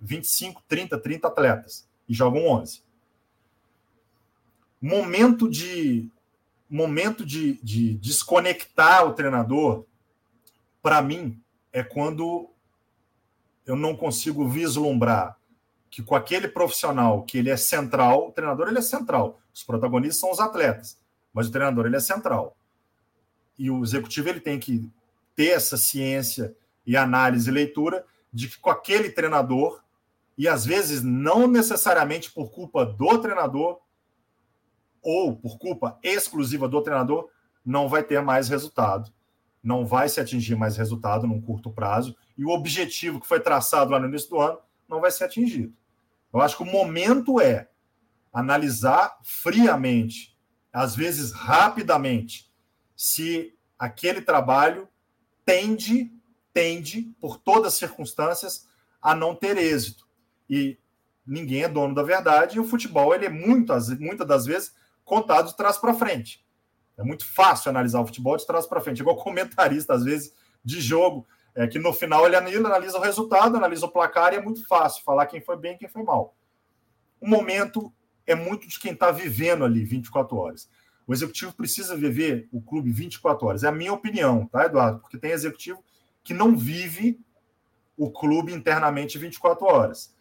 25, 0.00 0.62
30, 0.66 0.98
30 0.98 1.28
atletas 1.28 1.88
e 2.08 2.14
jogam 2.14 2.46
11. 2.46 2.82
Momento 4.80 5.48
de 5.48 6.10
momento 6.68 7.24
de, 7.24 7.60
de 7.62 7.94
desconectar 7.94 9.06
o 9.06 9.14
treinador, 9.14 9.84
para 10.82 11.00
mim, 11.00 11.40
é 11.72 11.82
quando 11.82 12.50
eu 13.64 13.76
não 13.76 13.96
consigo 13.96 14.48
vislumbrar 14.48 15.36
que 15.90 16.02
com 16.02 16.14
aquele 16.14 16.48
profissional 16.48 17.22
que 17.22 17.38
ele 17.38 17.50
é 17.50 17.56
central, 17.56 18.28
o 18.28 18.32
treinador 18.32 18.68
ele 18.68 18.78
é 18.78 18.82
central, 18.82 19.40
os 19.56 19.64
protagonistas 19.64 20.20
são 20.20 20.30
os 20.30 20.40
atletas, 20.40 20.98
mas 21.32 21.48
o 21.48 21.50
treinador 21.50 21.86
ele 21.86 21.96
é 21.96 22.00
central. 22.00 22.56
E 23.58 23.70
o 23.70 23.82
executivo 23.82 24.28
ele 24.28 24.40
tem 24.40 24.58
que 24.58 24.90
ter 25.34 25.52
essa 25.52 25.76
ciência 25.76 26.54
e 26.86 26.96
análise 26.96 27.48
e 27.48 27.52
leitura 27.52 28.04
de 28.32 28.48
que 28.48 28.58
com 28.58 28.70
aquele 28.70 29.10
treinador 29.10 29.82
e 30.36 30.46
às 30.46 30.66
vezes 30.66 31.02
não 31.02 31.48
necessariamente 31.48 32.30
por 32.30 32.50
culpa 32.50 32.84
do 32.84 33.18
treinador 33.18 33.80
ou 35.02 35.34
por 35.34 35.58
culpa 35.58 35.98
exclusiva 36.02 36.68
do 36.68 36.82
treinador, 36.82 37.30
não 37.64 37.88
vai 37.88 38.02
ter 38.02 38.20
mais 38.20 38.48
resultado 38.48 39.10
não 39.66 39.84
vai 39.84 40.08
se 40.08 40.20
atingir 40.20 40.54
mais 40.54 40.76
resultado 40.76 41.26
num 41.26 41.40
curto 41.40 41.72
prazo 41.72 42.16
e 42.38 42.44
o 42.44 42.50
objetivo 42.50 43.20
que 43.20 43.26
foi 43.26 43.40
traçado 43.40 43.90
lá 43.90 43.98
no 43.98 44.06
início 44.06 44.30
do 44.30 44.40
ano 44.40 44.60
não 44.88 45.00
vai 45.00 45.10
ser 45.10 45.24
atingido. 45.24 45.74
Eu 46.32 46.40
acho 46.40 46.56
que 46.56 46.62
o 46.62 46.66
momento 46.66 47.40
é 47.40 47.68
analisar 48.32 49.18
friamente, 49.22 50.36
às 50.72 50.94
vezes 50.94 51.32
rapidamente, 51.32 52.50
se 52.94 53.54
aquele 53.78 54.20
trabalho 54.20 54.88
tende, 55.44 56.12
tende, 56.52 57.14
por 57.20 57.38
todas 57.38 57.74
as 57.74 57.78
circunstâncias, 57.78 58.68
a 59.00 59.14
não 59.14 59.34
ter 59.34 59.56
êxito. 59.56 60.06
E 60.48 60.78
ninguém 61.26 61.62
é 61.62 61.68
dono 61.68 61.94
da 61.94 62.02
verdade 62.02 62.56
e 62.56 62.60
o 62.60 62.64
futebol 62.64 63.14
ele 63.14 63.26
é 63.26 63.30
muitas, 63.30 63.88
muitas 63.98 64.26
das 64.26 64.46
vezes 64.46 64.74
contado 65.04 65.48
de 65.48 65.56
trás 65.56 65.78
para 65.78 65.94
frente. 65.94 66.44
É 66.96 67.02
muito 67.02 67.26
fácil 67.26 67.70
analisar 67.70 68.00
o 68.00 68.06
futebol 68.06 68.36
de 68.36 68.46
trás 68.46 68.66
para 68.66 68.80
frente, 68.80 69.00
igual 69.00 69.16
comentarista, 69.16 69.94
às 69.94 70.04
vezes, 70.04 70.32
de 70.64 70.80
jogo, 70.80 71.26
é, 71.54 71.66
que 71.66 71.78
no 71.78 71.92
final 71.92 72.26
ele 72.26 72.36
analisa 72.36 72.98
o 72.98 73.00
resultado, 73.00 73.56
analisa 73.56 73.86
o 73.86 73.90
placar 73.90 74.32
e 74.32 74.36
é 74.36 74.42
muito 74.42 74.66
fácil 74.66 75.04
falar 75.04 75.26
quem 75.26 75.40
foi 75.40 75.56
bem 75.56 75.74
e 75.74 75.78
quem 75.78 75.88
foi 75.88 76.02
mal. 76.02 76.34
O 77.20 77.28
momento 77.28 77.92
é 78.26 78.34
muito 78.34 78.66
de 78.68 78.78
quem 78.78 78.92
está 78.92 79.10
vivendo 79.10 79.64
ali 79.64 79.84
24 79.84 80.36
horas. 80.36 80.68
O 81.06 81.12
executivo 81.12 81.52
precisa 81.52 81.96
viver 81.96 82.48
o 82.50 82.60
clube 82.60 82.90
24 82.90 83.46
horas. 83.46 83.62
É 83.62 83.68
a 83.68 83.72
minha 83.72 83.92
opinião, 83.92 84.46
tá, 84.46 84.64
Eduardo? 84.64 84.98
Porque 85.00 85.18
tem 85.18 85.30
executivo 85.30 85.82
que 86.24 86.34
não 86.34 86.56
vive 86.56 87.20
o 87.96 88.10
clube 88.10 88.52
internamente 88.52 89.16
24 89.16 89.64
horas. 89.64 90.14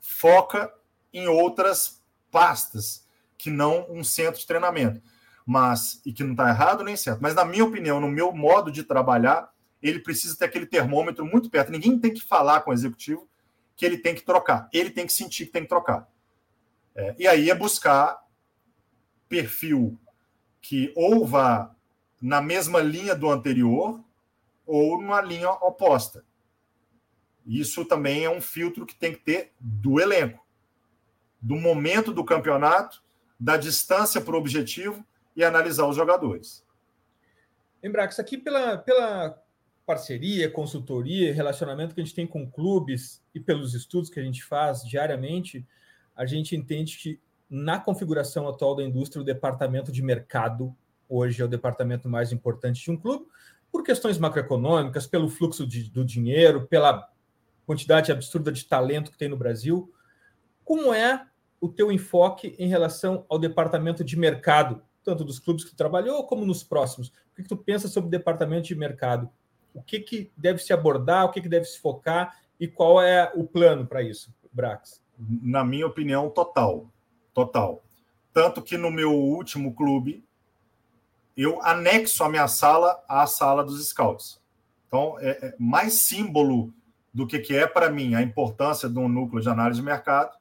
Foca 0.00 0.72
em 1.12 1.28
outras 1.28 2.02
pastas 2.30 3.06
que 3.38 3.50
não 3.50 3.86
um 3.88 4.02
centro 4.02 4.40
de 4.40 4.46
treinamento 4.46 5.00
mas 5.46 6.00
e 6.06 6.12
que 6.12 6.24
não 6.24 6.32
está 6.32 6.48
errado 6.48 6.82
nem 6.82 6.96
certo. 6.96 7.20
Mas 7.20 7.34
na 7.34 7.44
minha 7.44 7.64
opinião, 7.64 8.00
no 8.00 8.08
meu 8.08 8.32
modo 8.32 8.70
de 8.70 8.82
trabalhar, 8.82 9.52
ele 9.82 10.00
precisa 10.00 10.36
ter 10.36 10.46
aquele 10.46 10.66
termômetro 10.66 11.26
muito 11.26 11.50
perto. 11.50 11.70
Ninguém 11.70 11.98
tem 11.98 12.12
que 12.12 12.22
falar 12.22 12.60
com 12.60 12.70
o 12.70 12.74
executivo 12.74 13.28
que 13.76 13.84
ele 13.84 13.98
tem 13.98 14.14
que 14.14 14.22
trocar. 14.22 14.68
Ele 14.72 14.90
tem 14.90 15.06
que 15.06 15.12
sentir 15.12 15.46
que 15.46 15.52
tem 15.52 15.62
que 15.62 15.68
trocar. 15.68 16.08
É, 16.94 17.14
e 17.18 17.26
aí 17.26 17.50
é 17.50 17.54
buscar 17.54 18.22
perfil 19.28 19.98
que 20.60 20.92
ou 20.96 21.26
vá 21.26 21.74
na 22.20 22.40
mesma 22.40 22.80
linha 22.80 23.14
do 23.14 23.30
anterior 23.30 24.02
ou 24.66 25.00
numa 25.00 25.20
linha 25.20 25.50
oposta. 25.50 26.24
Isso 27.46 27.84
também 27.84 28.24
é 28.24 28.30
um 28.30 28.40
filtro 28.40 28.86
que 28.86 28.94
tem 28.94 29.12
que 29.12 29.20
ter 29.20 29.52
do 29.60 30.00
elenco, 30.00 30.42
do 31.40 31.56
momento 31.56 32.12
do 32.12 32.24
campeonato, 32.24 33.02
da 33.38 33.56
distância 33.56 34.20
para 34.20 34.34
o 34.34 34.38
objetivo 34.38 35.04
e 35.36 35.44
analisar 35.44 35.86
os 35.86 35.96
jogadores. 35.96 36.64
Embrax, 37.82 38.18
aqui 38.18 38.38
pela, 38.38 38.78
pela 38.78 39.38
parceria, 39.84 40.50
consultoria, 40.50 41.34
relacionamento 41.34 41.94
que 41.94 42.00
a 42.00 42.04
gente 42.04 42.14
tem 42.14 42.26
com 42.26 42.50
clubes 42.50 43.22
e 43.34 43.40
pelos 43.40 43.74
estudos 43.74 44.08
que 44.08 44.18
a 44.18 44.22
gente 44.22 44.42
faz 44.42 44.82
diariamente, 44.82 45.66
a 46.14 46.26
gente 46.26 46.56
entende 46.56 46.96
que 46.96 47.20
na 47.48 47.78
configuração 47.78 48.48
atual 48.48 48.74
da 48.74 48.82
indústria, 48.82 49.22
o 49.22 49.24
departamento 49.24 49.92
de 49.92 50.02
mercado 50.02 50.74
hoje 51.08 51.40
é 51.40 51.44
o 51.44 51.48
departamento 51.48 52.08
mais 52.08 52.32
importante 52.32 52.82
de 52.82 52.90
um 52.90 52.96
clube, 52.96 53.26
por 53.70 53.82
questões 53.82 54.18
macroeconômicas, 54.18 55.06
pelo 55.06 55.28
fluxo 55.28 55.66
de, 55.66 55.90
do 55.90 56.04
dinheiro, 56.04 56.66
pela 56.66 57.08
quantidade 57.66 58.12
absurda 58.12 58.52
de 58.52 58.64
talento 58.64 59.10
que 59.10 59.18
tem 59.18 59.28
no 59.28 59.36
Brasil. 59.36 59.92
Como 60.64 60.94
é 60.94 61.26
o 61.60 61.68
teu 61.68 61.90
enfoque 61.90 62.54
em 62.58 62.68
relação 62.68 63.24
ao 63.28 63.38
departamento 63.38 64.04
de 64.04 64.16
mercado, 64.16 64.82
tanto 65.02 65.24
dos 65.24 65.38
clubes 65.38 65.64
que 65.64 65.70
tu 65.70 65.76
trabalhou 65.76 66.24
como 66.24 66.46
nos 66.46 66.62
próximos? 66.62 67.08
O 67.08 67.36
que, 67.36 67.42
que 67.42 67.48
tu 67.48 67.56
pensa 67.56 67.88
sobre 67.88 68.08
o 68.08 68.10
departamento 68.10 68.66
de 68.68 68.74
mercado? 68.74 69.28
O 69.72 69.82
que, 69.82 70.00
que 70.00 70.32
deve 70.36 70.60
se 70.60 70.72
abordar, 70.72 71.24
o 71.24 71.30
que, 71.30 71.40
que 71.40 71.48
deve 71.48 71.66
se 71.66 71.80
focar 71.80 72.38
e 72.58 72.68
qual 72.68 73.02
é 73.02 73.32
o 73.34 73.44
plano 73.44 73.86
para 73.86 74.02
isso, 74.02 74.32
Brax? 74.52 75.03
Na 75.18 75.64
minha 75.64 75.86
opinião, 75.86 76.30
total. 76.30 76.90
Total. 77.32 77.82
Tanto 78.32 78.62
que 78.62 78.76
no 78.76 78.90
meu 78.90 79.12
último 79.12 79.74
clube, 79.74 80.24
eu 81.36 81.62
anexo 81.62 82.22
a 82.24 82.28
minha 82.28 82.48
sala 82.48 83.02
à 83.08 83.26
sala 83.26 83.64
dos 83.64 83.88
scouts. 83.88 84.40
Então, 84.86 85.16
é, 85.20 85.30
é 85.30 85.54
mais 85.58 85.94
símbolo 85.94 86.72
do 87.12 87.26
que, 87.26 87.38
que 87.38 87.54
é 87.54 87.66
para 87.66 87.90
mim 87.90 88.14
a 88.14 88.22
importância 88.22 88.88
de 88.88 88.98
um 88.98 89.08
núcleo 89.08 89.40
de 89.40 89.48
análise 89.48 89.80
de 89.80 89.86
mercado, 89.86 90.36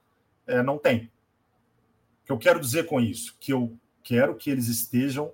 é, 0.47 0.63
não 0.63 0.77
tem. 0.77 1.11
O 2.21 2.25
que 2.25 2.31
eu 2.31 2.37
quero 2.37 2.59
dizer 2.59 2.87
com 2.87 2.99
isso? 2.99 3.37
Que 3.39 3.53
eu 3.53 3.77
quero 4.03 4.35
que 4.35 4.49
eles 4.49 4.67
estejam 4.67 5.31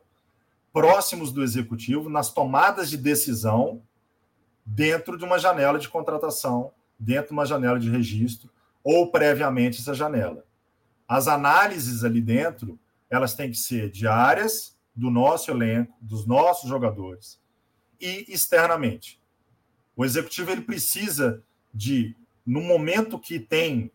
próximos 0.73 1.31
do 1.31 1.41
executivo 1.41 2.09
nas 2.09 2.31
tomadas 2.31 2.89
de 2.89 2.97
decisão 2.97 3.81
dentro 4.65 5.17
de 5.17 5.23
uma 5.23 5.39
janela 5.39 5.79
de 5.79 5.89
contratação, 5.89 6.71
dentro 6.97 7.27
de 7.27 7.33
uma 7.33 7.45
janela 7.45 7.79
de 7.79 7.89
registro 7.89 8.49
ou 8.91 9.11
previamente 9.11 9.81
essa 9.81 9.93
janela. 9.93 10.43
As 11.07 11.27
análises 11.27 12.03
ali 12.03 12.19
dentro, 12.19 12.79
elas 13.07 13.35
têm 13.35 13.51
que 13.51 13.57
ser 13.57 13.91
diárias, 13.91 14.75
do 14.95 15.11
nosso 15.11 15.51
elenco, 15.51 15.95
dos 16.01 16.25
nossos 16.25 16.67
jogadores 16.67 17.39
e 18.01 18.25
externamente. 18.33 19.21
O 19.95 20.03
executivo 20.03 20.49
ele 20.49 20.61
precisa 20.61 21.43
de, 21.71 22.15
no 22.43 22.61
momento 22.61 23.19
que 23.19 23.39
tem 23.39 23.91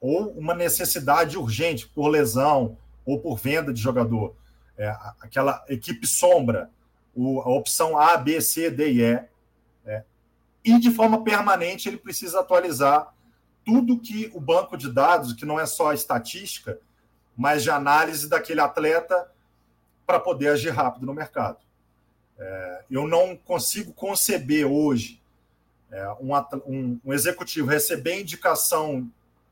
ou 0.00 0.32
uma 0.32 0.52
necessidade 0.52 1.38
urgente 1.38 1.86
por 1.86 2.08
lesão 2.08 2.76
ou 3.06 3.20
por 3.20 3.38
venda 3.38 3.72
de 3.72 3.80
jogador, 3.80 4.34
é, 4.76 4.88
aquela 5.20 5.64
equipe 5.68 6.08
sombra, 6.08 6.70
o, 7.14 7.40
a 7.40 7.48
opção 7.50 7.96
A, 7.96 8.16
B, 8.16 8.40
C, 8.40 8.68
D 8.68 8.94
e 8.94 9.00
E, 9.00 9.24
é, 9.86 10.04
e 10.64 10.80
de 10.80 10.90
forma 10.90 11.22
permanente 11.22 11.88
ele 11.88 11.98
precisa 11.98 12.40
atualizar 12.40 13.13
tudo 13.64 13.98
que 13.98 14.30
o 14.34 14.40
banco 14.40 14.76
de 14.76 14.92
dados, 14.92 15.32
que 15.32 15.44
não 15.44 15.58
é 15.58 15.66
só 15.66 15.92
estatística, 15.92 16.78
mas 17.36 17.62
de 17.62 17.70
análise 17.70 18.28
daquele 18.28 18.60
atleta 18.60 19.30
para 20.06 20.20
poder 20.20 20.48
agir 20.48 20.70
rápido 20.70 21.06
no 21.06 21.14
mercado. 21.14 21.58
É, 22.38 22.84
eu 22.90 23.06
não 23.06 23.36
consigo 23.36 23.92
conceber 23.92 24.66
hoje 24.66 25.22
é, 25.90 26.08
um, 26.20 26.34
um, 26.66 27.00
um, 27.04 27.12
executivo 27.12 27.68
receber 27.68 28.20
indicação 28.20 29.08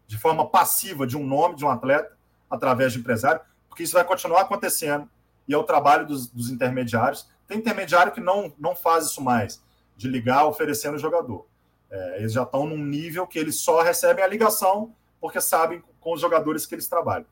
de 0.06 0.18
forma 0.18 0.48
passiva 0.48 1.06
de 1.06 1.16
um 1.16 1.24
nome 1.24 1.54
de 1.54 1.64
um 1.64 1.70
atleta 1.70 2.16
através 2.50 2.92
de 2.92 2.98
empresário, 2.98 3.40
porque 3.68 3.84
isso 3.84 3.94
vai 3.94 4.04
continuar 4.04 4.42
acontecendo 4.42 5.08
e 5.46 5.54
é 5.54 5.56
o 5.56 5.64
trabalho 5.64 6.06
dos, 6.06 6.26
dos 6.26 6.50
intermediários. 6.50 7.28
Tem 7.46 7.58
intermediário 7.58 8.12
que 8.12 8.20
não, 8.20 8.52
não 8.58 8.74
faz 8.74 9.06
isso 9.06 9.22
mais, 9.22 9.62
de 9.96 10.08
ligar 10.08 10.44
oferecendo 10.44 10.96
o 10.96 10.98
jogador. 10.98 11.46
É, 11.92 12.18
eles 12.18 12.32
já 12.32 12.42
estão 12.42 12.66
num 12.66 12.78
nível 12.78 13.26
que 13.26 13.38
eles 13.38 13.60
só 13.60 13.82
recebem 13.82 14.24
a 14.24 14.26
ligação 14.26 14.92
porque 15.20 15.40
sabem 15.40 15.80
com 16.00 16.14
os 16.14 16.20
jogadores 16.20 16.66
que 16.66 16.74
eles 16.74 16.88
trabalham 16.88 17.26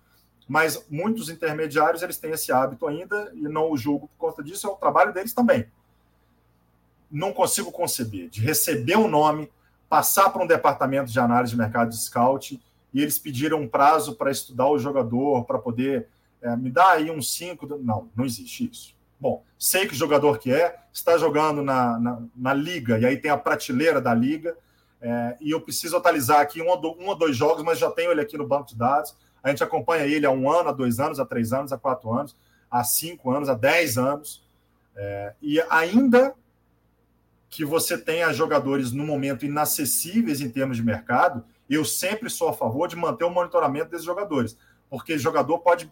mas 0.50 0.84
muitos 0.90 1.28
intermediários 1.28 2.02
eles 2.02 2.18
têm 2.18 2.32
esse 2.32 2.50
hábito 2.50 2.84
ainda 2.88 3.30
e 3.36 3.42
não 3.42 3.70
o 3.70 3.76
julgo 3.76 4.08
por 4.08 4.30
conta 4.30 4.42
disso, 4.42 4.66
é 4.66 4.70
o 4.70 4.74
trabalho 4.74 5.12
deles 5.12 5.32
também. 5.32 5.64
Não 7.08 7.32
consigo 7.32 7.70
conceber 7.70 8.28
de 8.28 8.40
receber 8.40 8.96
um 8.96 9.06
nome, 9.06 9.48
passar 9.88 10.28
para 10.30 10.42
um 10.42 10.48
departamento 10.48 11.12
de 11.12 11.20
análise 11.20 11.52
de 11.52 11.56
mercado 11.56 11.90
de 11.90 12.02
scout 12.02 12.60
e 12.92 13.00
eles 13.00 13.16
pediram 13.16 13.60
um 13.60 13.68
prazo 13.68 14.16
para 14.16 14.32
estudar 14.32 14.66
o 14.66 14.76
jogador, 14.76 15.44
para 15.44 15.56
poder 15.56 16.08
é, 16.42 16.56
me 16.56 16.68
dar 16.68 16.94
aí 16.94 17.12
uns 17.12 17.32
cinco. 17.32 17.64
Não, 17.78 18.10
não 18.16 18.24
existe 18.24 18.68
isso. 18.68 18.96
Bom, 19.20 19.44
sei 19.58 19.86
que 19.86 19.94
jogador 19.94 20.38
que 20.38 20.52
é, 20.52 20.76
está 20.92 21.18
jogando 21.18 21.62
na, 21.62 21.98
na, 21.98 22.22
na 22.34 22.54
liga, 22.54 22.98
e 22.98 23.04
aí 23.04 23.16
tem 23.16 23.30
a 23.30 23.36
prateleira 23.36 24.00
da 24.00 24.14
liga, 24.14 24.56
é, 25.00 25.36
e 25.40 25.50
eu 25.50 25.60
preciso 25.60 25.96
atualizar 25.96 26.40
aqui 26.40 26.62
um 26.62 26.68
ou, 26.68 26.98
um 26.98 27.08
ou 27.08 27.14
dois 27.14 27.36
jogos, 27.36 27.62
mas 27.62 27.78
já 27.78 27.90
tenho 27.90 28.10
ele 28.10 28.20
aqui 28.20 28.36
no 28.38 28.46
banco 28.46 28.68
de 28.68 28.76
dados 28.76 29.14
a 29.42 29.48
gente 29.48 29.64
acompanha 29.64 30.06
ele 30.06 30.26
há 30.26 30.30
um 30.30 30.50
ano, 30.50 30.68
há 30.68 30.72
dois 30.72 31.00
anos, 31.00 31.18
há 31.18 31.24
três 31.24 31.52
anos, 31.52 31.72
há 31.72 31.78
quatro 31.78 32.12
anos, 32.12 32.36
há 32.70 32.84
cinco 32.84 33.30
anos, 33.30 33.48
há 33.48 33.54
dez 33.54 33.96
anos. 33.96 34.46
É, 34.94 35.34
e 35.40 35.60
ainda 35.70 36.34
que 37.48 37.64
você 37.64 37.98
tenha 37.98 38.32
jogadores 38.32 38.92
no 38.92 39.04
momento 39.04 39.44
inacessíveis 39.44 40.40
em 40.40 40.50
termos 40.50 40.76
de 40.76 40.82
mercado, 40.82 41.44
eu 41.68 41.84
sempre 41.84 42.28
sou 42.28 42.48
a 42.48 42.52
favor 42.52 42.86
de 42.86 42.96
manter 42.96 43.24
o 43.24 43.30
monitoramento 43.30 43.90
desses 43.90 44.06
jogadores, 44.06 44.56
porque 44.88 45.18
jogador 45.18 45.58
pode 45.60 45.90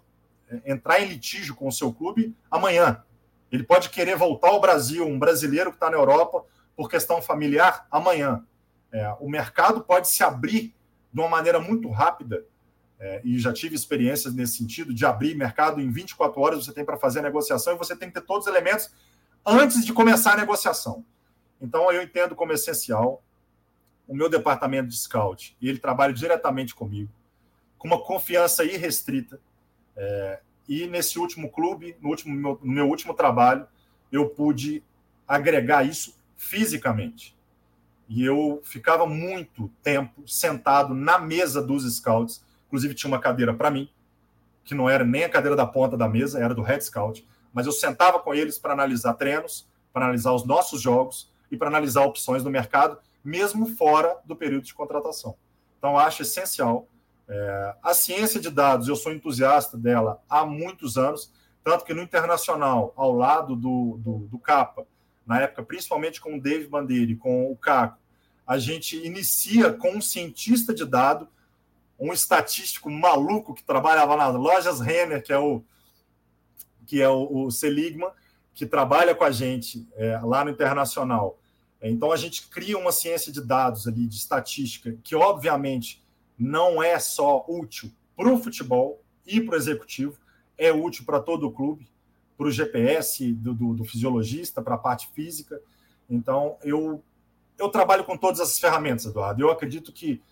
é, 0.51 0.73
entrar 0.73 1.01
em 1.01 1.09
litígio 1.09 1.55
com 1.55 1.69
o 1.69 1.73
seu 1.73 1.93
clube 1.93 2.35
amanhã. 2.51 3.03
Ele 3.51 3.63
pode 3.63 3.91
querer 3.91 4.17
voltar 4.17 4.49
ao 4.49 4.61
Brasil, 4.61 5.07
um 5.07 5.19
brasileiro 5.19 5.71
que 5.71 5.77
está 5.77 5.91
na 5.91 5.97
Europa 5.97 6.45
por 6.77 6.89
questão 6.89 7.21
familiar 7.23 7.87
amanhã. 7.91 8.45
É, 8.93 9.15
o 9.21 9.29
mercado 9.29 9.83
pode 9.83 10.09
se 10.09 10.23
abrir 10.23 10.75
de 11.13 11.21
uma 11.21 11.29
maneira 11.29 11.59
muito 11.59 11.91
rápida 11.91 12.45
é, 13.01 13.21
e 13.25 13.39
já 13.39 13.53
tive 13.53 13.75
experiências 13.75 14.35
nesse 14.35 14.57
sentido, 14.57 14.93
de 14.93 15.07
abrir 15.07 15.35
mercado 15.35 15.81
em 15.81 15.91
24 15.91 16.41
horas 16.41 16.65
você 16.65 16.73
tem 16.73 16.85
para 16.85 16.97
fazer 16.97 17.21
a 17.21 17.23
negociação 17.23 17.75
e 17.75 17.79
você 17.79 17.95
tem 17.95 18.09
que 18.09 18.15
ter 18.15 18.27
todos 18.27 18.47
os 18.47 18.53
elementos 18.53 18.91
antes 19.47 19.85
de 19.85 19.93
começar 19.93 20.33
a 20.33 20.37
negociação. 20.37 21.05
Então, 21.61 21.91
eu 21.91 22.03
entendo 22.03 22.35
como 22.35 22.53
essencial 22.53 23.23
o 24.07 24.15
meu 24.15 24.29
departamento 24.29 24.89
de 24.89 24.97
scout, 24.97 25.55
e 25.61 25.69
ele 25.69 25.79
trabalha 25.79 26.15
diretamente 26.15 26.75
comigo, 26.75 27.11
com 27.77 27.87
uma 27.87 28.03
confiança 28.03 28.65
irrestrita. 28.65 29.39
É, 29.95 30.41
e 30.69 30.87
nesse 30.87 31.19
último 31.19 31.51
clube, 31.51 31.97
no, 32.01 32.11
último, 32.11 32.59
no 32.63 32.73
meu 32.73 32.89
último 32.89 33.15
trabalho, 33.15 33.67
eu 34.13 34.29
pude 34.29 34.83
agregar 35.27 35.85
isso 35.85 36.17
fisicamente. 36.37 37.37
E 38.09 38.25
eu 38.25 38.61
ficava 38.65 39.07
muito 39.07 39.71
tempo 39.83 40.27
sentado 40.27 40.95
na 40.95 41.19
mesa 41.19 41.63
dos 41.63 41.85
scouts, 41.97 42.43
Inclusive, 42.69 42.95
tinha 42.95 43.09
uma 43.09 43.19
cadeira 43.19 43.53
para 43.53 43.71
mim, 43.71 43.91
que 44.63 44.75
não 44.75 44.89
era 44.89 45.05
nem 45.05 45.25
a 45.25 45.29
cadeira 45.29 45.57
da 45.57 45.67
ponta 45.67 45.97
da 45.97 46.07
mesa, 46.07 46.39
era 46.39 46.55
do 46.55 46.63
Head 46.63 46.85
Scout. 46.85 47.27
Mas 47.53 47.67
eu 47.67 47.73
sentava 47.73 48.21
com 48.21 48.35
eles 48.35 48.59
para 48.59 48.75
analisar 48.75 49.15
treinos, 49.15 49.67
para 49.93 50.05
analisar 50.05 50.33
os 50.33 50.45
nossos 50.45 50.81
jogos 50.81 51.33
e 51.51 51.57
para 51.57 51.69
analisar 51.69 52.05
opções 52.05 52.45
do 52.45 52.51
mercado, 52.51 52.99
mesmo 53.25 53.67
fora 53.75 54.19
do 54.25 54.37
período 54.37 54.65
de 54.65 54.75
contratação. 54.75 55.35
Então, 55.79 55.99
acho 55.99 56.23
essencial. 56.23 56.87
É, 57.29 57.75
a 57.83 57.93
ciência 57.93 58.41
de 58.41 58.51
dados, 58.51 58.89
eu 58.89 58.97
sou 58.97 59.13
entusiasta 59.13 59.77
dela 59.77 60.23
há 60.29 60.47
muitos 60.47 60.97
anos, 60.97 61.31
tanto 61.63 61.85
que 61.85 61.93
no 61.93 62.03
internacional, 62.03 62.93
ao 62.97 63.13
lado 63.13 63.55
do, 63.55 63.99
do, 64.03 64.19
do 64.29 64.39
Capa, 64.39 64.87
na 65.27 65.43
época, 65.43 65.63
principalmente 65.63 66.23
com 66.23 66.37
o 66.37 66.41
Dave 66.41 66.67
Bandeira 66.67 67.13
e 67.13 67.17
com 67.17 67.53
o 67.53 67.57
Caco, 67.57 67.99
a 68.47 68.57
gente 68.57 68.97
inicia 69.07 69.71
com 69.71 69.91
um 69.91 70.01
cientista 70.01 70.73
de 70.73 70.87
dado 70.87 71.29
um 71.99 72.15
estatístico 72.15 72.91
maluco 72.91 73.53
que 73.53 73.63
trabalhava 73.63 74.17
nas 74.17 74.35
lojas 74.35 74.81
Renner, 74.81 75.23
que 75.23 75.33
é 75.33 75.39
o 75.39 75.63
que 76.87 77.03
é 77.03 77.09
o, 77.09 77.45
o 77.45 77.51
Seligman, 77.51 78.09
que 78.55 78.65
trabalha 78.65 79.15
com 79.15 79.23
a 79.23 79.31
gente 79.31 79.87
é, 79.95 80.19
lá 80.21 80.43
no 80.43 80.51
internacional. 80.51 81.39
Então 81.83 82.11
a 82.11 82.17
gente 82.17 82.49
cria 82.49 82.79
uma 82.79 82.91
ciência 82.91 83.31
de 83.31 83.43
dados 83.43 83.87
ali, 83.87 84.07
de 84.07 84.17
estatística, 84.17 84.97
que 85.05 85.15
obviamente 85.15 86.03
não 86.39 86.83
é 86.83 86.99
só 86.99 87.45
útil 87.49 87.91
para 88.17 88.33
o 88.33 88.43
futebol 88.43 89.03
e 89.27 89.41
para 89.41 89.55
o 89.55 89.59
executivo, 89.59 90.19
é 90.57 90.73
útil 90.73 91.05
para 91.05 91.21
todo 91.21 91.47
o 91.47 91.53
clube, 91.53 91.89
para 92.37 92.47
o 92.47 92.51
GPS 92.51 93.33
do, 93.33 93.53
do, 93.55 93.75
do 93.75 93.85
fisiologista, 93.85 94.63
para 94.63 94.77
a 94.77 94.79
parte 94.79 95.09
física. 95.13 95.61
Então 96.09 96.57
eu 96.63 97.03
eu 97.59 97.69
trabalho 97.69 98.05
com 98.05 98.17
todas 98.17 98.39
essas 98.39 98.61
ferramentas, 98.61 99.05
Eduardo. 99.05 99.43
Eu 99.43 99.51
acredito 99.51 99.93
que 99.93 100.23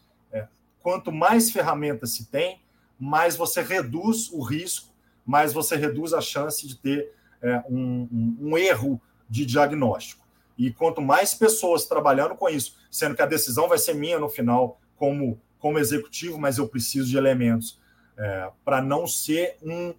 quanto 0.86 1.10
mais 1.10 1.50
ferramentas 1.50 2.12
se 2.12 2.26
tem, 2.26 2.62
mais 2.96 3.36
você 3.36 3.60
reduz 3.60 4.30
o 4.30 4.40
risco, 4.40 4.94
mais 5.26 5.52
você 5.52 5.74
reduz 5.74 6.12
a 6.14 6.20
chance 6.20 6.64
de 6.64 6.76
ter 6.76 7.12
é, 7.42 7.60
um, 7.68 8.08
um, 8.12 8.36
um 8.40 8.56
erro 8.56 9.02
de 9.28 9.44
diagnóstico. 9.44 10.24
E 10.56 10.72
quanto 10.72 11.02
mais 11.02 11.34
pessoas 11.34 11.86
trabalhando 11.86 12.36
com 12.36 12.48
isso, 12.48 12.76
sendo 12.88 13.16
que 13.16 13.22
a 13.22 13.26
decisão 13.26 13.68
vai 13.68 13.78
ser 13.78 13.94
minha 13.94 14.20
no 14.20 14.28
final, 14.28 14.80
como, 14.94 15.40
como 15.58 15.78
executivo, 15.78 16.38
mas 16.38 16.58
eu 16.58 16.68
preciso 16.68 17.08
de 17.08 17.16
elementos 17.16 17.80
é, 18.16 18.50
para 18.64 18.80
não 18.80 19.06
ser 19.06 19.56
um 19.62 19.94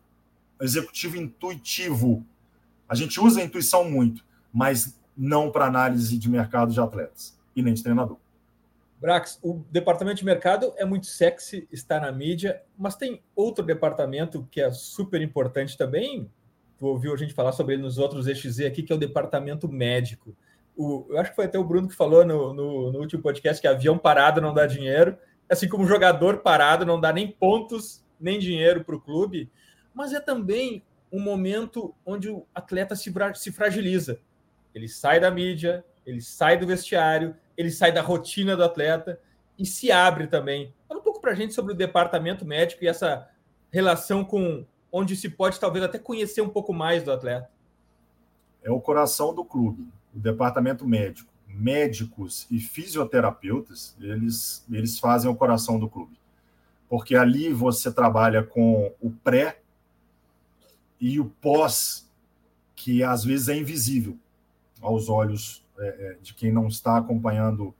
executivo 0.61 1.17
intuitivo. 1.17 2.25
A 2.87 2.95
gente 2.95 3.19
usa 3.19 3.41
a 3.41 3.43
intuição 3.43 3.89
muito, 3.89 4.25
mas 4.51 4.99
não 5.15 5.51
para 5.51 5.65
análise 5.65 6.17
de 6.17 6.29
mercado 6.29 6.71
de 6.71 6.79
atletas 6.79 7.37
e 7.55 7.61
nem 7.61 7.73
de 7.73 7.83
treinador. 7.83 8.17
Brax, 8.99 9.39
o 9.43 9.63
departamento 9.69 10.17
de 10.17 10.25
mercado 10.25 10.73
é 10.75 10.83
muito 10.83 11.05
sexy, 11.05 11.67
está 11.71 11.99
na 11.99 12.11
mídia, 12.11 12.63
mas 12.77 12.95
tem 12.95 13.21
outro 13.35 13.63
departamento 13.63 14.47
que 14.49 14.59
é 14.59 14.71
super 14.71 15.21
importante 15.21 15.77
também. 15.77 16.29
Tu 16.77 16.85
ouviu 16.85 17.13
a 17.13 17.17
gente 17.17 17.33
falar 17.33 17.51
sobre 17.51 17.75
ele 17.75 17.83
nos 17.83 17.99
outros 17.99 18.27
EXZ 18.27 18.61
aqui, 18.61 18.81
que 18.81 18.91
é 18.91 18.95
o 18.95 18.99
departamento 18.99 19.69
médico. 19.69 20.35
O, 20.75 21.05
eu 21.09 21.19
acho 21.19 21.31
que 21.31 21.35
foi 21.35 21.45
até 21.45 21.59
o 21.59 21.63
Bruno 21.63 21.87
que 21.87 21.95
falou 21.95 22.25
no, 22.25 22.53
no, 22.53 22.91
no 22.91 22.99
último 22.99 23.21
podcast 23.21 23.61
que 23.61 23.67
avião 23.67 23.97
parado 23.97 24.41
não 24.41 24.53
dá 24.53 24.65
dinheiro, 24.65 25.17
assim 25.49 25.67
como 25.67 25.87
jogador 25.87 26.39
parado 26.39 26.85
não 26.85 26.99
dá 26.99 27.11
nem 27.13 27.31
pontos 27.31 28.03
nem 28.19 28.39
dinheiro 28.39 28.83
para 28.83 28.95
o 28.95 29.01
clube, 29.01 29.49
mas 29.93 30.13
é 30.13 30.19
também 30.19 30.83
um 31.11 31.19
momento 31.19 31.93
onde 32.05 32.29
o 32.29 32.45
atleta 32.53 32.95
se, 32.95 33.13
se 33.35 33.51
fragiliza. 33.51 34.19
Ele 34.73 34.87
sai 34.87 35.19
da 35.19 35.31
mídia, 35.31 35.85
ele 36.05 36.21
sai 36.21 36.57
do 36.57 36.67
vestiário, 36.67 37.35
ele 37.55 37.71
sai 37.71 37.91
da 37.91 38.01
rotina 38.01 38.55
do 38.55 38.63
atleta 38.63 39.19
e 39.57 39.65
se 39.65 39.91
abre 39.91 40.27
também. 40.27 40.73
Fala 40.87 40.99
um 40.99 41.03
pouco 41.03 41.21
para 41.21 41.31
a 41.31 41.35
gente 41.35 41.53
sobre 41.53 41.73
o 41.73 41.75
departamento 41.75 42.45
médico 42.45 42.83
e 42.83 42.87
essa 42.87 43.29
relação 43.71 44.23
com 44.23 44.65
onde 44.91 45.15
se 45.15 45.29
pode 45.29 45.59
talvez 45.59 45.83
até 45.83 45.97
conhecer 45.97 46.41
um 46.41 46.49
pouco 46.49 46.73
mais 46.73 47.03
do 47.03 47.11
atleta. 47.11 47.49
É 48.63 48.71
o 48.71 48.79
coração 48.79 49.33
do 49.33 49.43
clube, 49.43 49.87
o 50.13 50.19
departamento 50.19 50.85
médico. 50.87 51.31
Médicos 51.57 52.45
e 52.51 52.59
fisioterapeutas, 52.59 53.95
eles, 53.99 54.63
eles 54.71 54.99
fazem 54.99 55.29
o 55.29 55.35
coração 55.35 55.79
do 55.79 55.89
clube. 55.89 56.17
Porque 56.87 57.15
ali 57.15 57.51
você 57.51 57.91
trabalha 57.91 58.43
com 58.43 58.93
o 59.01 59.09
pré 59.09 59.59
e 61.01 61.19
o 61.19 61.25
pós, 61.25 62.09
que 62.75 63.03
às 63.03 63.23
vezes 63.23 63.49
é 63.49 63.57
invisível 63.57 64.17
aos 64.81 65.09
olhos 65.09 65.65
é, 65.79 65.87
é, 65.87 66.17
de 66.21 66.33
quem 66.33 66.51
não 66.51 66.67
está 66.67 66.97
acompanhando 66.97 67.73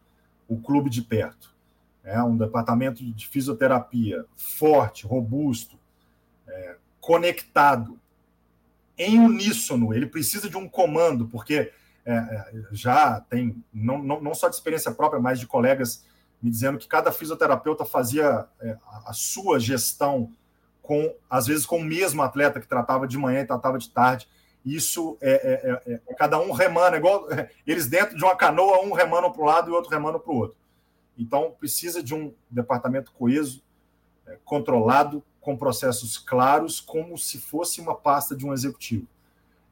o 0.48 0.58
clube 0.58 0.90
de 0.90 1.02
perto. 1.02 1.56
É 2.04 2.22
um 2.24 2.38
departamento 2.38 3.04
de 3.04 3.28
fisioterapia 3.28 4.26
forte, 4.36 5.06
robusto, 5.06 5.78
é, 6.48 6.78
conectado, 7.00 8.00
em 8.98 9.20
uníssono. 9.20 9.94
Ele 9.94 10.08
precisa 10.08 10.50
de 10.50 10.58
um 10.58 10.68
comando, 10.68 11.28
porque 11.28 11.72
é, 12.08 12.14
é, 12.14 12.64
já 12.72 13.20
tem, 13.30 13.62
não, 13.74 14.01
não, 14.01 14.22
não, 14.22 14.34
só 14.34 14.47
de 14.47 14.55
experiência 14.55 14.93
própria, 14.93 15.20
mas 15.20 15.41
de 15.41 15.45
colegas 15.45 16.05
me 16.41 16.49
dizendo 16.49 16.78
que 16.78 16.88
cada 16.88 17.12
fisioterapeuta 17.12 17.84
fazia 17.84 18.47
é, 18.62 18.78
a 19.05 19.12
sua 19.12 19.60
gestão 19.60 20.32
com, 20.82 21.14
às 21.30 21.47
vezes, 21.47 21.66
com 21.66 21.80
o 21.80 21.84
mesmo 21.84 22.22
atleta 22.22 22.62
que 22.62 22.68
tratava 22.68 23.05
de 23.05 23.18
manhã 23.18 23.41
e 23.41 23.45
tratava 23.45 23.78
de 23.78 23.89
tarde. 23.89 24.26
Isso 24.64 25.18
é, 25.20 25.32
é, 25.32 25.93
é, 25.93 26.01
é 26.08 26.14
cada 26.14 26.39
um 26.39 26.51
remando, 26.51 26.95
igual 26.95 27.28
eles 27.68 27.88
dentro 27.88 28.16
de 28.16 28.24
uma 28.24 28.38
canoa, 28.38 28.80
um 28.86 28.93
remando 28.93 29.30
para 29.30 29.41
um 29.41 29.45
lado 29.45 29.70
e 29.70 29.74
outro 29.74 29.91
remando 29.91 30.18
para 30.18 30.32
o 30.32 30.38
outro. 30.38 30.58
Então, 31.18 31.53
precisa 31.60 32.01
de 32.01 32.16
um 32.16 32.34
departamento 32.49 33.12
coeso, 33.12 33.62
é, 34.26 34.38
controlado, 34.45 35.22
com 35.41 35.58
processos 35.58 36.18
claros, 36.18 36.80
como 36.80 37.18
se 37.18 37.38
fosse 37.38 37.82
uma 37.82 37.95
pasta 37.95 38.34
de 38.34 38.45
um 38.45 38.53
executivo. 38.53 39.08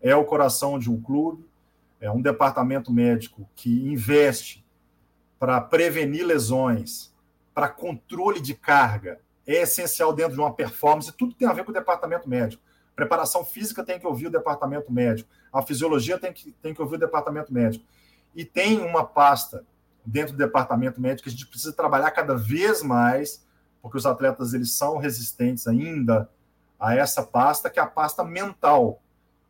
É 0.02 0.14
o 0.16 0.26
coração 0.26 0.78
de 0.78 0.92
um 0.92 1.02
clube, 1.02 1.46
é 2.06 2.12
um 2.12 2.22
departamento 2.22 2.92
médico 2.92 3.50
que 3.56 3.90
investe 3.90 4.66
para 5.40 5.60
prevenir 5.60 6.26
lesões, 6.26 7.14
para 7.54 7.68
controle 7.68 8.40
de 8.40 8.54
carga, 8.54 9.20
é 9.46 9.62
essencial 9.62 10.14
dentro 10.14 10.34
de 10.34 10.40
uma 10.40 10.54
performance, 10.54 11.12
tudo 11.12 11.34
tem 11.34 11.48
a 11.48 11.54
ver 11.54 11.64
com 11.64 11.72
o 11.72 11.74
departamento 11.74 12.30
médico. 12.30 12.64
Preparação 12.96 13.44
física 13.44 13.84
tem 13.84 14.00
que 14.00 14.08
ouvir 14.08 14.28
o 14.28 14.32
departamento 14.32 14.92
médico. 14.92 15.30
A 15.52 15.62
fisiologia 15.62 16.18
tem 16.18 16.32
que, 16.32 16.52
tem 16.54 16.74
que 16.74 16.82
ouvir 16.82 16.96
o 16.96 17.00
departamento 17.00 17.54
médico. 17.54 17.86
E 18.34 18.46
tem 18.46 18.80
uma 18.80 19.06
pasta 19.06 19.66
dentro 20.06 20.34
do 20.34 20.38
departamento 20.38 21.02
médico 21.02 21.24
que 21.24 21.30
a 21.30 21.32
gente 21.32 21.48
precisa 21.48 21.74
trabalhar 21.74 22.12
cada 22.12 22.36
vez 22.36 22.82
mais, 22.82 23.46
porque 23.82 23.98
os 23.98 24.06
atletas 24.06 24.54
eles 24.54 24.72
são 24.72 24.98
resistentes 24.98 25.68
ainda 25.68 26.30
a 26.80 26.96
essa 26.96 27.24
pasta, 27.24 27.70
que 27.70 27.80
é 27.80 27.84
a 27.84 27.88
pasta 27.88 28.24
mental, 28.24 29.02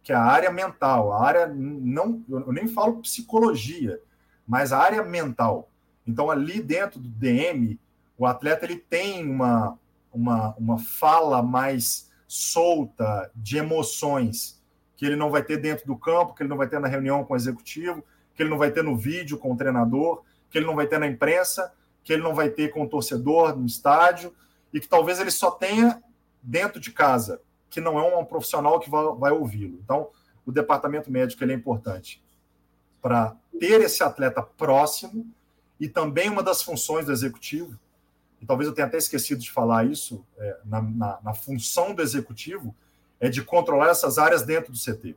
que 0.05 0.13
é 0.13 0.15
a 0.15 0.21
área 0.21 0.51
mental, 0.51 1.11
a 1.11 1.25
área 1.25 1.47
não, 1.47 2.23
eu 2.29 2.53
nem 2.53 2.67
falo 2.67 3.01
psicologia, 3.01 3.99
mas 4.47 4.71
a 4.71 4.77
área 4.77 5.03
mental. 5.03 5.67
Então 6.05 6.29
ali 6.29 6.61
dentro 6.61 6.99
do 6.99 7.09
DM, 7.09 7.79
o 8.15 8.27
atleta 8.27 8.65
ele 8.65 8.77
tem 8.77 9.27
uma 9.27 9.79
uma, 10.13 10.55
uma 10.57 10.77
fala 10.77 11.41
mais 11.41 12.09
solta 12.27 13.31
de 13.35 13.57
emoções 13.57 14.63
que 14.95 15.05
ele 15.05 15.15
não 15.15 15.29
vai 15.29 15.43
ter 15.43 15.57
dentro 15.57 15.87
do 15.87 15.97
campo, 15.97 16.35
que 16.35 16.43
ele 16.43 16.49
não 16.49 16.57
vai 16.57 16.69
ter 16.69 16.79
na 16.79 16.87
reunião 16.87 17.25
com 17.25 17.33
o 17.33 17.35
executivo, 17.35 18.03
que 18.35 18.43
ele 18.43 18.49
não 18.49 18.59
vai 18.59 18.71
ter 18.71 18.83
no 18.83 18.95
vídeo 18.95 19.39
com 19.39 19.51
o 19.51 19.57
treinador, 19.57 20.23
que 20.49 20.57
ele 20.57 20.67
não 20.67 20.75
vai 20.75 20.85
ter 20.87 20.99
na 20.99 21.07
imprensa, 21.07 21.73
que 22.03 22.13
ele 22.13 22.21
não 22.21 22.35
vai 22.35 22.49
ter 22.49 22.69
com 22.69 22.83
o 22.83 22.87
torcedor 22.87 23.57
no 23.57 23.65
estádio 23.65 24.33
e 24.71 24.79
que 24.79 24.87
talvez 24.87 25.19
ele 25.19 25.31
só 25.31 25.49
tenha 25.49 26.01
dentro 26.41 26.79
de 26.79 26.91
casa, 26.91 27.41
que 27.75 27.81
não 27.81 27.99
é 27.99 28.17
um 28.17 28.23
profissional 28.23 28.79
que 28.79 28.89
vai, 28.89 29.05
vai 29.17 29.31
ouvi-lo. 29.33 29.77
Então, 29.83 30.07
o 30.45 30.51
departamento 30.51 31.11
médico 31.11 31.43
ele 31.43 31.51
é 31.51 31.55
importante 31.55 32.23
para 33.01 33.35
ter 33.59 33.81
esse 33.81 34.01
atleta 34.01 34.41
próximo 34.41 35.27
e 35.77 35.89
também 35.89 36.29
uma 36.29 36.41
das 36.41 36.63
funções 36.63 37.05
do 37.05 37.11
executivo 37.11 37.77
e 38.41 38.45
talvez 38.45 38.69
eu 38.69 38.73
tenha 38.73 38.87
até 38.87 38.97
esquecido 38.97 39.41
de 39.41 39.51
falar 39.51 39.85
isso, 39.85 40.25
é, 40.37 40.57
na, 40.63 40.81
na, 40.81 41.19
na, 41.21 41.33
função 41.33 41.93
do 41.93 42.01
executivo, 42.01 42.73
é 43.19 43.27
de 43.27 43.43
controlar 43.43 43.89
essas 43.89 44.17
áreas 44.17 44.43
dentro 44.43 44.71
do 44.71 44.77
CT. 44.77 45.15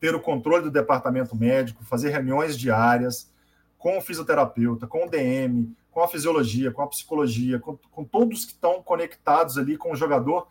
Ter 0.00 0.14
o 0.14 0.20
controle 0.20 0.64
do 0.64 0.70
departamento 0.70 1.36
médico, 1.36 1.84
fazer 1.84 2.10
reuniões 2.10 2.56
diárias 2.56 3.30
com 3.76 3.98
o 3.98 4.00
fisioterapeuta, 4.00 4.86
com 4.86 5.06
o 5.06 5.10
DM, 5.10 5.74
com 5.90 6.02
a 6.02 6.08
fisiologia, 6.08 6.70
com 6.70 6.82
a 6.82 6.86
psicologia, 6.86 7.58
com, 7.58 7.76
com 7.90 8.04
todos 8.04 8.44
que 8.44 8.52
estão 8.52 8.82
conectados 8.82 9.58
ali 9.58 9.76
com 9.76 9.92
o 9.92 9.96
jogador, 9.96 10.46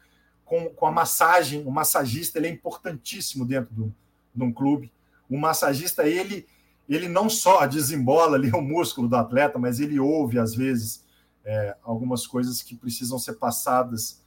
com, 0.46 0.70
com 0.70 0.86
a 0.86 0.92
massagem. 0.92 1.64
O 1.66 1.72
massagista 1.72 2.40
ele 2.40 2.48
é 2.48 2.52
importantíssimo 2.52 3.46
dentro 3.46 3.74
do, 3.74 3.96
de 4.34 4.44
um 4.44 4.52
clube. 4.52 4.92
O 5.30 5.38
massagista, 5.38 6.08
ele, 6.08 6.48
ele 6.88 7.10
não 7.10 7.30
só 7.30 7.66
desembola 7.66 8.38
ali 8.38 8.52
o 8.56 8.62
músculo 8.62 9.08
do 9.08 9.16
atleta, 9.16 9.60
mas 9.60 9.80
ele 9.80 10.00
ouve, 10.00 10.40
às 10.40 10.56
vezes, 10.56 11.04
é, 11.44 11.76
algumas 11.84 12.26
coisas 12.26 12.62
que 12.62 12.76
precisam 12.76 13.20
ser 13.20 13.34
passadas 13.34 14.24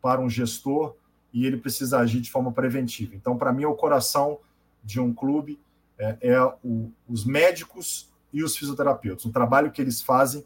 para 0.00 0.20
um 0.20 0.28
gestor 0.28 0.94
e 1.32 1.46
ele 1.46 1.56
precisa 1.56 1.98
agir 1.98 2.20
de 2.20 2.30
forma 2.30 2.52
preventiva. 2.52 3.14
Então, 3.16 3.36
para 3.36 3.52
mim, 3.52 3.64
é 3.64 3.68
o 3.68 3.74
coração 3.74 4.38
de 4.82 5.00
um 5.00 5.12
clube 5.12 5.58
é, 5.98 6.16
é 6.20 6.42
o, 6.62 6.92
os 7.08 7.24
médicos 7.24 8.12
e 8.32 8.42
os 8.42 8.56
fisioterapeutas, 8.56 9.24
um 9.24 9.32
trabalho 9.32 9.70
que 9.70 9.80
eles 9.80 10.02
fazem 10.02 10.44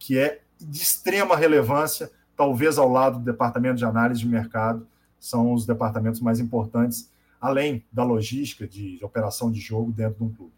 que 0.00 0.18
é 0.18 0.40
de 0.58 0.82
extrema 0.82 1.36
relevância, 1.36 2.10
talvez 2.40 2.78
ao 2.78 2.88
lado 2.88 3.18
do 3.18 3.24
departamento 3.26 3.76
de 3.76 3.84
análise 3.84 4.22
de 4.22 4.26
mercado, 4.26 4.88
são 5.18 5.52
os 5.52 5.66
departamentos 5.66 6.22
mais 6.22 6.40
importantes, 6.40 7.12
além 7.38 7.84
da 7.92 8.02
logística 8.02 8.66
de, 8.66 8.96
de 8.96 9.04
operação 9.04 9.52
de 9.52 9.60
jogo 9.60 9.92
dentro 9.92 10.14
de 10.14 10.24
um 10.24 10.34
clube. 10.34 10.52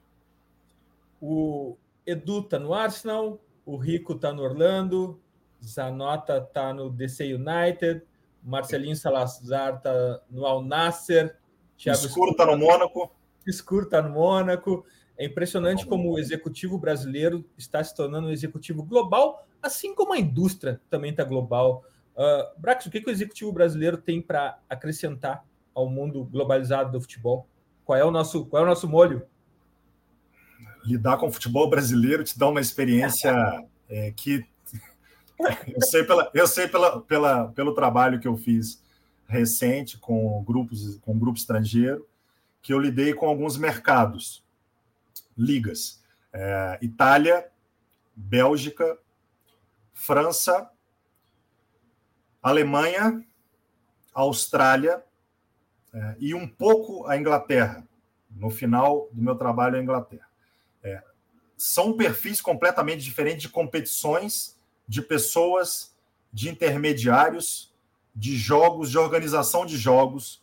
O 1.20 1.76
Edu 2.06 2.38
está 2.38 2.56
no 2.56 2.72
Arsenal, 2.72 3.40
o 3.66 3.76
Rico 3.76 4.12
está 4.12 4.32
no 4.32 4.42
Orlando, 4.42 5.20
Zanota 5.60 6.36
está 6.36 6.72
no 6.72 6.88
DC 6.88 7.34
United, 7.34 8.00
Marcelinho 8.44 8.94
Salazar 8.94 9.74
está 9.74 10.20
no 10.30 10.46
Al 10.46 10.62
Nasser, 10.62 11.36
Thiago 11.76 12.06
Escuro 12.06 12.30
está 12.30 12.46
no 12.46 12.56
Mônaco. 12.58 13.10
Escuro 13.44 13.86
está 13.86 14.00
no 14.00 14.10
Mônaco. 14.10 14.86
É 15.18 15.26
impressionante 15.26 15.86
como 15.86 16.10
o 16.10 16.18
executivo 16.18 16.78
brasileiro 16.78 17.44
está 17.56 17.82
se 17.82 17.94
tornando 17.94 18.28
um 18.28 18.30
executivo 18.30 18.82
global, 18.82 19.46
assim 19.62 19.94
como 19.94 20.12
a 20.12 20.18
indústria 20.18 20.80
também 20.88 21.10
está 21.10 21.22
global. 21.24 21.84
Uh, 22.16 22.60
Brax, 22.60 22.86
o 22.86 22.90
que, 22.90 23.00
que 23.00 23.08
o 23.08 23.12
executivo 23.12 23.52
brasileiro 23.52 23.96
tem 23.96 24.20
para 24.20 24.58
acrescentar 24.68 25.44
ao 25.74 25.88
mundo 25.88 26.24
globalizado 26.24 26.92
do 26.92 27.00
futebol? 27.00 27.46
Qual 27.84 27.98
é 27.98 28.04
o 28.04 28.10
nosso, 28.10 28.46
qual 28.46 28.62
é 28.62 28.66
o 28.66 28.68
nosso 28.68 28.88
molho? 28.88 29.26
lidar 30.84 31.16
com 31.16 31.26
o 31.26 31.32
futebol 31.32 31.68
brasileiro 31.68 32.24
te 32.24 32.38
dá 32.38 32.48
uma 32.48 32.60
experiência 32.60 33.32
é, 33.88 34.10
que 34.12 34.44
eu 35.68 35.82
sei, 35.82 36.04
pela, 36.04 36.30
eu 36.34 36.46
sei 36.46 36.68
pela, 36.68 37.00
pela, 37.00 37.48
pelo 37.48 37.74
trabalho 37.74 38.20
que 38.20 38.28
eu 38.28 38.36
fiz 38.36 38.82
recente 39.26 39.98
com 39.98 40.42
grupos 40.44 40.98
com 40.98 41.18
grupo 41.18 41.38
estrangeiro, 41.38 42.06
que 42.60 42.72
eu 42.72 42.78
lidei 42.78 43.14
com 43.14 43.26
alguns 43.26 43.56
mercados, 43.56 44.44
ligas, 45.42 46.02
é, 46.32 46.78
Itália, 46.80 47.50
Bélgica, 48.14 48.98
França, 49.92 50.70
Alemanha, 52.42 53.24
Austrália 54.14 55.02
é, 55.92 56.16
e 56.18 56.34
um 56.34 56.46
pouco 56.46 57.06
a 57.06 57.16
Inglaterra. 57.16 57.86
No 58.30 58.48
final 58.48 59.08
do 59.12 59.22
meu 59.22 59.34
trabalho, 59.34 59.76
a 59.76 59.82
Inglaterra. 59.82 60.26
É, 60.82 61.02
são 61.56 61.96
perfis 61.96 62.40
completamente 62.40 63.02
diferentes 63.02 63.42
de 63.42 63.48
competições, 63.48 64.58
de 64.88 65.02
pessoas, 65.02 65.94
de 66.32 66.48
intermediários, 66.48 67.72
de 68.14 68.36
jogos, 68.36 68.90
de 68.90 68.98
organização 68.98 69.66
de 69.66 69.76
jogos, 69.76 70.42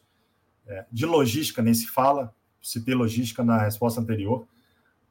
é, 0.67 0.85
de 0.91 1.05
logística, 1.05 1.61
nem 1.61 1.73
se 1.73 1.87
fala, 1.87 2.33
citei 2.61 2.93
logística 2.93 3.43
na 3.43 3.63
resposta 3.63 3.99
anterior, 3.99 4.47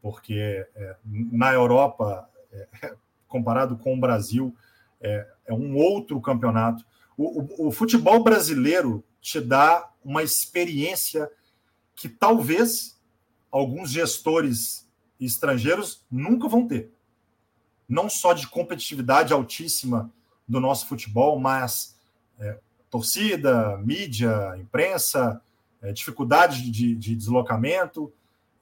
porque 0.01 0.67
é, 0.75 0.97
na 1.05 1.53
Europa, 1.53 2.29
é, 2.53 2.95
comparado 3.27 3.77
com 3.77 3.95
o 3.95 4.01
Brasil, 4.01 4.55
é, 5.01 5.27
é 5.47 5.53
um 5.53 5.77
outro 5.77 6.21
campeonato. 6.21 6.85
O, 7.17 7.43
o, 7.43 7.69
o, 7.69 7.71
futebol 7.71 8.23
brasileiro 8.23 9.05
te 9.21 9.41
dá 9.41 9.91
uma 10.05 10.23
experiência 10.23 11.31
que 11.95 12.09
talvez 12.09 12.99
alguns 13.51 13.91
gestores 13.91 14.89
estrangeiros 15.21 16.05
nunca 16.11 16.49
vão 16.49 16.67
ter. 16.67 16.93
Não 17.89 18.09
só 18.09 18.33
de 18.33 18.47
competitividade 18.47 19.33
altíssima 19.33 20.13
do 20.47 20.61
nosso 20.61 20.87
futebol, 20.87 21.39
mas 21.41 21.99
é, 22.39 22.59
torcida, 22.91 23.77
mídia, 23.79 24.55
imprensa, 24.59 25.41
é, 25.83 25.93
dificuldade 25.93 26.71
de, 26.71 26.95
de 26.95 27.17
deslocamento, 27.17 28.13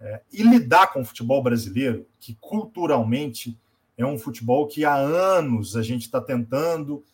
é, 0.01 0.20
e 0.32 0.42
lidar 0.42 0.92
com 0.92 1.01
o 1.01 1.05
futebol 1.05 1.42
brasileiro, 1.42 2.07
que 2.20 2.34
culturalmente 2.40 3.59
é 3.97 4.05
um 4.05 4.18
futebol 4.18 4.66
que 4.66 4.84
há 4.84 4.94
anos 4.94 5.76
a 5.76 5.82
gente 5.82 6.03
está 6.03 6.20
tentando 6.20 7.05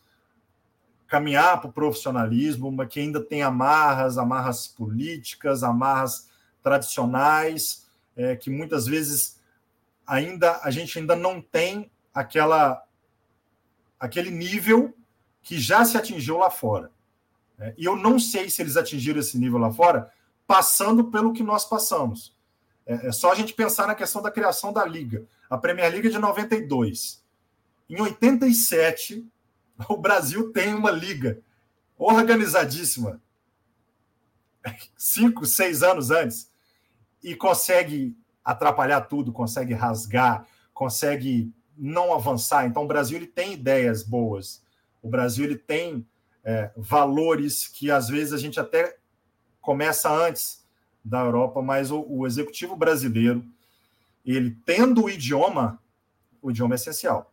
caminhar 1.07 1.61
para 1.61 1.68
o 1.70 1.72
profissionalismo, 1.72 2.72
mas 2.72 2.89
que 2.89 2.99
ainda 2.99 3.22
tem 3.22 3.43
amarras, 3.43 4.18
amarras 4.18 4.66
políticas, 4.66 5.62
amarras 5.62 6.30
tradicionais, 6.62 7.87
é, 8.16 8.35
que 8.35 8.51
muitas 8.51 8.87
vezes 8.87 9.41
ainda 10.07 10.59
a 10.62 10.70
gente 10.70 10.99
ainda 10.99 11.14
não 11.14 11.41
tem 11.41 11.91
aquela 12.14 12.83
aquele 13.99 14.30
nível 14.30 14.95
que 15.43 15.59
já 15.61 15.85
se 15.85 15.97
atingiu 15.97 16.39
lá 16.39 16.51
fora. 16.51 16.91
É, 17.59 17.74
e 17.76 17.85
eu 17.85 17.95
não 17.95 18.18
sei 18.18 18.51
se 18.51 18.61
eles 18.61 18.76
atingiram 18.76 19.20
esse 19.20 19.39
nível 19.39 19.59
lá 19.59 19.70
fora 19.70 20.11
passando 20.47 21.05
pelo 21.05 21.33
que 21.33 21.43
nós 21.43 21.64
passamos. 21.64 22.35
É, 22.87 23.09
é, 23.09 23.12
só 23.12 23.33
a 23.33 23.35
gente 23.35 23.55
pensar 23.55 23.87
na 23.87 23.95
questão 23.95 24.22
da 24.22 24.30
criação 24.30 24.72
da 24.72 24.85
liga. 24.85 25.24
A 25.49 25.57
Premier 25.57 25.91
League 25.91 26.09
é 26.09 26.11
de 26.11 26.18
92. 26.18 27.22
Em 27.89 28.01
87, 28.01 29.26
o 29.89 29.97
Brasil 29.97 30.53
tem 30.53 30.74
uma 30.74 30.91
liga 30.91 31.41
organizadíssima. 31.97 33.20
Cinco, 34.97 35.47
seis 35.47 35.83
anos 35.83 36.11
antes. 36.11 36.51
E 37.22 37.35
consegue 37.35 38.16
atrapalhar 38.45 39.03
tudo, 39.03 39.33
consegue 39.33 39.74
rasgar, 39.74 40.47
consegue 40.74 41.53
não 41.76 42.12
avançar. 42.12 42.66
Então, 42.66 42.85
o 42.85 42.89
Brasil 42.89 43.16
ele 43.16 43.26
tem 43.26 43.53
ideias 43.53 44.03
boas. 44.03 44.62
O 45.01 45.09
Brasil 45.09 45.45
ele 45.45 45.57
tem 45.57 46.07
é, 46.45 46.70
valores 46.76 47.68
que 47.68 47.91
às 47.91 48.09
vezes 48.09 48.33
a 48.33 48.39
gente 48.39 48.59
até 48.59 48.97
começa 49.61 50.11
antes 50.11 50.61
da 51.05 51.20
Europa, 51.20 51.61
mas 51.61 51.90
o, 51.90 52.05
o 52.09 52.26
executivo 52.26 52.76
brasileiro, 52.76 53.44
ele 54.24 54.57
tendo 54.64 55.05
o 55.05 55.11
idioma, 55.11 55.80
o 56.40 56.50
idioma 56.50 56.74
é 56.74 56.76
essencial. 56.76 57.32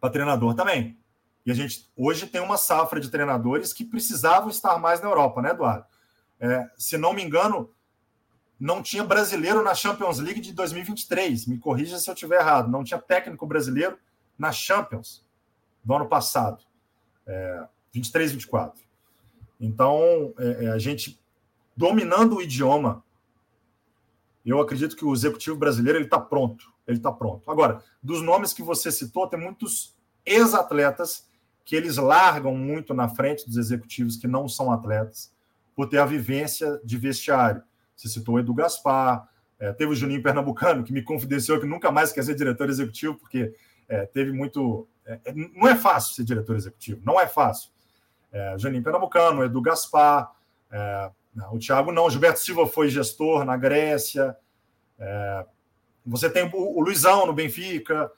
Para 0.00 0.10
treinador 0.10 0.54
também. 0.54 0.96
E 1.44 1.50
a 1.50 1.54
gente 1.54 1.88
hoje 1.96 2.26
tem 2.26 2.40
uma 2.40 2.56
safra 2.56 3.00
de 3.00 3.10
treinadores 3.10 3.72
que 3.72 3.84
precisavam 3.84 4.48
estar 4.48 4.78
mais 4.78 5.00
na 5.00 5.08
Europa, 5.08 5.42
né, 5.42 5.50
Eduardo? 5.50 5.86
É, 6.38 6.70
se 6.76 6.96
não 6.96 7.12
me 7.12 7.22
engano, 7.22 7.70
não 8.58 8.82
tinha 8.82 9.02
brasileiro 9.02 9.62
na 9.62 9.74
Champions 9.74 10.18
League 10.18 10.40
de 10.40 10.52
2023. 10.52 11.46
Me 11.46 11.58
corrija 11.58 11.98
se 11.98 12.08
eu 12.08 12.14
estiver 12.14 12.40
errado. 12.40 12.70
Não 12.70 12.84
tinha 12.84 13.00
técnico 13.00 13.46
brasileiro 13.46 13.98
na 14.38 14.52
Champions 14.52 15.24
do 15.82 15.94
ano 15.94 16.06
passado. 16.06 16.64
É, 17.26 17.66
23, 17.92 18.32
24. 18.32 18.80
Então, 19.60 20.32
é, 20.38 20.64
é, 20.64 20.68
a 20.68 20.78
gente 20.78 21.20
dominando 21.76 22.36
o 22.36 22.42
idioma, 22.42 23.04
eu 24.44 24.60
acredito 24.60 24.96
que 24.96 25.04
o 25.04 25.12
executivo 25.12 25.56
brasileiro 25.56 25.98
ele 25.98 26.06
está 26.06 26.18
pronto. 26.18 26.72
Ele 26.86 26.96
está 26.96 27.12
pronto. 27.12 27.50
Agora, 27.50 27.82
dos 28.02 28.22
nomes 28.22 28.52
que 28.52 28.62
você 28.62 28.90
citou, 28.90 29.26
tem 29.28 29.38
muitos 29.38 29.96
ex-atletas 30.26 31.28
que 31.64 31.76
eles 31.76 31.96
largam 31.96 32.56
muito 32.56 32.92
na 32.92 33.08
frente 33.08 33.46
dos 33.46 33.56
executivos 33.56 34.16
que 34.16 34.26
não 34.26 34.48
são 34.48 34.72
atletas, 34.72 35.32
por 35.74 35.88
ter 35.88 35.98
a 35.98 36.06
vivência 36.06 36.80
de 36.84 36.96
vestiário. 36.96 37.62
Você 37.96 38.08
citou 38.08 38.34
o 38.34 38.38
Edu 38.38 38.52
Gaspar, 38.52 39.28
é, 39.58 39.72
teve 39.72 39.92
o 39.92 39.94
Juninho 39.94 40.22
Pernambucano, 40.22 40.82
que 40.82 40.92
me 40.92 41.02
confidenciou 41.02 41.60
que 41.60 41.66
nunca 41.66 41.90
mais 41.90 42.12
quer 42.12 42.24
ser 42.24 42.34
diretor 42.34 42.68
executivo, 42.68 43.14
porque 43.14 43.54
é, 43.88 44.06
teve 44.06 44.32
muito. 44.32 44.88
É, 45.06 45.20
é 45.26 45.32
não 45.32 45.68
é 45.68 45.76
fácil 45.76 46.14
ser 46.14 46.24
diretor 46.24 46.56
executivo, 46.56 47.00
não 47.04 47.20
é 47.20 47.28
fácil. 47.28 47.70
É, 48.32 48.56
Juninho 48.58 48.82
Pernambucano, 48.82 49.44
Edu 49.44 49.62
Gaspar, 49.62 50.32
é, 50.70 51.10
o 51.52 51.58
Thiago 51.58 51.92
não, 51.92 52.06
o 52.06 52.10
Gilberto 52.10 52.40
Silva 52.40 52.66
foi 52.66 52.88
gestor 52.88 53.44
na 53.44 53.56
Grécia. 53.56 54.36
É, 54.98 55.46
você 56.04 56.28
tem 56.28 56.44
o, 56.52 56.78
o 56.78 56.80
Luizão 56.80 57.26
no 57.26 57.32
Benfica, 57.32 58.10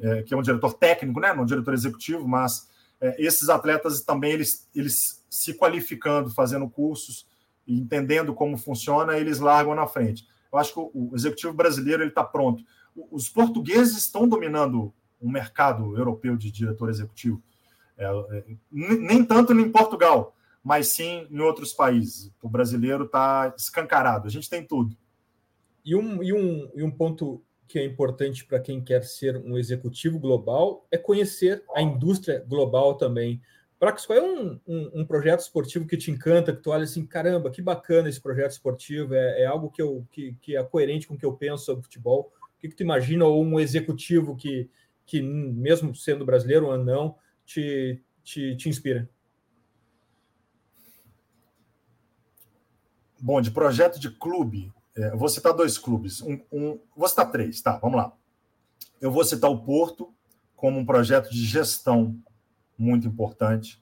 é, 0.00 0.22
que 0.22 0.32
é 0.32 0.36
um 0.36 0.42
diretor 0.42 0.74
técnico, 0.74 1.20
né, 1.20 1.34
não 1.34 1.42
um 1.42 1.46
diretor 1.46 1.74
executivo, 1.74 2.26
mas 2.26 2.70
é, 3.00 3.22
esses 3.22 3.48
atletas 3.48 4.02
também 4.02 4.32
eles, 4.32 4.68
eles 4.74 5.24
se 5.28 5.54
qualificando, 5.54 6.30
fazendo 6.30 6.68
cursos 6.68 7.26
entendendo 7.66 8.34
como 8.34 8.56
funciona, 8.56 9.16
eles 9.16 9.38
largam 9.38 9.74
na 9.74 9.86
frente. 9.86 10.26
Eu 10.52 10.58
acho 10.58 10.72
que 10.72 10.80
o, 10.80 10.90
o 10.94 11.10
executivo 11.14 11.52
brasileiro 11.52 12.04
está 12.04 12.24
pronto. 12.24 12.62
Os 13.10 13.28
portugueses 13.28 13.96
estão 13.96 14.28
dominando 14.28 14.92
o 15.20 15.30
mercado 15.30 15.96
europeu 15.96 16.36
de 16.36 16.50
diretor 16.50 16.90
executivo. 16.90 17.42
É, 17.96 18.04
é, 18.04 18.44
nem 18.70 19.24
tanto 19.24 19.52
em 19.52 19.70
Portugal, 19.70 20.34
mas 20.62 20.88
sim 20.88 21.26
em 21.30 21.40
outros 21.40 21.72
países. 21.72 22.30
O 22.40 22.48
brasileiro 22.48 23.04
está 23.04 23.52
escancarado, 23.56 24.26
a 24.26 24.30
gente 24.30 24.48
tem 24.48 24.64
tudo. 24.64 24.96
E 25.84 25.96
um, 25.96 26.22
e 26.22 26.32
um, 26.32 26.70
e 26.74 26.82
um 26.82 26.90
ponto 26.90 27.42
que 27.66 27.78
é 27.78 27.84
importante 27.84 28.44
para 28.44 28.60
quem 28.60 28.82
quer 28.82 29.02
ser 29.02 29.36
um 29.38 29.56
executivo 29.56 30.18
global 30.18 30.86
é 30.90 30.98
conhecer 30.98 31.64
a 31.74 31.80
indústria 31.80 32.44
global 32.46 32.96
também. 32.96 33.40
Para 33.78 33.92
que 33.92 34.00
escolher 34.00 34.22
um, 34.22 34.60
um, 34.66 35.00
um, 35.00 35.04
projeto 35.04 35.40
esportivo 35.40 35.86
que 35.86 35.96
te 35.96 36.10
encanta, 36.10 36.54
que 36.54 36.62
tu 36.62 36.70
olha 36.70 36.84
assim, 36.84 37.04
caramba, 37.04 37.50
que 37.50 37.60
bacana 37.60 38.08
esse 38.08 38.20
projeto 38.20 38.52
esportivo, 38.52 39.14
é, 39.14 39.42
é 39.42 39.46
algo 39.46 39.70
que, 39.70 39.82
eu, 39.82 40.06
que, 40.12 40.36
que, 40.40 40.56
é 40.56 40.62
coerente 40.62 41.08
com 41.08 41.14
o 41.14 41.18
que 41.18 41.24
eu 41.24 41.32
penso 41.32 41.64
sobre 41.64 41.82
futebol. 41.82 42.32
O 42.54 42.60
que, 42.60 42.68
que 42.68 42.76
tu 42.76 42.82
imagina, 42.82 43.24
ou 43.24 43.42
um 43.42 43.58
executivo 43.58 44.36
que, 44.36 44.70
que, 45.04 45.20
mesmo 45.20 45.96
sendo 45.96 46.24
brasileiro 46.24 46.66
ou 46.66 46.78
não, 46.78 47.16
te, 47.44 48.00
te, 48.22 48.54
te 48.54 48.68
inspira? 48.68 49.08
Bom, 53.24 53.40
de 53.40 53.52
projeto 53.52 54.00
de 54.00 54.10
clube, 54.10 54.72
é, 54.96 55.14
vou 55.14 55.28
citar 55.28 55.52
dois 55.52 55.78
clubes. 55.78 56.20
Um, 56.22 56.40
um, 56.50 56.80
vou 56.96 57.08
citar 57.08 57.30
três, 57.30 57.60
tá? 57.60 57.78
Vamos 57.78 57.96
lá. 57.96 58.12
Eu 59.00 59.12
vou 59.12 59.24
citar 59.24 59.48
o 59.48 59.62
Porto 59.62 60.12
como 60.56 60.80
um 60.80 60.84
projeto 60.84 61.30
de 61.30 61.44
gestão 61.44 62.18
muito 62.76 63.06
importante. 63.06 63.80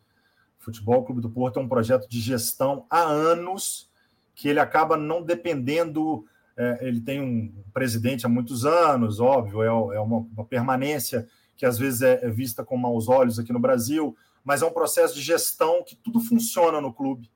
O 0.61 0.65
Futebol 0.65 1.03
Clube 1.07 1.23
do 1.23 1.31
Porto 1.31 1.59
é 1.59 1.63
um 1.63 1.69
projeto 1.69 2.07
de 2.07 2.21
gestão 2.21 2.85
há 2.91 3.01
anos 3.01 3.91
que 4.35 4.47
ele 4.47 4.61
acaba 4.61 4.95
não 4.95 5.23
dependendo. 5.23 6.27
É, 6.55 6.87
ele 6.87 7.01
tem 7.01 7.23
um 7.23 7.65
presidente 7.73 8.27
há 8.27 8.29
muitos 8.29 8.67
anos, 8.67 9.21
óbvio, 9.21 9.63
é, 9.63 9.97
é 9.97 10.01
uma, 10.01 10.19
uma, 10.19 10.45
permanência 10.45 11.27
que 11.57 11.65
às 11.65 11.79
vezes 11.79 12.03
é, 12.03 12.27
é 12.27 12.29
vista 12.29 12.63
com 12.63 12.77
maus 12.77 13.09
olhos 13.09 13.39
aqui 13.39 13.55
no 13.55 13.59
Brasil, 13.59 14.15
mas 14.45 14.61
é 14.61 14.67
um 14.67 14.73
processo 14.73 15.15
de 15.15 15.23
gestão 15.23 15.83
que 15.83 15.97
tudo 15.97 16.21
funciona 16.21 16.79
no 16.79 16.93
clube. 16.93 17.31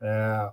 É, 0.00 0.52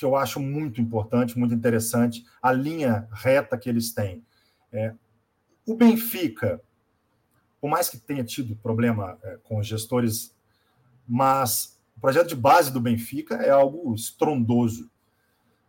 que 0.00 0.04
eu 0.06 0.16
acho 0.16 0.40
muito 0.40 0.80
importante, 0.80 1.38
muito 1.38 1.54
interessante, 1.54 2.24
a 2.40 2.50
linha 2.50 3.06
reta 3.12 3.58
que 3.58 3.68
eles 3.68 3.92
têm. 3.92 4.24
É, 4.72 4.94
o 5.66 5.76
Benfica, 5.76 6.58
por 7.60 7.68
mais 7.68 7.90
que 7.90 7.98
tenha 7.98 8.24
tido 8.24 8.56
problema 8.56 9.18
é, 9.22 9.36
com 9.44 9.58
os 9.58 9.66
gestores, 9.66 10.34
mas 11.06 11.78
o 11.98 12.00
projeto 12.00 12.28
de 12.28 12.34
base 12.34 12.72
do 12.72 12.80
Benfica 12.80 13.34
é 13.34 13.50
algo 13.50 13.94
estrondoso. 13.94 14.90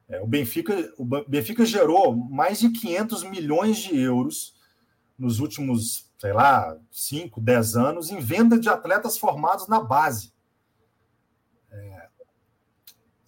É, 0.08 0.22
o, 0.22 0.26
Benfica, 0.26 0.94
o 0.98 1.04
Benfica 1.04 1.66
gerou 1.66 2.16
mais 2.16 2.62
de 2.62 2.70
500 2.70 3.24
milhões 3.26 3.80
de 3.80 4.00
euros 4.00 4.56
nos 5.20 5.42
últimos, 5.42 6.10
sei 6.18 6.32
lá, 6.32 6.78
5, 6.90 7.42
10 7.42 7.76
anos 7.76 8.10
em 8.10 8.22
venda 8.22 8.58
de 8.58 8.70
atletas 8.70 9.18
formados 9.18 9.68
na 9.68 9.82
base. 9.82 10.32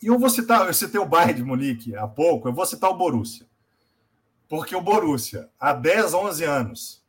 E 0.03 0.07
eu 0.07 0.19
vou 0.19 0.29
citar, 0.29 0.67
eu 0.67 0.73
citei 0.73 0.99
o 0.99 1.05
Bayern 1.05 1.35
de 1.35 1.43
Munique 1.45 1.95
há 1.95 2.05
pouco, 2.05 2.49
eu 2.49 2.53
vou 2.53 2.65
citar 2.65 2.89
o 2.89 2.97
Borussia. 2.97 3.47
Porque 4.49 4.75
o 4.75 4.81
Borussia, 4.81 5.49
há 5.57 5.71
10, 5.71 6.13
11 6.13 6.43
anos, 6.43 7.03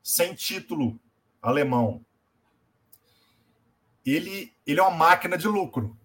sem 0.00 0.32
título 0.32 0.96
alemão, 1.42 2.06
ele, 4.06 4.54
ele 4.64 4.78
é 4.78 4.82
uma 4.82 4.96
máquina 4.96 5.36
de 5.36 5.48
lucro. 5.48 5.98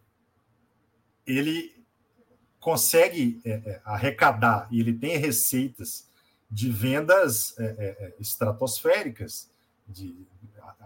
Ele 1.28 1.72
consegue 2.60 3.39
é, 3.46 3.52
é, 3.52 3.82
arrecadar 3.86 4.68
e 4.72 4.80
ele 4.80 4.94
tem 4.94 5.16
receitas 5.18 6.10
de 6.50 6.72
vendas 6.72 7.56
é, 7.60 7.64
é, 7.66 8.06
é 8.06 8.16
estratosféricas. 8.20 9.48
De, 9.88 10.26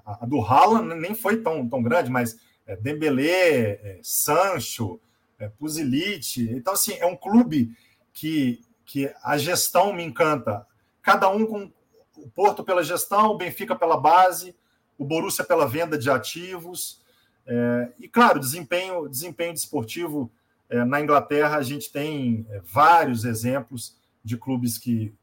a, 0.05 0.23
a, 0.23 0.25
do 0.25 0.41
Haaland 0.41 0.95
nem 0.95 1.15
foi 1.15 1.41
tão, 1.41 1.65
tão 1.65 1.81
grande, 1.81 2.11
mas 2.11 2.37
é, 2.67 2.75
Dembélé, 2.75 3.99
Sancho, 4.03 4.99
é, 5.39 5.47
Puzilite. 5.47 6.49
Então, 6.51 6.73
assim, 6.73 6.93
é 6.93 7.05
um 7.05 7.15
clube 7.15 7.75
que, 8.13 8.61
que 8.85 9.11
a 9.23 9.37
gestão 9.37 9.93
me 9.93 10.03
encanta. 10.03 10.65
Cada 11.01 11.29
um 11.29 11.45
com 11.45 11.71
o 12.17 12.29
Porto 12.29 12.63
pela 12.63 12.83
gestão, 12.83 13.31
o 13.31 13.37
Benfica 13.37 13.75
pela 13.75 13.97
base, 13.97 14.55
o 14.97 15.05
Borussia 15.05 15.45
pela 15.45 15.67
venda 15.67 15.97
de 15.97 16.09
ativos. 16.09 17.01
É, 17.45 17.91
e, 17.99 18.07
claro, 18.07 18.39
desempenho, 18.39 19.07
desempenho 19.07 19.53
desportivo 19.53 20.31
é, 20.69 20.83
na 20.83 20.99
Inglaterra, 20.99 21.57
a 21.57 21.63
gente 21.63 21.91
tem 21.91 22.45
é, 22.49 22.61
vários 22.65 23.23
exemplos 23.23 23.95
de 24.23 24.35
clubes 24.35 24.77
que, 24.77 25.13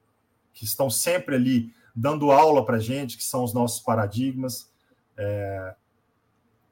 que 0.53 0.65
estão 0.65 0.89
sempre 0.89 1.35
ali 1.35 1.75
dando 1.95 2.31
aula 2.31 2.65
para 2.65 2.77
a 2.77 2.81
gente, 2.81 3.17
que 3.17 3.25
são 3.25 3.45
os 3.45 3.53
nossos 3.53 3.81
paradigmas. 3.81 4.71
É, 5.17 5.75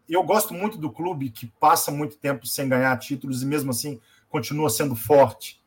eu 0.09 0.22
gosto 0.22 0.53
muito 0.55 0.78
do 0.78 0.90
clube 0.90 1.30
que 1.30 1.46
passa 1.61 1.90
muito 1.90 2.16
tempo 2.16 2.46
sem 2.46 2.68
ganhar 2.68 2.96
títulos 2.98 3.42
e 3.42 3.46
mesmo 3.46 3.70
assim 3.70 4.00
continua 4.28 4.70
sendo 4.70 4.94
forte. 4.94 5.61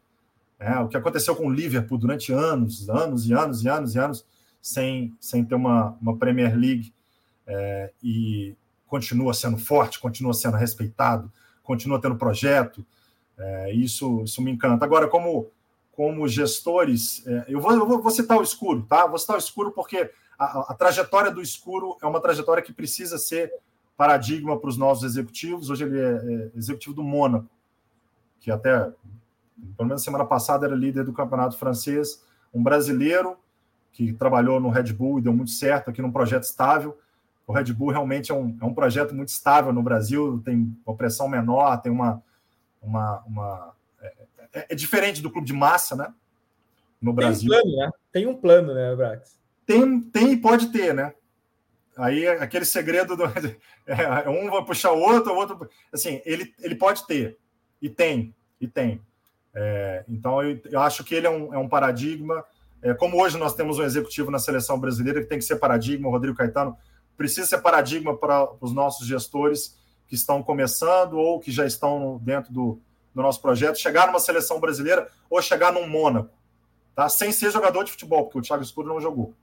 É, 0.59 0.79
o 0.79 0.87
que 0.87 0.97
aconteceu 0.97 1.35
com 1.35 1.47
o 1.47 1.53
Liverpool 1.53 1.97
durante 1.97 2.31
anos, 2.31 2.89
anos 2.89 3.27
e 3.27 3.33
anos 3.33 3.63
e 3.63 3.69
anos 3.69 3.95
e 3.95 3.99
anos, 3.99 4.25
sem, 4.61 5.15
sem 5.19 5.43
ter 5.43 5.55
uma, 5.55 5.97
uma 6.01 6.17
Premier 6.17 6.57
League 6.57 6.93
é, 7.45 7.91
e 8.01 8.55
continua 8.87 9.33
sendo 9.33 9.57
forte, 9.57 9.99
continua 9.99 10.33
sendo 10.33 10.57
respeitado, 10.57 11.31
continua 11.61 12.01
tendo 12.01 12.15
projeto. 12.15 12.85
É, 13.37 13.73
isso, 13.73 14.23
isso 14.23 14.41
me 14.41 14.51
encanta. 14.51 14.85
Agora, 14.85 15.07
como, 15.07 15.51
como 15.91 16.27
gestores, 16.27 17.25
é, 17.27 17.45
eu, 17.49 17.59
vou, 17.59 17.73
eu 17.73 18.01
vou, 18.01 18.11
citar 18.11 18.37
o 18.37 18.43
escuro, 18.43 18.83
tá? 18.83 19.05
Vou 19.05 19.19
citar 19.19 19.35
o 19.35 19.39
escuro 19.39 19.71
porque 19.71 20.09
a, 20.39 20.71
a, 20.71 20.73
trajetória 20.73 21.31
do 21.31 21.41
escuro 21.41 21.97
é 22.01 22.05
uma 22.05 22.21
trajetória 22.21 22.63
que 22.63 22.73
precisa 22.73 23.17
ser 23.17 23.51
paradigma 23.97 24.59
para 24.59 24.69
os 24.69 24.77
novos 24.77 25.03
executivos. 25.03 25.69
Hoje 25.69 25.83
ele 25.83 25.99
é, 25.99 26.11
é 26.11 26.51
executivo 26.55 26.95
do 26.95 27.03
Mônaco, 27.03 27.49
que 28.39 28.51
até, 28.51 28.91
pelo 29.77 29.87
menos 29.87 30.03
semana 30.03 30.25
passada, 30.25 30.65
era 30.65 30.75
líder 30.75 31.03
do 31.03 31.13
campeonato 31.13 31.57
francês. 31.57 32.23
Um 32.53 32.63
brasileiro 32.63 33.37
que 33.91 34.13
trabalhou 34.13 34.59
no 34.59 34.69
Red 34.69 34.93
Bull 34.93 35.19
e 35.19 35.21
deu 35.21 35.33
muito 35.33 35.51
certo 35.51 35.89
aqui 35.89 36.01
num 36.01 36.11
projeto 36.11 36.43
estável 36.43 36.97
o 37.47 37.53
Red 37.53 37.71
Bull 37.73 37.91
realmente 37.91 38.31
é 38.31 38.35
um, 38.35 38.57
é 38.59 38.65
um 38.65 38.73
projeto 38.73 39.13
muito 39.13 39.29
estável 39.29 39.71
no 39.71 39.83
Brasil, 39.83 40.41
tem 40.43 40.75
uma 40.85 40.95
pressão 40.95 41.27
menor, 41.27 41.79
tem 41.81 41.91
uma. 41.91 42.21
uma, 42.81 43.23
uma 43.27 43.75
é, 44.01 44.13
é, 44.53 44.65
é 44.69 44.75
diferente 44.75 45.21
do 45.21 45.29
clube 45.29 45.45
de 45.45 45.53
massa, 45.53 45.95
né? 45.95 46.13
No 46.99 47.11
tem 47.11 47.15
Brasil. 47.15 47.47
Um 47.47 47.61
plano, 47.61 47.77
né? 47.77 47.91
Tem 48.11 48.27
um 48.27 48.35
plano, 48.35 48.73
né, 48.73 48.95
Brax? 48.95 49.37
Tem, 49.65 50.01
tem 50.01 50.31
e 50.33 50.37
pode 50.37 50.71
ter, 50.71 50.93
né? 50.93 51.13
Aí 51.97 52.27
aquele 52.27 52.65
segredo 52.65 53.15
do. 53.15 53.23
É, 53.87 54.27
um 54.27 54.49
vai 54.49 54.65
puxar 54.65 54.93
o 54.93 54.99
outro, 54.99 55.31
o 55.31 55.35
outro. 55.35 55.69
Assim, 55.93 56.19
ele, 56.25 56.51
ele 56.59 56.73
pode 56.73 57.05
ter, 57.05 57.37
e 57.79 57.87
tem, 57.87 58.33
e 58.59 58.67
tem. 58.67 58.99
É, 59.53 60.03
então, 60.09 60.41
eu, 60.41 60.59
eu, 60.71 60.81
acho 60.81 61.03
que 61.03 61.13
ele 61.13 61.27
é 61.27 61.29
um, 61.29 61.53
é 61.53 61.57
um 61.59 61.69
paradigma. 61.69 62.43
É, 62.81 62.95
como 62.95 63.21
hoje 63.21 63.37
nós 63.37 63.53
temos 63.53 63.77
um 63.77 63.83
executivo 63.83 64.31
na 64.31 64.39
seleção 64.39 64.79
brasileira 64.79 65.21
que 65.21 65.27
tem 65.27 65.37
que 65.37 65.45
ser 65.45 65.57
paradigma, 65.57 66.07
o 66.07 66.11
Rodrigo 66.11 66.35
Caetano 66.35 66.75
precisa 67.15 67.45
ser 67.45 67.59
paradigma 67.59 68.17
para 68.17 68.49
os 68.59 68.73
nossos 68.73 69.07
gestores 69.07 69.77
que 70.07 70.15
estão 70.15 70.41
começando 70.41 71.13
ou 71.13 71.39
que 71.39 71.51
já 71.51 71.65
estão 71.65 72.19
dentro 72.23 72.51
do, 72.51 72.81
do 73.13 73.21
nosso 73.21 73.41
projeto, 73.41 73.79
chegar 73.79 74.07
numa 74.07 74.19
seleção 74.19 74.59
brasileira 74.59 75.07
ou 75.29 75.41
chegar 75.41 75.71
num 75.71 75.87
Mônaco, 75.87 76.33
tá? 76.95 77.07
sem 77.07 77.31
ser 77.31 77.51
jogador 77.51 77.83
de 77.83 77.91
futebol, 77.91 78.25
porque 78.25 78.39
o 78.39 78.41
Thiago 78.41 78.63
Escuro 78.63 78.87
não 78.87 78.99
jogou. 78.99 79.33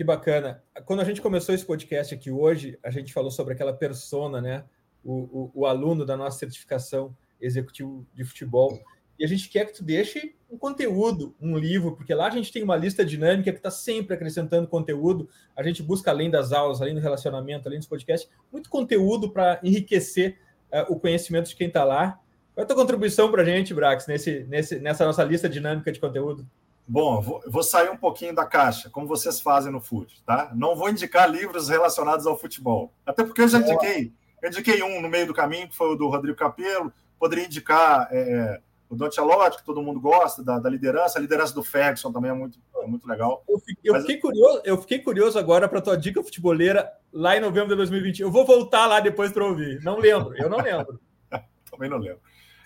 Que 0.00 0.04
bacana. 0.04 0.62
Quando 0.86 1.00
a 1.00 1.04
gente 1.04 1.20
começou 1.20 1.54
esse 1.54 1.62
podcast 1.62 2.14
aqui 2.14 2.30
hoje, 2.30 2.78
a 2.82 2.90
gente 2.90 3.12
falou 3.12 3.30
sobre 3.30 3.52
aquela 3.52 3.74
persona, 3.74 4.40
né? 4.40 4.64
O, 5.04 5.12
o, 5.12 5.50
o 5.56 5.66
aluno 5.66 6.06
da 6.06 6.16
nossa 6.16 6.38
certificação 6.38 7.14
executivo 7.38 8.06
de 8.14 8.24
futebol 8.24 8.80
e 9.18 9.24
a 9.26 9.28
gente 9.28 9.50
quer 9.50 9.66
que 9.66 9.74
tu 9.74 9.84
deixe 9.84 10.34
um 10.50 10.56
conteúdo, 10.56 11.36
um 11.38 11.54
livro, 11.54 11.94
porque 11.94 12.14
lá 12.14 12.28
a 12.28 12.30
gente 12.30 12.50
tem 12.50 12.62
uma 12.62 12.78
lista 12.78 13.04
dinâmica 13.04 13.52
que 13.52 13.58
está 13.58 13.70
sempre 13.70 14.14
acrescentando 14.14 14.66
conteúdo. 14.66 15.28
A 15.54 15.62
gente 15.62 15.82
busca, 15.82 16.10
além 16.10 16.30
das 16.30 16.50
aulas, 16.50 16.80
além 16.80 16.94
do 16.94 17.00
relacionamento, 17.02 17.68
além 17.68 17.78
dos 17.78 17.86
podcasts, 17.86 18.30
muito 18.50 18.70
conteúdo 18.70 19.30
para 19.30 19.60
enriquecer 19.62 20.38
uh, 20.72 20.90
o 20.90 20.98
conhecimento 20.98 21.50
de 21.50 21.56
quem 21.56 21.66
está 21.68 21.84
lá. 21.84 22.18
Qual 22.54 22.62
é 22.62 22.64
a 22.64 22.66
tua 22.66 22.76
contribuição 22.76 23.30
para 23.30 23.42
a 23.42 23.44
gente, 23.44 23.74
Brax, 23.74 24.06
nesse, 24.06 24.44
nesse, 24.44 24.78
nessa 24.78 25.04
nossa 25.04 25.22
lista 25.22 25.46
dinâmica 25.46 25.92
de 25.92 26.00
conteúdo? 26.00 26.48
Bom, 26.90 27.20
vou, 27.20 27.40
vou, 27.46 27.62
sair 27.62 27.88
um 27.88 27.96
pouquinho 27.96 28.34
da 28.34 28.44
caixa, 28.44 28.90
como 28.90 29.06
vocês 29.06 29.40
fazem 29.40 29.70
no 29.70 29.80
FUT, 29.80 30.20
tá? 30.26 30.50
Não 30.56 30.74
vou 30.74 30.90
indicar 30.90 31.30
livros 31.30 31.68
relacionados 31.68 32.26
ao 32.26 32.36
futebol. 32.36 32.92
Até 33.06 33.22
porque 33.22 33.42
eu 33.42 33.48
já 33.48 33.60
indiquei. 33.60 34.12
Eu 34.42 34.48
indiquei 34.48 34.82
um 34.82 35.00
no 35.00 35.08
meio 35.08 35.24
do 35.24 35.32
caminho, 35.32 35.68
que 35.68 35.76
foi 35.76 35.92
o 35.92 35.94
do 35.94 36.08
Rodrigo 36.08 36.36
Capello. 36.36 36.92
Poderia 37.16 37.44
indicar. 37.44 38.08
É, 38.10 38.60
o 38.88 38.96
Don 38.96 39.06
Ancelotti, 39.06 39.58
que 39.58 39.64
todo 39.64 39.80
mundo 39.80 40.00
gosta, 40.00 40.42
da, 40.42 40.58
da, 40.58 40.68
liderança, 40.68 41.16
a 41.16 41.22
liderança 41.22 41.54
do 41.54 41.62
Ferguson 41.62 42.10
também 42.10 42.32
é 42.32 42.34
muito, 42.34 42.58
é 42.82 42.86
muito 42.88 43.06
legal. 43.06 43.44
Eu 43.48 43.60
fiquei, 43.60 43.88
eu 43.88 44.00
fiquei 44.00 44.16
curioso, 44.16 44.62
eu 44.64 44.78
fiquei 44.78 44.98
curioso 44.98 45.38
agora 45.38 45.68
para 45.68 45.78
a 45.78 45.82
tua 45.82 45.96
dica 45.96 46.20
futeboleira 46.24 46.90
lá 47.12 47.36
em 47.36 47.40
novembro 47.40 47.68
de 47.68 47.76
2020. 47.76 48.18
Eu 48.18 48.32
vou 48.32 48.44
voltar 48.44 48.86
lá 48.86 48.98
depois 48.98 49.30
para 49.30 49.44
ouvir. 49.44 49.80
Não 49.84 49.96
lembro, 49.96 50.36
eu 50.36 50.50
não 50.50 50.58
lembro. 50.58 50.98
também 51.70 51.88
não 51.88 51.98
lembro. 51.98 52.18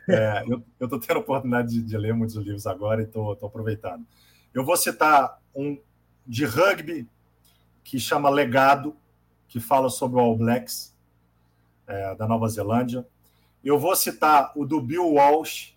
É, 0.08 0.44
eu 0.46 0.62
estou 0.80 1.00
tendo 1.00 1.16
a 1.16 1.20
oportunidade 1.20 1.68
de, 1.68 1.82
de, 1.82 1.96
ler 1.96 2.14
muitos 2.14 2.36
livros 2.36 2.66
agora 2.66 3.02
e 3.02 3.04
estou 3.04 3.32
aproveitando. 3.32 4.04
Eu 4.52 4.64
vou 4.64 4.76
citar 4.76 5.40
um 5.54 5.78
de 6.26 6.44
rugby 6.44 7.08
que 7.82 7.98
chama 7.98 8.30
Legado, 8.30 8.96
que 9.48 9.60
fala 9.60 9.88
sobre 9.88 10.18
o 10.18 10.20
All 10.20 10.36
Blacks 10.36 10.94
é, 11.86 12.14
da 12.14 12.26
Nova 12.26 12.48
Zelândia. 12.48 13.06
Eu 13.62 13.78
vou 13.78 13.94
citar 13.96 14.52
o 14.54 14.64
do 14.64 14.80
Bill 14.80 15.14
Walsh, 15.14 15.74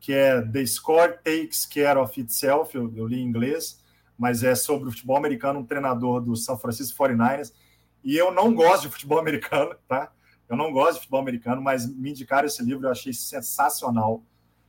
que 0.00 0.12
é 0.12 0.40
The 0.40 0.64
Score 0.66 1.18
Takes 1.24 1.66
Care 1.66 1.98
of 1.98 2.18
Itself, 2.20 2.74
eu, 2.74 2.92
eu 2.94 3.06
li 3.06 3.20
em 3.20 3.26
inglês, 3.26 3.82
mas 4.18 4.42
é 4.42 4.54
sobre 4.54 4.88
o 4.88 4.92
futebol 4.92 5.16
americano, 5.16 5.60
um 5.60 5.66
treinador 5.66 6.20
do 6.20 6.36
São 6.36 6.58
Francisco 6.58 7.02
49ers. 7.02 7.52
E 8.02 8.16
eu 8.16 8.32
não 8.32 8.54
gosto 8.54 8.82
de 8.82 8.88
futebol 8.90 9.18
americano, 9.20 9.74
tá? 9.88 10.12
Eu 10.48 10.56
não 10.56 10.72
gosto 10.72 10.94
de 10.94 10.98
futebol 11.00 11.20
americano, 11.20 11.60
mas 11.60 11.86
me 11.86 12.10
indicaram 12.10 12.46
esse 12.46 12.62
livro, 12.62 12.86
eu 12.86 12.90
achei 12.90 13.12
sensacional. 13.12 14.22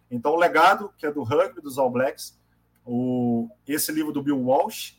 Então, 0.09 0.31
o 0.31 0.37
legado, 0.37 0.91
que 0.97 1.05
é 1.05 1.11
do 1.11 1.23
rugby 1.23 1.61
dos 1.61 1.77
All 1.77 1.89
Blacks, 1.89 2.37
o, 2.85 3.49
esse 3.67 3.91
livro 3.91 4.11
do 4.11 4.23
Bill 4.23 4.39
Walsh, 4.39 4.97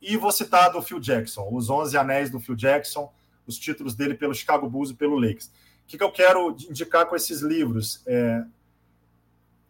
e 0.00 0.16
vou 0.16 0.32
citar 0.32 0.70
do 0.70 0.80
Phil 0.80 1.00
Jackson, 1.00 1.48
Os 1.52 1.68
11 1.68 1.96
Anéis 1.96 2.30
do 2.30 2.40
Phil 2.40 2.54
Jackson, 2.54 3.12
os 3.46 3.58
títulos 3.58 3.94
dele 3.94 4.14
pelo 4.14 4.34
Chicago 4.34 4.68
Bulls 4.68 4.90
e 4.90 4.94
pelo 4.94 5.18
Lakers. 5.18 5.46
O 5.46 5.50
que, 5.86 5.98
que 5.98 6.04
eu 6.04 6.12
quero 6.12 6.56
indicar 6.68 7.06
com 7.06 7.16
esses 7.16 7.40
livros? 7.40 8.02
É, 8.06 8.44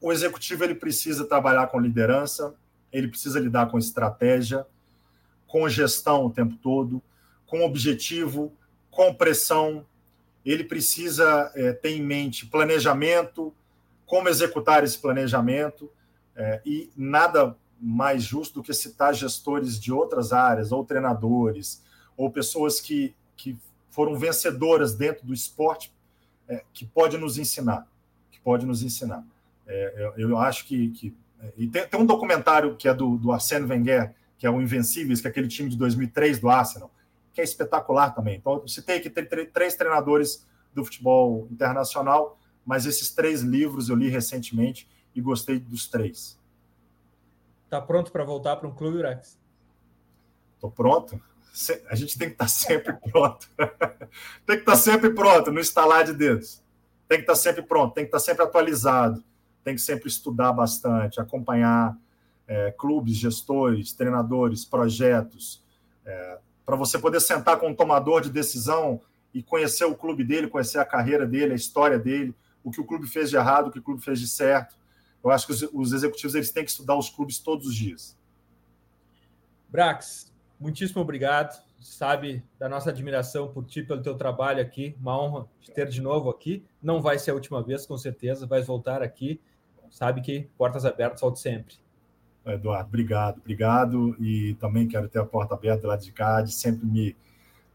o 0.01 0.13
executivo 0.13 0.65
ele 0.65 0.75
precisa 0.75 1.25
trabalhar 1.25 1.67
com 1.69 1.81
liderança, 1.81 2.55
ele 2.93 3.09
precisa 3.09 3.41
lidar 3.41 3.71
com 3.71 3.79
estratégia, 3.79 4.67
com 5.47 5.69
gestão 5.69 6.27
o 6.27 6.31
tempo 6.31 6.57
todo, 6.57 7.03
com 7.47 7.63
objetivo, 7.63 8.53
com 8.91 9.15
pressão. 9.15 9.85
Ele 10.45 10.65
precisa 10.65 11.51
é, 11.55 11.73
ter 11.73 11.91
em 11.91 12.03
mente 12.03 12.47
planejamento, 12.47 13.55
como 14.07 14.29
executar 14.29 14.83
esse 14.83 14.99
planejamento, 14.99 15.91
é, 16.35 16.61
e 16.65 16.91
nada 16.97 17.57
mais 17.81 18.23
justo 18.23 18.55
do 18.55 18.63
que 18.63 18.75
citar 18.75 19.15
gestores 19.15 19.79
de 19.79 19.93
outras 19.93 20.33
áreas, 20.33 20.73
ou 20.73 20.85
treinadores, 20.85 21.83
ou 22.17 22.31
pessoas 22.31 22.81
que, 22.81 23.15
que 23.37 23.57
foram 23.91 24.19
vencedoras 24.19 24.95
dentro 24.95 25.27
do 25.27 25.33
esporte, 25.33 25.93
é, 26.49 26.63
que 26.73 26.85
pode 26.85 27.17
nos 27.17 27.39
ensinar, 27.39 27.87
que 28.31 28.41
pode 28.41 28.67
nos 28.67 28.83
ensinar. 28.83 29.25
É, 29.67 30.13
eu, 30.17 30.31
eu, 30.31 30.39
acho 30.39 30.67
que. 30.67 30.91
que 30.91 31.15
e 31.57 31.67
tem, 31.69 31.87
tem, 31.87 32.01
um 32.01 32.05
documentário 32.05 32.77
que 32.77 32.89
é 32.89 32.95
do, 32.95 33.17
do 33.17 33.33
Arsène 33.33 33.67
Wenger, 33.67 34.13
que 34.37 34.47
é 34.47 34.51
o 34.51 34.61
Invencíveis, 34.61 35.21
que 35.21 35.29
é 35.29 35.31
aquele 35.31 35.49
time 35.49 35.69
de 35.69 35.77
2003 35.77 36.41
do 36.41 36.49
Arsenal, 36.49 36.91
que 37.33 37.41
é 37.41 37.45
espetacular 37.45 38.15
também. 38.15 38.37
Então, 38.37 38.55
eu 38.55 38.69
citei 38.69 38.99
aqui 38.99 39.11
três 39.11 39.75
treinadores 39.75 40.47
do 40.75 40.85
futebol 40.85 41.47
internacional, 41.51 42.39
mas 42.65 42.87
esses 42.87 43.11
três 43.13 43.43
livros 43.43 43.89
eu 43.89 43.97
li 43.97 44.09
recentemente 44.09 44.89
e 45.15 45.21
gostei 45.21 45.59
dos 45.59 45.89
três. 45.89 46.39
Tá 47.69 47.81
pronto 47.81 48.11
para 48.11 48.25
voltar 48.25 48.57
para 48.57 48.69
um 48.69 48.75
clube, 48.75 49.03
Rex? 49.03 49.39
Tô 50.59 50.71
pronto. 50.71 51.21
A 51.89 51.95
gente 51.95 52.19
tem 52.19 52.29
que 52.29 52.35
estar 52.35 52.45
tá 52.45 52.49
sempre 52.49 52.93
pronto. 52.93 53.49
tem 54.47 54.57
que 54.57 54.63
estar 54.63 54.73
tá 54.73 54.77
sempre 54.77 55.11
pronto, 55.11 55.51
no 55.51 55.61
instalar 55.61 56.05
de 56.05 56.13
dedos. 56.13 56.63
Tem 57.09 57.19
que 57.19 57.23
estar 57.23 57.33
tá 57.33 57.39
sempre 57.39 57.63
pronto, 57.63 57.95
tem 57.95 58.05
que 58.05 58.09
estar 58.09 58.21
sempre 58.21 58.45
atualizado 58.45 59.25
tem 59.63 59.75
que 59.75 59.81
sempre 59.81 60.09
estudar 60.09 60.53
bastante, 60.53 61.21
acompanhar 61.21 61.97
é, 62.47 62.73
clubes, 62.73 63.17
gestores, 63.17 63.93
treinadores, 63.93 64.65
projetos, 64.65 65.63
é, 66.05 66.39
para 66.71 66.77
você 66.77 67.01
poder 67.01 67.21
sentar 67.21 67.59
com 67.59 67.71
um 67.71 67.75
tomador 67.75 68.21
de 68.21 68.31
decisão 68.31 69.01
e 69.35 69.43
conhecer 69.43 69.85
o 69.87 69.97
clube 69.97 70.23
dele, 70.23 70.47
conhecer 70.47 70.79
a 70.79 70.85
carreira 70.85 71.27
dele, 71.27 71.53
a 71.53 71.57
história 71.57 71.99
dele, 71.99 72.33
o 72.63 72.71
que 72.71 72.81
o 72.81 72.85
clube 72.85 73.09
fez 73.09 73.29
de 73.29 73.35
errado, 73.35 73.67
o 73.67 73.71
que 73.73 73.81
o 73.81 73.83
clube 73.83 74.01
fez 74.01 74.21
de 74.21 74.29
certo. 74.29 74.77
Eu 75.23 75.33
acho 75.33 75.47
que 75.49 75.53
os, 75.53 75.63
os 75.63 75.93
executivos 75.93 76.37
eles 76.37 76.53
têm 76.53 76.65
que 76.65 76.71
estudar 76.71 76.95
os 76.95 77.11
clubes 77.11 77.41
todos 77.41 77.67
os 77.67 77.75
dias. 77.75 78.17
Brax, 79.69 80.33
muitíssimo 80.61 81.03
obrigado. 81.03 81.61
Sabe 81.81 82.41
da 82.57 82.69
nossa 82.69 82.91
admiração 82.91 83.49
por 83.49 83.65
ti, 83.65 83.83
pelo 83.83 84.01
teu 84.01 84.15
trabalho 84.17 84.63
aqui. 84.63 84.95
Uma 85.01 85.21
honra 85.21 85.49
te 85.61 85.73
ter 85.73 85.89
de 85.89 86.01
novo 86.01 86.31
aqui. 86.31 86.65
Não 86.81 87.03
vai 87.03 87.19
ser 87.19 87.33
a 87.33 87.35
última 87.35 87.61
vez, 87.61 87.85
com 87.85 87.99
certeza. 87.99 88.47
Vais 88.47 88.65
voltar 88.65 89.03
aqui. 89.03 89.41
Sabe 89.91 90.21
que 90.21 90.49
portas 90.57 90.85
abertas, 90.85 91.21
volte 91.21 91.41
sempre. 91.41 91.75
Eduardo, 92.47 92.89
obrigado, 92.89 93.39
obrigado. 93.39 94.17
E 94.19 94.55
também 94.55 94.89
quero 94.89 95.09
ter 95.09 95.19
a 95.19 95.25
porta 95.25 95.55
aberta 95.55 95.87
lá 95.87 95.97
de 95.97 96.11
cá, 96.13 96.41
de 96.41 96.53
sempre 96.53 96.87
me, 96.87 97.17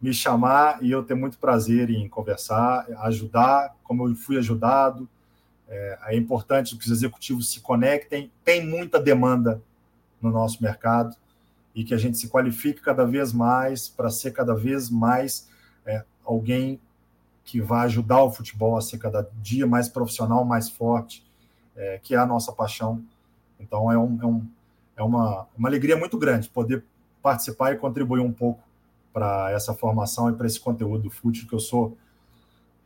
me 0.01 0.13
chamar 0.13 0.83
e 0.83 0.91
eu 0.91 1.03
ter 1.03 1.15
muito 1.15 1.37
prazer 1.37 1.89
em 1.89 2.07
conversar, 2.09 2.85
ajudar, 3.03 3.75
como 3.83 4.07
eu 4.07 4.15
fui 4.15 4.37
ajudado. 4.37 5.07
É, 5.67 5.99
é 6.07 6.17
importante 6.17 6.75
que 6.77 6.85
os 6.85 6.91
executivos 6.91 7.51
se 7.51 7.59
conectem. 7.59 8.31
Tem 8.43 8.65
muita 8.65 8.99
demanda 8.99 9.61
no 10.21 10.31
nosso 10.31 10.61
mercado 10.61 11.15
e 11.73 11.83
que 11.83 11.93
a 11.93 11.97
gente 11.97 12.17
se 12.17 12.29
qualifique 12.29 12.81
cada 12.81 13.05
vez 13.05 13.33
mais 13.33 13.89
para 13.89 14.09
ser 14.09 14.31
cada 14.31 14.55
vez 14.55 14.89
mais 14.89 15.49
é, 15.85 16.03
alguém 16.23 16.79
que 17.43 17.61
vai 17.61 17.85
ajudar 17.85 18.23
o 18.23 18.31
futebol 18.31 18.77
a 18.77 18.81
ser 18.81 18.97
cada 18.97 19.29
dia 19.41 19.67
mais 19.67 19.87
profissional, 19.87 20.43
mais 20.43 20.69
forte, 20.69 21.23
é, 21.75 21.99
que 22.01 22.15
é 22.15 22.17
a 22.17 22.25
nossa 22.25 22.51
paixão. 22.51 23.03
Então 23.59 23.91
é, 23.91 23.97
um, 23.97 24.19
é, 24.21 24.25
um, 24.25 24.47
é 24.95 25.03
uma, 25.03 25.47
uma 25.57 25.69
alegria 25.69 25.97
muito 25.97 26.17
grande 26.17 26.49
poder 26.49 26.83
participar 27.21 27.73
e 27.73 27.77
contribuir 27.77 28.19
um 28.19 28.31
pouco 28.31 28.63
para 29.11 29.51
essa 29.51 29.73
formação 29.73 30.29
e 30.29 30.33
para 30.33 30.45
esse 30.45 30.59
conteúdo 30.59 31.03
do 31.03 31.09
futebol 31.09 31.49
que 31.49 31.55
eu 31.55 31.59
sou 31.59 31.97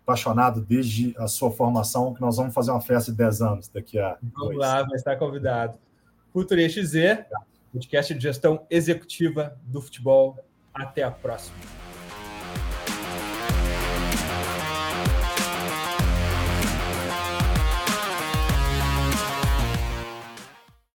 apaixonado 0.04 0.62
desde 0.62 1.14
a 1.18 1.28
sua 1.28 1.52
formação, 1.52 2.14
que 2.14 2.22
nós 2.22 2.38
vamos 2.38 2.54
fazer 2.54 2.72
uma 2.72 2.82
festa 2.82 3.12
de 3.12 3.18
10 3.18 3.42
anos 3.42 3.68
daqui 3.68 4.00
a. 4.00 4.18
Vamos 4.22 4.56
dois. 4.56 4.58
lá, 4.58 4.84
vai 4.84 4.96
estar 4.96 5.16
convidado. 5.18 5.78
Futuro 6.34 6.62
XZ, 6.62 7.26
podcast 7.72 8.14
de 8.14 8.22
gestão 8.22 8.66
executiva 8.70 9.56
do 9.64 9.82
futebol. 9.82 10.38
Até 10.74 11.04
a 11.04 11.12
próxima. 11.12 11.79